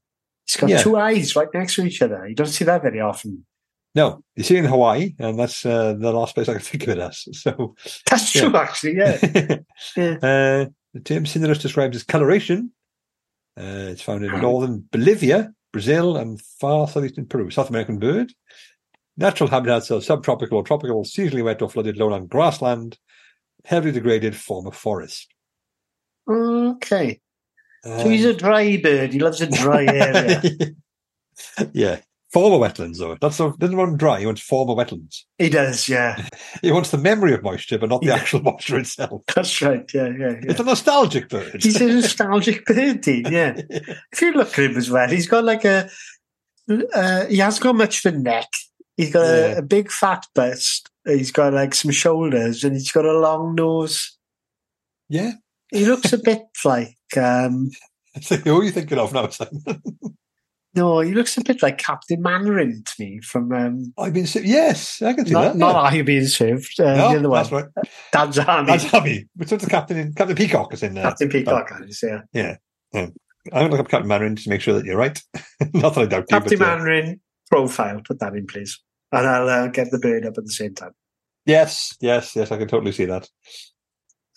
It's 0.45 0.57
got 0.57 0.69
Yeah. 0.69 0.81
two 0.81 0.97
eyes 0.97 1.35
right 1.35 1.47
next 1.53 1.75
to 1.75 1.85
each 1.85 2.01
other. 2.01 2.27
You 2.27 2.35
don't 2.35 2.47
see 2.47 2.65
that 2.65 2.81
very 2.83 2.99
often. 2.99 3.45
No, 3.95 4.23
you 4.35 4.43
see 4.43 4.55
it 4.57 4.59
in 4.59 4.65
Hawaii, 4.65 5.15
and 5.19 5.39
that's 5.39 5.65
uh, 5.65 5.93
the 5.93 6.11
last 6.11 6.35
place 6.35 6.49
I 6.49 6.53
can 6.53 6.61
think 6.61 6.83
of 6.83 6.89
it 6.89 6.99
as. 6.99 7.25
So, 7.33 7.75
That's 8.09 8.35
Yeah. 8.35 8.41
true, 8.41 8.55
actually, 8.57 8.95
yeah. 8.97 9.17
Yeah. 9.97 10.13
uh, 10.21 10.65
the 10.93 10.99
term 11.03 11.25
cinereous 11.25 11.59
describes 11.59 11.95
as 11.95 12.03
coloration. 12.03 12.71
Uh, 13.57 13.87
it's 13.91 14.01
found 14.01 14.25
in 14.25 14.31
northern 14.41 14.83
Bolivia, 14.91 15.53
Brazil, 15.71 16.17
and 16.17 16.41
far 16.41 16.87
southeastern 16.89 17.25
Peru. 17.25 17.49
South 17.49 17.69
American 17.69 17.97
bird. 17.99 18.33
Natural 19.17 19.49
habitats 19.49 19.89
are 19.91 20.01
subtropical 20.01 20.57
or 20.57 20.63
tropical, 20.63 21.05
seasonally 21.05 21.43
wet 21.43 21.61
or 21.61 21.69
flooded 21.69 21.95
lowland 21.97 22.27
grassland, 22.29 22.97
heavily 23.63 23.93
degraded 23.93 24.35
former 24.35 24.71
forest. 24.71 25.33
Okay. 26.29 27.21
Uh, 27.85 27.99
So 28.03 28.09
he's 28.09 28.25
a 28.25 28.33
dry 28.33 28.77
bird. 28.81 29.13
He 29.13 29.19
loves 29.19 29.41
a 29.41 29.47
dry 29.47 29.85
area. 29.89 30.41
yeah. 31.73 31.99
Former 32.33 32.57
wetlands, 32.57 32.97
though. 32.97 33.15
That's 33.21 33.39
not, 33.39 33.57
doesn't 33.59 33.77
want 33.77 33.97
dry. 33.97 34.19
He 34.19 34.25
wants 34.25 34.41
former 34.41 34.73
wetlands. 34.73 35.21
he 35.37 35.47
does, 35.49 35.87
yeah. 35.87 36.27
He 36.61 36.71
wants 36.71 36.91
the 36.91 36.97
memory 36.97 37.33
of 37.33 37.43
moisture, 37.43 37.77
but 37.77 37.87
not 37.89 38.01
the 38.01 38.07
Yeah. 38.07 38.15
actual 38.15 38.41
moisture 38.43 38.77
itself. 38.79 39.21
That's 39.33 39.61
right, 39.61 39.89
yeah, 39.93 40.07
yeah, 40.07 40.29
yeah. 40.31 40.39
It's 40.49 40.59
a 40.59 40.63
nostalgic 40.63 41.29
bird. 41.29 41.63
He's 41.63 41.79
a 41.79 41.87
nostalgic 41.87 42.65
bird, 42.65 42.99
Dean, 43.01 43.25
yeah. 43.31 43.53
If 44.11 44.21
you 44.21 44.33
look 44.33 44.49
at 44.59 44.65
him 44.65 44.75
as 44.75 44.89
well, 44.91 45.07
he's 45.07 45.27
got 45.27 45.45
like 45.45 45.63
a, 45.63 45.89
uh, 46.93 47.25
he 47.27 47.37
hasn't 47.37 47.63
got 47.63 47.75
much 47.75 48.03
of 48.05 48.13
a 48.13 48.17
neck. 48.17 48.49
He's 48.97 49.13
got 49.13 49.21
Yeah. 49.23 49.55
a, 49.55 49.57
a 49.59 49.61
big 49.61 49.89
fat 49.89 50.25
bust. 50.35 50.89
He's 51.05 51.31
got 51.31 51.53
like 51.53 51.73
some 51.73 51.91
shoulders 51.91 52.63
and 52.65 52.73
he's 52.73 52.91
got 52.91 53.05
a 53.05 53.17
long 53.17 53.55
nose. 53.55 54.17
yeah. 55.07 55.33
He 55.71 55.85
looks 55.85 56.11
a 56.13 56.17
bit 56.17 56.43
like, 56.63 56.95
um, 57.17 57.71
who 58.43 58.59
are 58.59 58.63
you 58.63 58.71
thinking 58.71 58.97
of 58.97 59.13
now, 59.13 59.27
Simon? 59.29 59.63
no, 60.75 60.99
he 60.99 61.13
looks 61.13 61.37
a 61.37 61.43
bit 61.43 61.61
like 61.61 61.77
Captain 61.77 62.21
Mainwaring 62.21 62.83
to 62.83 62.93
me 62.99 63.19
from, 63.21 63.51
um, 63.51 63.93
I've 63.97 64.13
been 64.13 64.27
yes, 64.43 65.01
I 65.01 65.13
can 65.13 65.25
see 65.25 65.33
not, 65.33 65.41
that. 65.41 65.57
not 65.57 65.75
yeah. 65.75 65.81
Are 65.81 65.95
You 65.95 66.03
Being 66.03 66.27
Served, 66.27 66.79
uh, 66.79 66.95
No, 66.95 67.11
the 67.11 67.19
other 67.19 67.29
one. 67.29 67.37
that's 67.37 67.51
right. 67.51 67.65
Dad's 68.11 68.39
Army. 68.39 68.67
That's 68.67 68.93
Abby. 68.93 69.27
Which 69.35 69.51
one's 69.51 69.63
the 69.63 69.69
captain 69.69 69.97
in 69.97 70.13
Captain 70.13 70.35
Peacock 70.35 70.73
is 70.73 70.83
in 70.83 70.93
there. 70.93 71.03
Captain 71.03 71.29
Peacock, 71.29 71.71
is, 71.87 72.03
yeah. 72.33 72.55
I'm 72.93 73.11
gonna 73.51 73.69
look 73.69 73.79
up 73.79 73.89
Captain 73.89 74.07
Mainwaring 74.07 74.35
to 74.35 74.49
make 74.49 74.61
sure 74.61 74.73
that 74.73 74.85
you're 74.85 74.97
right. 74.97 75.21
not 75.73 75.93
that 75.95 76.01
I 76.01 76.05
doubt 76.05 76.25
you, 76.29 76.39
Captain 76.39 76.59
but, 76.59 76.67
uh, 76.67 76.75
Mainwaring 76.77 77.19
profile, 77.49 78.01
put 78.05 78.19
that 78.19 78.33
in, 78.33 78.47
please. 78.47 78.81
And 79.11 79.27
I'll 79.27 79.47
uh, 79.47 79.67
get 79.67 79.91
the 79.91 79.99
bird 79.99 80.25
up 80.25 80.37
at 80.37 80.45
the 80.45 80.51
same 80.51 80.73
time. 80.73 80.91
Yes, 81.45 81.95
yes, 82.01 82.35
yes, 82.35 82.51
I 82.51 82.57
can 82.57 82.67
totally 82.67 82.91
see 82.91 83.05
that. 83.05 83.29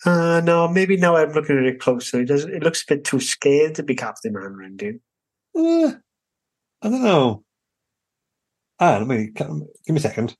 Uh, 0.05 0.41
no, 0.43 0.67
maybe 0.67 0.95
now 0.97 1.15
I'm 1.17 1.31
looking 1.33 1.57
at 1.57 1.65
it 1.65 1.79
closer. 1.79 2.21
It 2.21 2.25
does. 2.27 2.45
It 2.45 2.63
looks 2.63 2.83
a 2.83 2.95
bit 2.95 3.03
too 3.03 3.19
scared 3.19 3.75
to 3.75 3.83
be 3.83 3.95
Captain 3.95 4.33
Mainwaring, 4.33 4.77
dude. 4.77 5.01
Uh, 5.57 5.93
I 6.81 6.89
don't 6.89 7.03
know. 7.03 7.43
Ah, 8.79 8.97
let 8.97 9.07
me 9.07 9.27
give 9.35 9.49
me 9.49 9.67
a 9.97 9.99
second. 9.99 10.37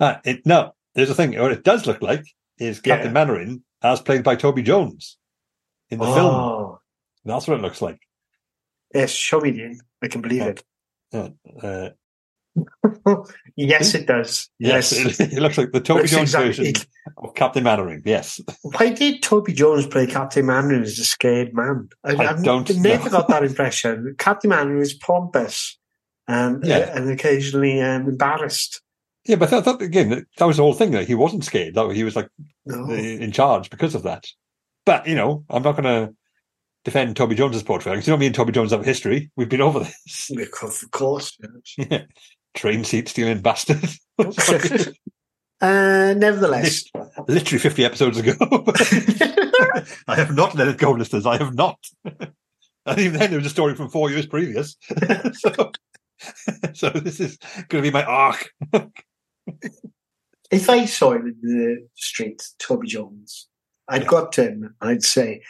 Ah, 0.00 0.20
it 0.24 0.44
no, 0.44 0.72
there's 0.94 1.10
a 1.10 1.14
thing. 1.14 1.38
What 1.38 1.52
it 1.52 1.62
does 1.62 1.86
look 1.86 2.02
like 2.02 2.24
is 2.58 2.80
Yeah. 2.84 2.96
Captain 2.96 3.12
Mainwaring 3.12 3.62
as 3.82 4.00
played 4.00 4.24
by 4.24 4.34
Toby 4.34 4.62
Jones 4.62 5.18
in 5.90 6.00
the 6.00 6.04
film. 6.06 6.34
Oh, 6.34 6.78
That's 7.24 7.46
what 7.46 7.58
it 7.58 7.62
looks 7.62 7.80
like. 7.80 8.00
yes. 8.92 9.10
Show 9.10 9.38
me, 9.40 9.52
Dean. 9.52 9.80
I 10.02 10.08
can 10.08 10.20
believe 10.20 10.42
Yeah. 10.42 10.48
it. 10.48 10.64
Uh, 11.12 11.30
uh, 11.64 11.90
Yes, 13.56 13.94
it 13.94 14.06
does. 14.06 14.48
yes, 14.58 14.92
Yes. 14.92 15.20
It, 15.20 15.32
it 15.34 15.40
looks 15.40 15.58
like 15.58 15.72
the 15.72 15.80
Toby 15.80 16.00
Looks 16.02 16.12
Jones 16.12 16.22
exactly- 16.34 16.48
version 16.72 16.74
of 17.16 17.34
Captain 17.34 17.64
Mainwaring. 17.64 18.02
Yes, 18.04 18.40
Why 18.62 18.90
did 18.90 19.22
Toby 19.22 19.52
Jones 19.52 19.86
play 19.86 20.06
Captain 20.06 20.46
Mainwaring 20.46 20.82
as 20.82 20.98
a 20.98 21.04
scared 21.04 21.54
man? 21.54 21.88
I, 22.04 22.14
I 22.14 22.30
I've 22.30 22.44
don't 22.44 22.68
never 22.76 23.04
know. 23.06 23.10
got 23.10 23.28
that 23.28 23.42
impression. 23.50 24.14
Captain 24.18 24.50
Mainwaring 24.50 24.82
is 24.82 24.94
pompous 24.94 25.78
and, 26.28 26.64
Yeah. 26.64 26.78
Uh, 26.78 26.96
and 26.98 27.10
occasionally 27.10 27.80
um, 27.80 28.08
embarrassed. 28.08 28.80
yeah, 29.26 29.36
but 29.36 29.52
I 29.52 29.60
thought 29.60 29.82
again 29.82 30.24
that, 30.38 30.46
was 30.46 30.56
the 30.58 30.62
whole 30.62 30.74
thing. 30.74 30.92
That 30.92 31.08
he 31.08 31.14
wasn't 31.14 31.44
scared. 31.44 31.74
That 31.74 31.90
he 31.90 32.04
was 32.04 32.14
like 32.16 32.28
No. 32.66 32.84
Uh, 32.84 32.92
in 32.94 33.32
charge 33.32 33.70
because 33.70 33.94
of 33.94 34.02
that. 34.04 34.26
But 34.86 35.06
you 35.06 35.14
know, 35.16 35.44
I'm 35.50 35.62
not 35.62 35.72
going 35.76 35.84
to 35.84 36.14
defend 36.84 37.16
Toby 37.16 37.34
Jones's 37.34 37.62
portrayal 37.64 37.96
because 37.96 38.06
you 38.06 38.12
know 38.12 38.18
me 38.18 38.26
and 38.26 38.34
Toby 38.34 38.52
Jones 38.52 38.70
have 38.70 38.84
history. 38.84 39.30
We've 39.36 39.48
been 39.48 39.60
over 39.60 39.80
this. 39.80 40.30
Of 40.62 40.90
course. 40.92 41.36
yes. 41.76 41.88
Yeah. 41.90 42.02
Train 42.58 42.82
seat 42.82 43.08
stealing 43.08 43.40
bastard. 43.40 43.88
uh, 44.18 44.32
nevertheless, 45.60 46.82
Literally 47.28 47.60
50 47.60 47.84
episodes 47.84 48.18
ago. 48.18 48.32
I 50.08 50.16
have 50.16 50.34
not 50.34 50.56
let 50.56 50.66
it 50.66 50.76
go, 50.76 50.90
listeners. 50.90 51.24
I 51.24 51.36
have 51.36 51.54
not. 51.54 51.78
and 52.04 52.98
even 52.98 53.20
then, 53.20 53.32
it 53.32 53.36
was 53.36 53.46
a 53.46 53.50
story 53.50 53.76
from 53.76 53.88
four 53.90 54.10
years 54.10 54.26
previous. 54.26 54.76
so, 55.34 55.70
so 56.74 56.90
this 56.90 57.20
is 57.20 57.38
going 57.68 57.84
to 57.84 57.88
be 57.88 57.92
my 57.92 58.02
arc. 58.02 58.50
if 60.50 60.68
I 60.68 60.84
saw 60.86 61.12
him 61.12 61.28
in 61.28 61.36
the 61.40 61.86
street, 61.94 62.42
Toby 62.58 62.88
Jones, 62.88 63.46
I'd 63.86 64.08
go 64.08 64.16
up 64.18 64.32
to 64.32 64.42
him 64.42 64.74
and 64.80 64.90
I'd 64.90 65.04
say, 65.04 65.42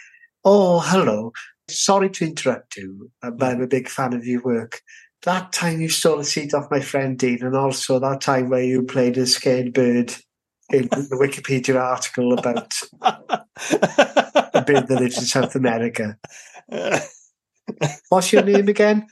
Oh, 0.45 0.81
hello. 0.81 1.33
Sorry 1.71 2.11
to 2.11 2.27
interrupt 2.27 2.77
you, 2.77 3.11
uh, 3.23 3.31
but 3.31 3.53
I'm 3.53 3.63
a 3.63 3.67
big 3.67 3.89
fan 3.89 4.13
of 4.13 4.27
your 4.27 4.43
work. 4.43 4.83
That 5.23 5.53
time 5.53 5.81
you 5.81 5.89
stole 5.89 6.21
a 6.21 6.25
seat 6.25 6.55
off 6.55 6.71
my 6.71 6.81
friend 6.81 7.19
Dean, 7.19 7.43
and 7.43 7.57
also 7.57 7.99
that 7.99 8.21
time 8.21 8.49
where 8.49 8.63
you 8.63 8.85
played 8.85 9.19
a 9.19 9.27
scared 9.27 9.73
bird 9.73 10.15
in 10.71 10.83
the 10.89 11.19
Wikipedia 11.21 11.81
article 11.81 12.39
about 12.39 12.73
a 13.03 14.63
bird 14.63 14.87
that 14.87 15.01
lives 15.01 15.19
in 15.19 15.25
South 15.25 15.55
America. 15.55 16.17
What's 18.09 18.33
your 18.33 18.45
name 18.45 18.69
again? 18.69 19.07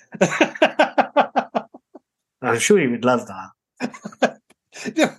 I'm 2.43 2.59
sure 2.59 2.79
he 2.79 2.87
would 2.87 3.05
love 3.05 3.27
that. 3.27 4.39
yeah. 4.95 5.17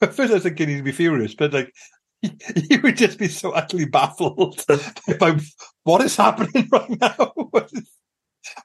At 0.00 0.14
first, 0.14 0.30
I 0.30 0.34
was 0.34 0.42
thinking 0.42 0.68
he'd 0.68 0.84
be 0.84 0.92
furious, 0.92 1.34
but 1.34 1.52
like 1.52 1.72
he, 2.20 2.78
would 2.78 2.96
just 2.96 3.18
be 3.18 3.28
so 3.28 3.52
utterly 3.52 3.84
baffled 3.84 4.64
by 5.18 5.38
what 5.84 6.02
is 6.02 6.16
happening 6.16 6.68
right 6.70 7.00
now. 7.00 7.32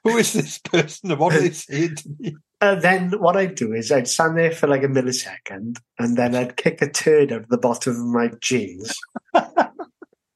Who 0.04 0.16
is 0.16 0.32
this 0.32 0.58
person 0.58 1.10
and 1.10 1.20
what 1.20 1.34
are 1.34 1.40
they 1.40 1.50
saying 1.50 1.96
to 1.96 2.08
me? 2.18 2.36
And 2.60 2.80
then 2.80 3.10
what 3.20 3.36
I'd 3.36 3.56
do 3.56 3.72
is 3.72 3.92
I'd 3.92 4.08
stand 4.08 4.38
there 4.38 4.50
for 4.50 4.66
like 4.66 4.82
a 4.82 4.88
millisecond 4.88 5.78
and 5.98 6.16
then 6.16 6.34
I'd 6.34 6.56
kick 6.56 6.80
a 6.80 6.88
turd 6.88 7.32
out 7.32 7.42
of 7.42 7.48
the 7.48 7.58
bottom 7.58 7.92
of 7.92 8.06
my 8.06 8.30
jeans. 8.40 8.94
and, 9.34 9.44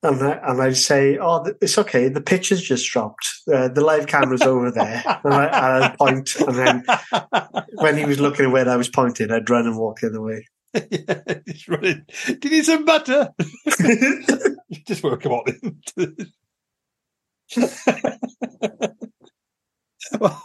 I, 0.02 0.40
and 0.44 0.62
I'd 0.62 0.76
say, 0.76 1.16
oh, 1.18 1.46
it's 1.62 1.78
okay. 1.78 2.08
The 2.08 2.20
picture's 2.20 2.62
just 2.62 2.90
dropped. 2.90 3.28
Uh, 3.50 3.68
the 3.68 3.80
live 3.80 4.06
camera's 4.06 4.42
over 4.42 4.70
there. 4.70 5.02
And, 5.24 5.34
I, 5.34 5.44
and 5.46 5.84
I'd 5.84 5.98
point. 5.98 6.36
And 6.36 6.56
then 6.56 6.84
when 7.76 7.96
he 7.96 8.04
was 8.04 8.20
looking 8.20 8.46
at 8.46 8.52
where 8.52 8.68
I 8.68 8.76
was 8.76 8.90
pointing, 8.90 9.30
I'd 9.30 9.48
run 9.48 9.66
and 9.66 9.78
walk 9.78 10.00
the 10.00 10.08
other 10.08 10.20
way. 10.20 10.46
yeah, 10.74 11.38
he's 11.46 11.66
running. 11.66 12.04
Do 12.26 12.38
you 12.42 12.50
need 12.50 12.64
some 12.66 12.84
butter? 12.84 13.30
just 14.86 15.02
work 15.02 15.24
him 15.24 15.32
on 15.32 15.44
into 15.62 16.26
well, 20.20 20.42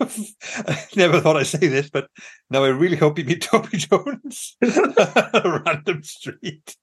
I 0.00 0.86
never 0.96 1.20
thought 1.20 1.36
I'd 1.36 1.46
say 1.46 1.58
this, 1.58 1.90
but 1.90 2.08
now 2.50 2.64
I 2.64 2.68
really 2.68 2.96
hope 2.96 3.18
you 3.18 3.24
meet 3.24 3.42
Toby 3.42 3.76
Jones 3.78 4.56
on 4.62 4.94
a 5.34 5.62
random 5.64 6.02
street. 6.02 6.76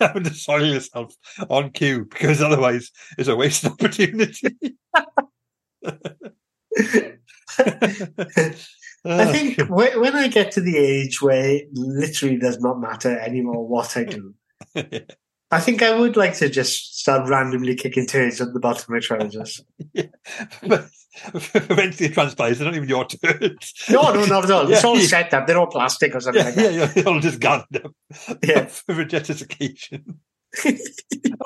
Having 0.00 0.24
to 0.24 0.34
soil 0.34 0.66
yourself 0.66 1.14
on 1.48 1.70
cue 1.70 2.04
because 2.06 2.42
otherwise 2.42 2.90
it's 3.16 3.28
a 3.28 3.36
wasted 3.36 3.70
opportunity. 3.70 4.56
I 5.84 5.92
ah, 9.04 9.32
think 9.32 9.58
when, 9.68 10.00
when 10.00 10.16
I 10.16 10.26
get 10.26 10.50
to 10.52 10.60
the 10.60 10.76
age 10.76 11.22
where 11.22 11.48
it 11.48 11.68
literally 11.72 12.38
does 12.38 12.58
not 12.58 12.80
matter 12.80 13.16
anymore 13.20 13.68
what 13.68 13.96
I 13.96 14.04
do, 14.04 14.34
I 15.50 15.60
think 15.60 15.82
I 15.82 15.98
would 15.98 16.16
like 16.16 16.34
to 16.38 16.48
just 16.50 17.00
start 17.00 17.28
randomly 17.28 17.74
kicking 17.74 18.06
turds 18.06 18.40
at 18.40 18.52
the 18.52 18.60
bottom 18.60 18.82
of 18.82 18.88
my 18.90 19.00
trousers. 19.00 19.62
but 19.94 20.88
eventually 21.54 22.10
it 22.10 22.12
transpires, 22.14 22.58
they're 22.58 22.66
not 22.66 22.76
even 22.76 22.88
your 22.88 23.06
turds. 23.06 23.72
No, 23.88 24.12
no, 24.12 24.24
not 24.26 24.44
at 24.44 24.50
all. 24.50 24.70
It's 24.70 24.84
all 24.84 24.98
yeah. 24.98 25.06
set 25.06 25.34
up. 25.34 25.46
They're 25.46 25.58
all 25.58 25.66
plastic 25.66 26.14
or 26.14 26.20
something 26.20 26.40
Yeah, 26.42 26.46
like 26.46 26.54
that. 26.54 26.72
yeah, 26.74 26.86
they're 26.86 27.08
all 27.08 27.20
just 27.20 27.40
gathered 27.40 27.84
up 27.84 27.92
Yeah. 28.44 28.66
for 28.66 29.00
a 29.00 29.04
occasion. 29.04 30.20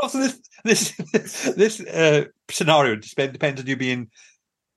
also, 0.01 0.19
this 0.65 0.93
this 1.03 1.43
this 1.57 1.81
uh, 1.81 2.25
scenario 2.51 2.95
depends, 2.97 3.33
depends 3.33 3.61
on 3.61 3.67
you 3.67 3.77
being 3.77 4.09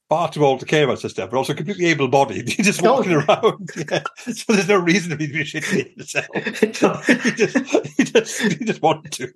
far 0.10 0.32
too 0.32 0.46
old 0.46 0.60
to 0.60 0.66
care 0.66 0.84
about 0.84 1.00
stuff, 1.00 1.30
but 1.30 1.34
also 1.38 1.54
completely 1.54 1.86
able-bodied. 1.88 2.48
You're 2.58 2.66
just 2.66 2.84
Oh, 2.86 2.94
walking 2.96 3.14
around, 3.14 3.70
yeah. 3.90 4.04
so 4.18 4.54
there's 4.54 4.68
no 4.68 4.78
reason 4.78 5.10
to 5.12 5.18
be 5.18 5.28
shitting 5.28 5.82
at 5.82 5.98
yourself. 5.98 7.08
you 7.26 7.32
just 7.32 7.56
you 8.00 8.06
just 8.06 8.42
you 8.44 8.66
just 8.66 8.82
want 8.82 9.12
to. 9.14 9.32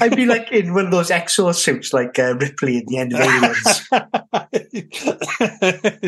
I'd 0.00 0.14
be 0.16 0.26
like 0.26 0.50
in 0.52 0.74
one 0.74 0.86
of 0.86 0.90
those 0.92 1.10
exosuits 1.10 1.92
like 1.92 2.18
uh, 2.18 2.34
Ripley 2.36 2.78
in 2.78 2.84
the 2.86 2.98
end 2.98 3.12
of 3.14 3.20
Aliens. 3.20 3.88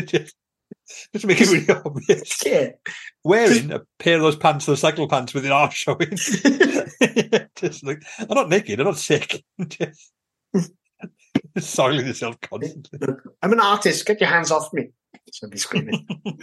just, 0.09 0.35
just 1.13 1.25
make 1.25 1.41
it 1.41 1.47
really 1.49 1.69
obvious. 1.85 2.45
yeah. 2.45 2.69
Wearing 3.23 3.71
a 3.71 3.81
pair 3.99 4.15
of 4.15 4.21
those 4.21 4.37
pants, 4.37 4.65
those 4.65 4.79
cycle 4.79 5.07
pants 5.07 5.33
with 5.33 5.43
the 5.43 5.51
arse 5.51 5.73
showing. 5.73 6.15
just 7.55 7.85
like 7.85 8.01
I'm 8.19 8.27
not 8.35 8.49
naked, 8.49 8.79
I'm 8.79 8.85
not 8.85 8.97
sick. 8.97 9.43
just 9.67 10.11
soiling 11.59 12.07
yourself 12.07 12.39
constantly. 12.41 12.99
I'm 13.41 13.53
an 13.53 13.59
artist. 13.59 14.05
Get 14.05 14.19
your 14.21 14.29
hands 14.29 14.51
off 14.51 14.71
me. 14.73 14.89
So 15.31 15.47
I'd 15.47 15.51
be 15.51 15.57
screaming. 15.57 16.07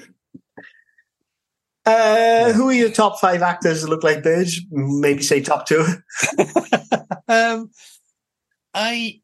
Uh, 1.86 2.52
who 2.52 2.68
are 2.68 2.72
your 2.72 2.90
top 2.90 3.20
five 3.20 3.42
actors 3.42 3.82
that 3.82 3.88
look 3.88 4.02
like 4.02 4.20
birds? 4.20 4.60
Maybe 4.72 5.22
say 5.22 5.40
top 5.40 5.68
two. 5.68 5.86
um, 7.28 7.70
I 8.74 9.20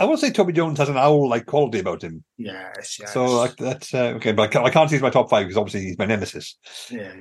I 0.00 0.04
would 0.04 0.18
say 0.18 0.30
Toby 0.30 0.52
Jones 0.54 0.78
has 0.78 0.88
an 0.88 0.96
owl-like 0.96 1.44
quality 1.46 1.80
about 1.80 2.02
him. 2.02 2.24
Yes, 2.36 2.98
yes. 2.98 3.12
So 3.12 3.26
like 3.26 3.56
that's 3.56 3.92
uh, 3.92 4.14
okay, 4.16 4.32
but 4.32 4.44
I 4.44 4.46
can't, 4.46 4.64
I 4.64 4.70
can't 4.70 4.90
he's 4.90 5.02
my 5.02 5.10
top 5.10 5.28
five 5.28 5.44
because 5.44 5.58
obviously 5.58 5.82
he's 5.82 5.98
my 5.98 6.06
nemesis. 6.06 6.56
yeah, 6.90 7.12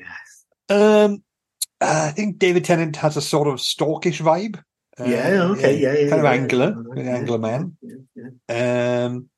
yeah. 0.70 1.04
Um, 1.04 1.24
I 1.82 2.12
think 2.12 2.40
David 2.40 2.66
Tennant 2.66 2.96
has 2.98 3.18
a 3.18 3.22
sort 3.22 3.48
of 3.48 3.56
stalkish 3.56 4.22
vibe. 4.22 4.62
Uh, 5.00 5.06
yeah, 5.06 5.44
okay, 5.52 5.78
yeah, 5.78 5.94
yeah. 5.94 6.10
kind 6.10 6.10
yeah, 6.10 6.16
of 6.16 6.26
angular, 6.26 6.66
yeah, 6.76 6.84
very 6.96 7.06
yeah, 7.06 7.16
angular 7.16 7.40
man. 7.40 7.78
Yeah, 7.82 8.30
yeah. 8.50 9.06
Um, 9.06 9.30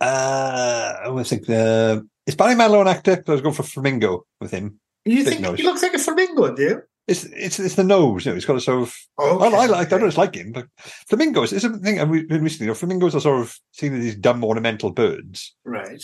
uh, 0.00 0.94
I 1.04 1.08
was 1.08 1.28
think 1.28 1.46
the 1.46 2.06
is 2.26 2.34
Barry 2.34 2.54
Manilow 2.54 2.80
an 2.80 2.88
actor? 2.88 3.22
I 3.26 3.30
was 3.32 3.40
going 3.42 3.54
for 3.54 3.62
Flamingo 3.62 4.26
with 4.40 4.50
him. 4.50 4.80
You 5.04 5.16
Big 5.24 5.26
think 5.26 5.40
nose. 5.40 5.58
he 5.58 5.64
looks 5.64 5.82
like 5.82 5.94
a 5.94 5.98
flamingo, 5.98 6.54
do 6.54 6.62
you? 6.62 6.82
It's 7.06 7.24
it's 7.24 7.58
it's 7.58 7.74
the 7.74 7.84
nose. 7.84 8.24
You 8.24 8.30
know, 8.32 8.34
he's 8.36 8.44
got 8.44 8.56
a 8.56 8.60
sort 8.60 8.82
of. 8.82 8.96
Oh, 9.18 9.38
I, 9.38 9.46
I 9.46 9.66
like. 9.66 9.86
I 9.92 9.98
don't 9.98 10.08
just 10.08 10.18
like 10.18 10.34
him, 10.34 10.52
but 10.52 10.66
flamingos 11.08 11.52
is 11.52 11.64
a 11.64 11.70
thing. 11.78 12.00
I've 12.00 12.10
been 12.10 12.42
recently. 12.42 12.66
You 12.66 12.70
know, 12.70 12.74
flamingos 12.74 13.14
are 13.14 13.20
sort 13.20 13.40
of 13.40 13.56
seen 13.72 13.94
as 13.94 14.00
these 14.02 14.16
dumb 14.16 14.44
ornamental 14.44 14.90
birds. 14.90 15.54
Right. 15.64 16.02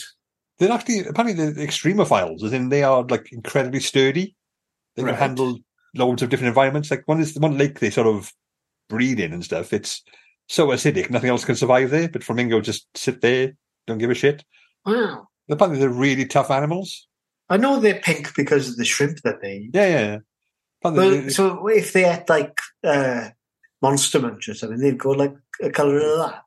They're 0.59 0.71
actually 0.71 1.05
apparently 1.07 1.51
the 1.51 1.61
extremophiles, 1.65 2.43
as 2.43 2.53
in 2.53 2.69
they 2.69 2.83
are 2.83 3.03
like 3.03 3.31
incredibly 3.31 3.79
sturdy. 3.79 4.35
They 4.95 5.03
can 5.03 5.11
Right. 5.11 5.19
handle 5.19 5.59
loads 5.97 6.21
of 6.21 6.29
different 6.29 6.49
environments. 6.49 6.91
Like 6.91 7.07
one 7.07 7.19
is 7.19 7.33
the 7.33 7.39
one 7.39 7.57
lake 7.57 7.79
they 7.79 7.89
sort 7.89 8.07
of 8.07 8.31
breed 8.89 9.19
in 9.19 9.33
and 9.33 9.43
stuff. 9.43 9.73
It's 9.73 10.03
so 10.47 10.67
acidic, 10.67 11.09
nothing 11.09 11.29
else 11.29 11.45
can 11.45 11.55
survive 11.55 11.89
there. 11.89 12.09
But 12.09 12.23
flamingos 12.23 12.65
just 12.65 12.87
sit 12.95 13.21
there, 13.21 13.53
don't 13.85 13.97
give 13.97 14.11
a 14.11 14.15
shit. 14.15 14.43
Wow. 14.85 15.27
Apparently, 15.49 15.79
they're 15.79 15.89
really 15.89 16.25
tough 16.25 16.51
animals. 16.51 17.07
I 17.49 17.57
know 17.57 17.79
they're 17.79 17.99
pink 17.99 18.35
because 18.35 18.69
of 18.69 18.77
the 18.77 18.85
shrimp 18.85 19.21
that 19.23 19.41
they 19.41 19.57
eat. 19.57 19.71
Yeah, 19.73 19.87
yeah. 19.87 20.05
yeah. 20.05 20.17
Well, 20.83 21.29
so 21.29 21.67
if 21.67 21.93
they 21.93 22.05
ate 22.05 22.29
like 22.29 22.59
uh, 22.83 23.29
monster 23.81 24.19
munch 24.19 24.47
or 24.49 24.53
something, 24.53 24.79
they'd 24.79 24.97
go 24.97 25.11
like 25.11 25.33
a 25.61 25.69
colour 25.69 25.97
of 25.97 26.17
that. 26.19 26.41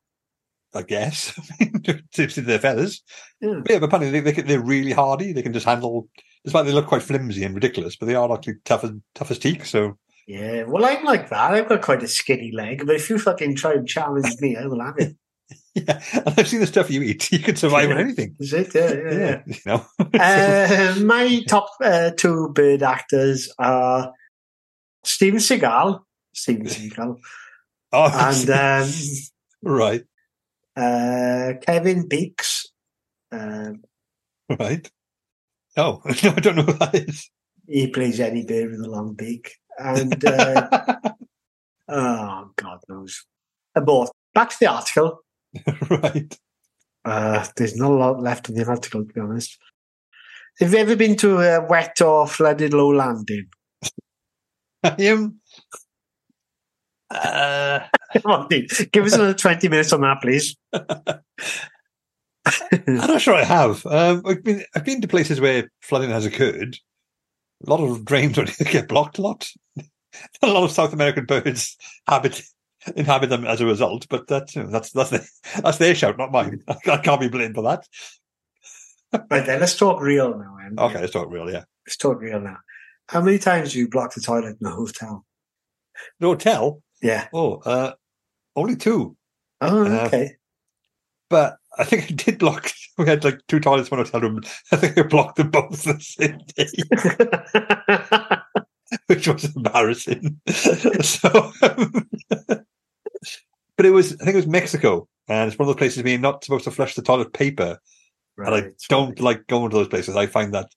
I 0.74 0.82
guess. 0.82 1.34
to, 1.84 2.02
into 2.16 2.40
their 2.42 2.58
feathers. 2.58 3.02
Yeah. 3.40 3.60
But 3.62 3.70
yeah, 3.70 3.78
but 3.78 3.86
apparently 3.86 4.20
they, 4.20 4.30
they, 4.30 4.42
they're 4.42 4.60
really 4.60 4.92
hardy. 4.92 5.32
They 5.32 5.42
can 5.42 5.52
just 5.52 5.66
handle, 5.66 6.08
despite 6.44 6.66
they 6.66 6.72
look 6.72 6.86
quite 6.86 7.02
flimsy 7.02 7.44
and 7.44 7.54
ridiculous, 7.54 7.96
but 7.96 8.06
they 8.06 8.14
are 8.14 8.32
actually 8.32 8.56
tough 8.64 8.84
as, 8.84 8.92
tough 9.14 9.30
as 9.30 9.38
teak. 9.38 9.64
So 9.64 9.98
Yeah, 10.26 10.64
well, 10.64 10.84
I'm 10.84 11.04
like 11.04 11.28
that. 11.30 11.52
I've 11.52 11.68
got 11.68 11.82
quite 11.82 12.02
a 12.02 12.08
skinny 12.08 12.52
leg, 12.52 12.86
but 12.86 12.96
if 12.96 13.10
you 13.10 13.18
fucking 13.18 13.56
try 13.56 13.72
and 13.72 13.88
challenge 13.88 14.36
me, 14.40 14.56
I 14.56 14.66
will 14.66 14.80
have 14.80 14.98
it. 14.98 15.16
yeah, 15.74 16.00
and 16.12 16.34
I've 16.36 16.48
seen 16.48 16.60
the 16.60 16.66
stuff 16.66 16.90
you 16.90 17.02
eat. 17.02 17.30
You 17.32 17.40
can 17.40 17.56
survive 17.56 17.90
on 17.90 17.98
anything. 17.98 18.36
Is 18.38 18.52
it? 18.52 18.74
Yeah, 18.74 18.92
yeah, 18.92 19.12
yeah. 19.12 19.42
you 19.46 19.56
know. 19.66 19.86
uh, 20.14 21.00
my 21.04 21.42
top 21.48 21.70
uh, 21.82 22.10
two 22.16 22.50
bird 22.50 22.82
actors 22.82 23.52
are 23.58 24.12
Steven 25.04 25.40
Seagal, 25.40 26.00
Steven 26.32 26.66
Seagal, 26.66 27.16
oh, 27.92 28.10
and 28.12 28.50
um, 28.50 28.92
right, 29.62 30.02
uh, 30.80 31.52
Kevin 31.60 32.08
Beeks. 32.08 32.66
Um, 33.32 33.82
right. 34.58 34.90
Oh, 35.76 36.02
no, 36.04 36.30
I 36.36 36.40
don't 36.40 36.56
know 36.56 36.62
who 36.62 36.72
that 36.74 36.94
is. 36.94 37.30
he 37.66 37.88
plays 37.88 38.20
any 38.20 38.44
bird 38.44 38.70
with 38.70 38.80
a 38.80 38.90
long 38.90 39.14
beak, 39.14 39.52
and 39.78 40.24
uh, 40.24 40.68
oh, 41.88 42.50
God 42.56 42.78
knows. 42.88 43.24
Both. 43.74 44.10
Back 44.34 44.50
to 44.50 44.56
the 44.60 44.66
article. 44.66 45.20
right. 45.90 46.38
Uh, 47.04 47.46
there's 47.56 47.76
not 47.76 47.90
a 47.90 47.94
lot 47.94 48.20
left 48.20 48.48
in 48.48 48.54
the 48.54 48.66
article, 48.66 49.04
to 49.04 49.12
be 49.12 49.20
honest. 49.20 49.58
Have 50.58 50.72
you 50.72 50.78
ever 50.78 50.96
been 50.96 51.16
to 51.18 51.38
a 51.38 51.66
wet 51.66 52.00
or 52.02 52.26
flooded 52.26 52.74
low 52.74 52.92
landing? 52.92 53.46
I 54.82 54.96
am. 54.98 55.40
Uh, 57.10 57.80
Come 58.12 58.32
on, 58.32 58.48
dude. 58.48 58.70
Give 58.92 59.04
us 59.04 59.14
another 59.14 59.34
20 59.34 59.68
minutes 59.68 59.92
on 59.92 60.00
that, 60.00 60.20
please. 60.20 60.56
I'm 62.72 62.96
not 62.96 63.20
sure 63.20 63.34
I 63.34 63.44
have. 63.44 63.84
Um, 63.86 64.22
I've 64.24 64.42
been 64.42 64.64
I've 64.74 64.84
been 64.84 65.00
to 65.00 65.08
places 65.08 65.40
where 65.40 65.70
flooding 65.82 66.10
has 66.10 66.26
occurred. 66.26 66.78
A 67.66 67.70
lot 67.70 67.80
of 67.80 68.04
drains 68.04 68.38
get 68.58 68.88
blocked 68.88 69.18
a 69.18 69.22
lot. 69.22 69.48
a 70.42 70.46
lot 70.46 70.64
of 70.64 70.72
South 70.72 70.92
American 70.92 71.26
birds 71.26 71.76
habit 72.08 72.42
inhabit 72.96 73.28
them 73.28 73.44
as 73.44 73.60
a 73.60 73.66
result, 73.66 74.06
but 74.08 74.26
that's 74.26 74.56
you 74.56 74.62
know, 74.62 74.70
that's 74.70 74.90
that's 74.92 75.10
their, 75.10 75.24
that's 75.62 75.78
their 75.78 75.94
shout, 75.94 76.18
not 76.18 76.32
mine. 76.32 76.60
I 76.68 76.96
can't 76.96 77.20
be 77.20 77.28
blamed 77.28 77.54
for 77.54 77.62
that. 77.62 77.86
Right 79.30 79.44
then, 79.44 79.60
let's 79.60 79.76
talk 79.76 80.00
real 80.00 80.38
now. 80.38 80.56
Em. 80.64 80.78
Okay, 80.78 81.00
let's 81.00 81.12
talk 81.12 81.30
real, 81.30 81.50
yeah. 81.50 81.64
Let's 81.86 81.96
talk 81.96 82.20
real 82.20 82.40
now. 82.40 82.58
How 83.08 83.20
many 83.20 83.38
times 83.38 83.70
have 83.70 83.76
you 83.76 83.88
blocked 83.88 84.14
the 84.14 84.20
toilet 84.20 84.56
in 84.60 84.66
a 84.66 84.70
hotel? 84.70 85.26
The 86.20 86.28
hotel. 86.28 86.82
Yeah. 87.02 87.26
Oh, 87.32 87.56
uh, 87.56 87.94
only 88.60 88.76
two. 88.76 89.16
Oh, 89.60 89.84
Uh, 89.84 90.04
okay. 90.06 90.36
But 91.28 91.56
I 91.78 91.84
think 91.84 92.04
I 92.04 92.14
did 92.14 92.38
block. 92.38 92.70
We 92.98 93.06
had 93.06 93.24
like 93.24 93.40
two 93.48 93.60
toilets 93.60 93.88
in 93.88 93.96
one 93.96 94.04
hotel 94.04 94.20
room. 94.20 94.40
I 94.72 94.76
think 94.76 94.98
I 94.98 95.02
blocked 95.04 95.36
them 95.36 95.48
both 95.50 95.82
the 95.84 95.98
same 96.00 96.38
day, 96.54 96.66
which 99.06 99.26
was 99.26 99.56
embarrassing. 99.56 100.38
so, 100.48 101.50
um, 101.62 102.08
but 103.76 103.86
it 103.86 103.90
was. 103.90 104.12
I 104.20 104.24
think 104.24 104.34
it 104.34 104.36
was 104.36 104.46
Mexico, 104.46 105.08
and 105.28 105.48
it's 105.50 105.58
one 105.58 105.66
of 105.66 105.74
those 105.74 105.78
places 105.78 106.02
where 106.02 106.10
you're 106.12 106.20
not 106.20 106.44
supposed 106.44 106.64
to 106.64 106.70
flush 106.70 106.94
the 106.94 107.00
toilet 107.00 107.32
paper. 107.32 107.78
And 108.36 108.54
I 108.54 108.70
don't 108.90 109.18
like 109.20 109.46
going 109.46 109.70
to 109.70 109.76
those 109.76 109.88
places. 109.88 110.14
I 110.16 110.26
find 110.26 110.52
that 110.52 110.70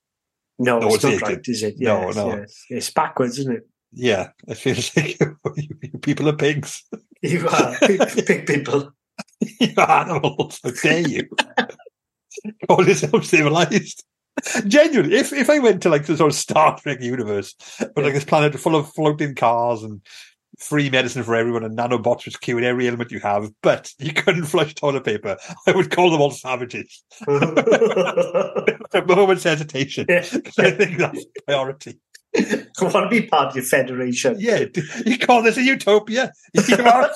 No, 0.58 0.78
No, 0.78 0.86
it's 0.86 0.96
it's 0.96 1.04
not 1.04 1.12
it. 1.14 1.22
right, 1.22 1.40
is 1.48 1.62
it? 1.62 1.74
No, 1.78 2.10
no. 2.10 2.36
yes. 2.36 2.64
It's 2.70 2.90
backwards, 2.90 3.38
isn't 3.38 3.56
it? 3.56 3.68
Yeah, 3.94 4.30
it 4.48 4.56
feels 4.56 4.94
like 4.96 5.18
you 5.56 5.98
people 6.02 6.28
are 6.28 6.36
pigs. 6.36 6.82
You 7.22 7.48
are 7.48 7.76
big 8.26 8.46
people. 8.46 8.92
You're 9.60 9.90
animals. 9.90 10.60
How 10.62 10.70
dare 10.82 11.08
you? 11.08 11.28
Call 12.68 12.86
yourself 12.86 13.24
civilized. 13.24 14.04
Genuinely, 14.66 15.16
if 15.16 15.32
if 15.32 15.48
I 15.48 15.60
went 15.60 15.82
to 15.82 15.88
like 15.88 16.06
the 16.06 16.16
sort 16.16 16.32
of 16.32 16.36
Star 16.36 16.76
Trek 16.78 17.00
universe, 17.00 17.54
with 17.80 18.04
like 18.04 18.14
this 18.14 18.24
planet 18.24 18.58
full 18.58 18.74
of 18.74 18.92
floating 18.92 19.34
cars 19.34 19.82
and 19.84 20.00
free 20.58 20.90
medicine 20.90 21.22
for 21.22 21.34
everyone 21.34 21.64
and 21.64 21.76
nanobots 21.76 22.24
which 22.24 22.40
cure 22.40 22.62
every 22.62 22.86
ailment 22.86 23.10
you 23.10 23.20
have, 23.20 23.50
but 23.62 23.92
you 23.98 24.12
couldn't 24.12 24.46
flush 24.46 24.74
toilet 24.74 25.04
paper, 25.04 25.36
I 25.66 25.72
would 25.72 25.90
call 25.90 26.10
them 26.10 26.20
all 26.20 26.30
savages. 26.30 27.02
A 27.26 29.02
moment's 29.06 29.44
hesitation. 29.44 30.06
Yeah. 30.08 30.24
I 30.58 30.70
think 30.70 30.98
that's 30.98 31.24
priority. 31.46 31.98
I 32.36 32.66
want 32.80 33.10
to 33.10 33.20
be 33.20 33.26
part 33.26 33.50
of 33.50 33.56
your 33.56 33.64
federation. 33.64 34.36
Yeah, 34.38 34.64
you 35.06 35.18
call 35.18 35.42
this 35.42 35.56
a 35.56 35.62
utopia? 35.62 36.32
You 36.68 36.76
are 36.76 37.10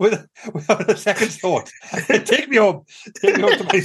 with, 0.00 0.26
without 0.52 0.90
a 0.90 0.96
second 0.96 1.28
thought. 1.28 1.70
Take 2.24 2.48
me 2.48 2.56
home. 2.56 2.84
Take 3.20 3.36
me 3.36 3.42
home 3.42 3.58
to 3.58 3.64
my 3.64 3.82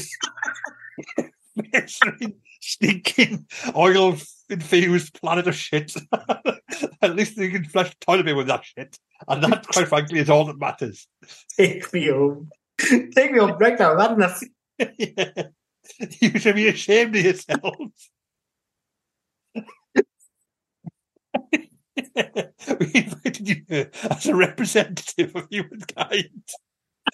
misery, 1.73 2.35
stinking, 2.61 3.45
oil 3.75 4.17
infused 4.49 5.19
planet 5.21 5.47
of 5.47 5.55
shit. 5.55 5.93
At 7.01 7.15
least 7.15 7.37
you 7.37 7.51
can 7.51 7.65
flush 7.65 7.95
toilet 7.99 8.25
paper 8.25 8.37
with 8.37 8.47
that 8.47 8.65
shit. 8.65 8.97
And 9.27 9.43
that, 9.43 9.67
quite 9.67 9.87
frankly, 9.87 10.19
is 10.19 10.29
all 10.29 10.45
that 10.45 10.59
matters. 10.59 11.07
Take 11.57 11.91
me 11.93 12.07
home. 12.07 12.49
Take 12.79 13.31
me 13.31 13.39
home 13.39 13.57
right 13.59 13.77
now. 13.77 13.93
I've 13.93 14.01
had 14.01 14.11
enough. 14.11 14.41
Yeah. 14.97 15.43
You 16.19 16.39
should 16.39 16.55
be 16.55 16.67
ashamed 16.67 17.15
of 17.15 17.23
yourselves. 17.23 18.09
We 21.95 22.91
invited 22.93 23.47
you 23.47 23.63
here 23.67 23.91
as 24.09 24.25
a 24.25 24.35
representative 24.35 25.35
of 25.35 25.47
humankind. 25.49 26.43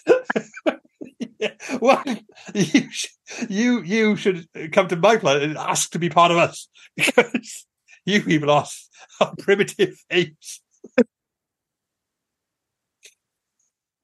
yeah. 1.39 1.53
Well, 1.81 2.03
you, 2.53 2.91
sh- 2.91 3.07
you 3.49 3.81
you 3.81 4.15
should 4.15 4.47
come 4.71 4.87
to 4.89 4.95
my 4.95 5.17
planet 5.17 5.43
and 5.43 5.57
ask 5.57 5.91
to 5.91 5.99
be 5.99 6.09
part 6.09 6.31
of 6.31 6.37
us 6.37 6.67
because 6.95 7.65
you 8.05 8.21
people 8.21 8.51
are, 8.51 8.65
are 9.19 9.35
primitive 9.37 9.97
apes. 10.09 10.61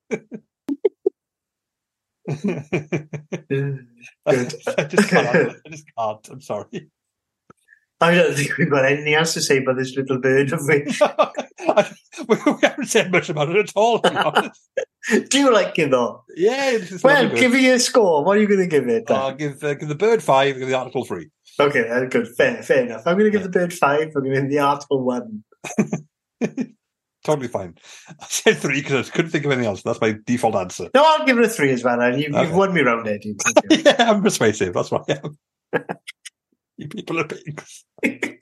Good. 3.50 3.88
I 4.26 4.36
just 4.36 5.10
can't. 5.10 5.56
I 5.66 5.70
just 5.70 5.86
can't. 5.98 6.30
I'm 6.30 6.42
sorry. 6.42 6.90
I 8.04 8.16
don't 8.16 8.34
think 8.36 8.58
we've 8.58 8.70
got 8.70 8.86
anything 8.86 9.14
else 9.14 9.34
to 9.34 9.42
say 9.42 9.58
about 9.58 9.78
this 9.78 9.96
little 9.96 10.20
bird, 10.20 10.52
have 10.52 10.62
we? 10.68 10.86
We 12.28 12.36
haven't 12.62 12.86
said 12.88 13.12
much 13.12 13.30
about 13.30 13.50
it 13.50 13.58
at 13.58 13.72
all. 13.76 14.00
To 14.00 14.10
be 14.10 14.16
honest. 14.18 14.62
Do 15.32 15.40
you 15.40 15.52
like 15.54 15.78
it 15.80 15.92
though? 15.92 16.24
Yeah, 16.36 16.78
Well, 17.04 17.30
give 17.30 17.52
me 17.54 17.70
a 17.70 17.80
score. 17.80 18.24
What 18.24 18.38
are 18.38 18.42
you 18.42 18.48
going 18.48 18.60
to 18.60 18.68
give 18.68 18.88
it? 18.88 19.08
then? 19.08 19.18
I'll 19.18 19.34
give 19.34 19.64
uh, 19.64 19.74
give 19.74 19.90
the 19.90 19.96
bird 19.96 20.22
five. 20.22 20.58
Give 20.58 20.68
the 20.68 20.76
article 20.76 21.04
three. 21.06 21.30
okay, 21.60 21.90
uh, 21.90 22.06
good. 22.06 22.28
Fair, 22.36 22.62
fair 22.62 22.86
enough. 22.86 23.04
I'm 23.08 23.18
going 23.18 23.32
to 23.32 23.38
give 23.38 23.44
the 23.44 23.50
bird 23.50 23.74
five. 23.74 24.08
I'm 24.16 24.24
going 24.24 24.34
to 24.34 24.42
give 24.42 24.50
the 24.50 24.60
article 24.60 25.04
one. 25.04 25.44
Totally 27.24 27.48
fine. 27.48 27.76
I 28.22 28.26
said 28.28 28.58
three 28.58 28.82
because 28.82 29.10
I 29.10 29.14
couldn't 29.14 29.32
think 29.32 29.46
of 29.46 29.52
anything 29.52 29.68
else. 29.70 29.82
That's 29.82 30.02
my 30.02 30.16
default 30.26 30.56
answer. 30.56 30.90
No, 30.94 31.04
I'll 31.06 31.26
give 31.26 31.38
it 31.40 31.46
a 31.46 31.50
three 31.50 31.72
as 31.72 31.84
well. 31.84 32.02
And 32.02 32.22
you, 32.22 32.28
Okay. 32.28 32.44
You've 32.48 32.56
won 32.56 32.74
me 32.74 32.82
round, 32.82 33.08
Eddie. 33.08 33.36
Yeah, 33.70 33.96
I'm 34.12 34.22
persuasive. 34.22 34.74
That's 34.74 34.92
what 34.92 35.10
I 35.10 35.20
am. 35.24 35.86
y 36.78 36.88
people 36.88 37.20
are 37.20 37.28
paying. 37.28 38.40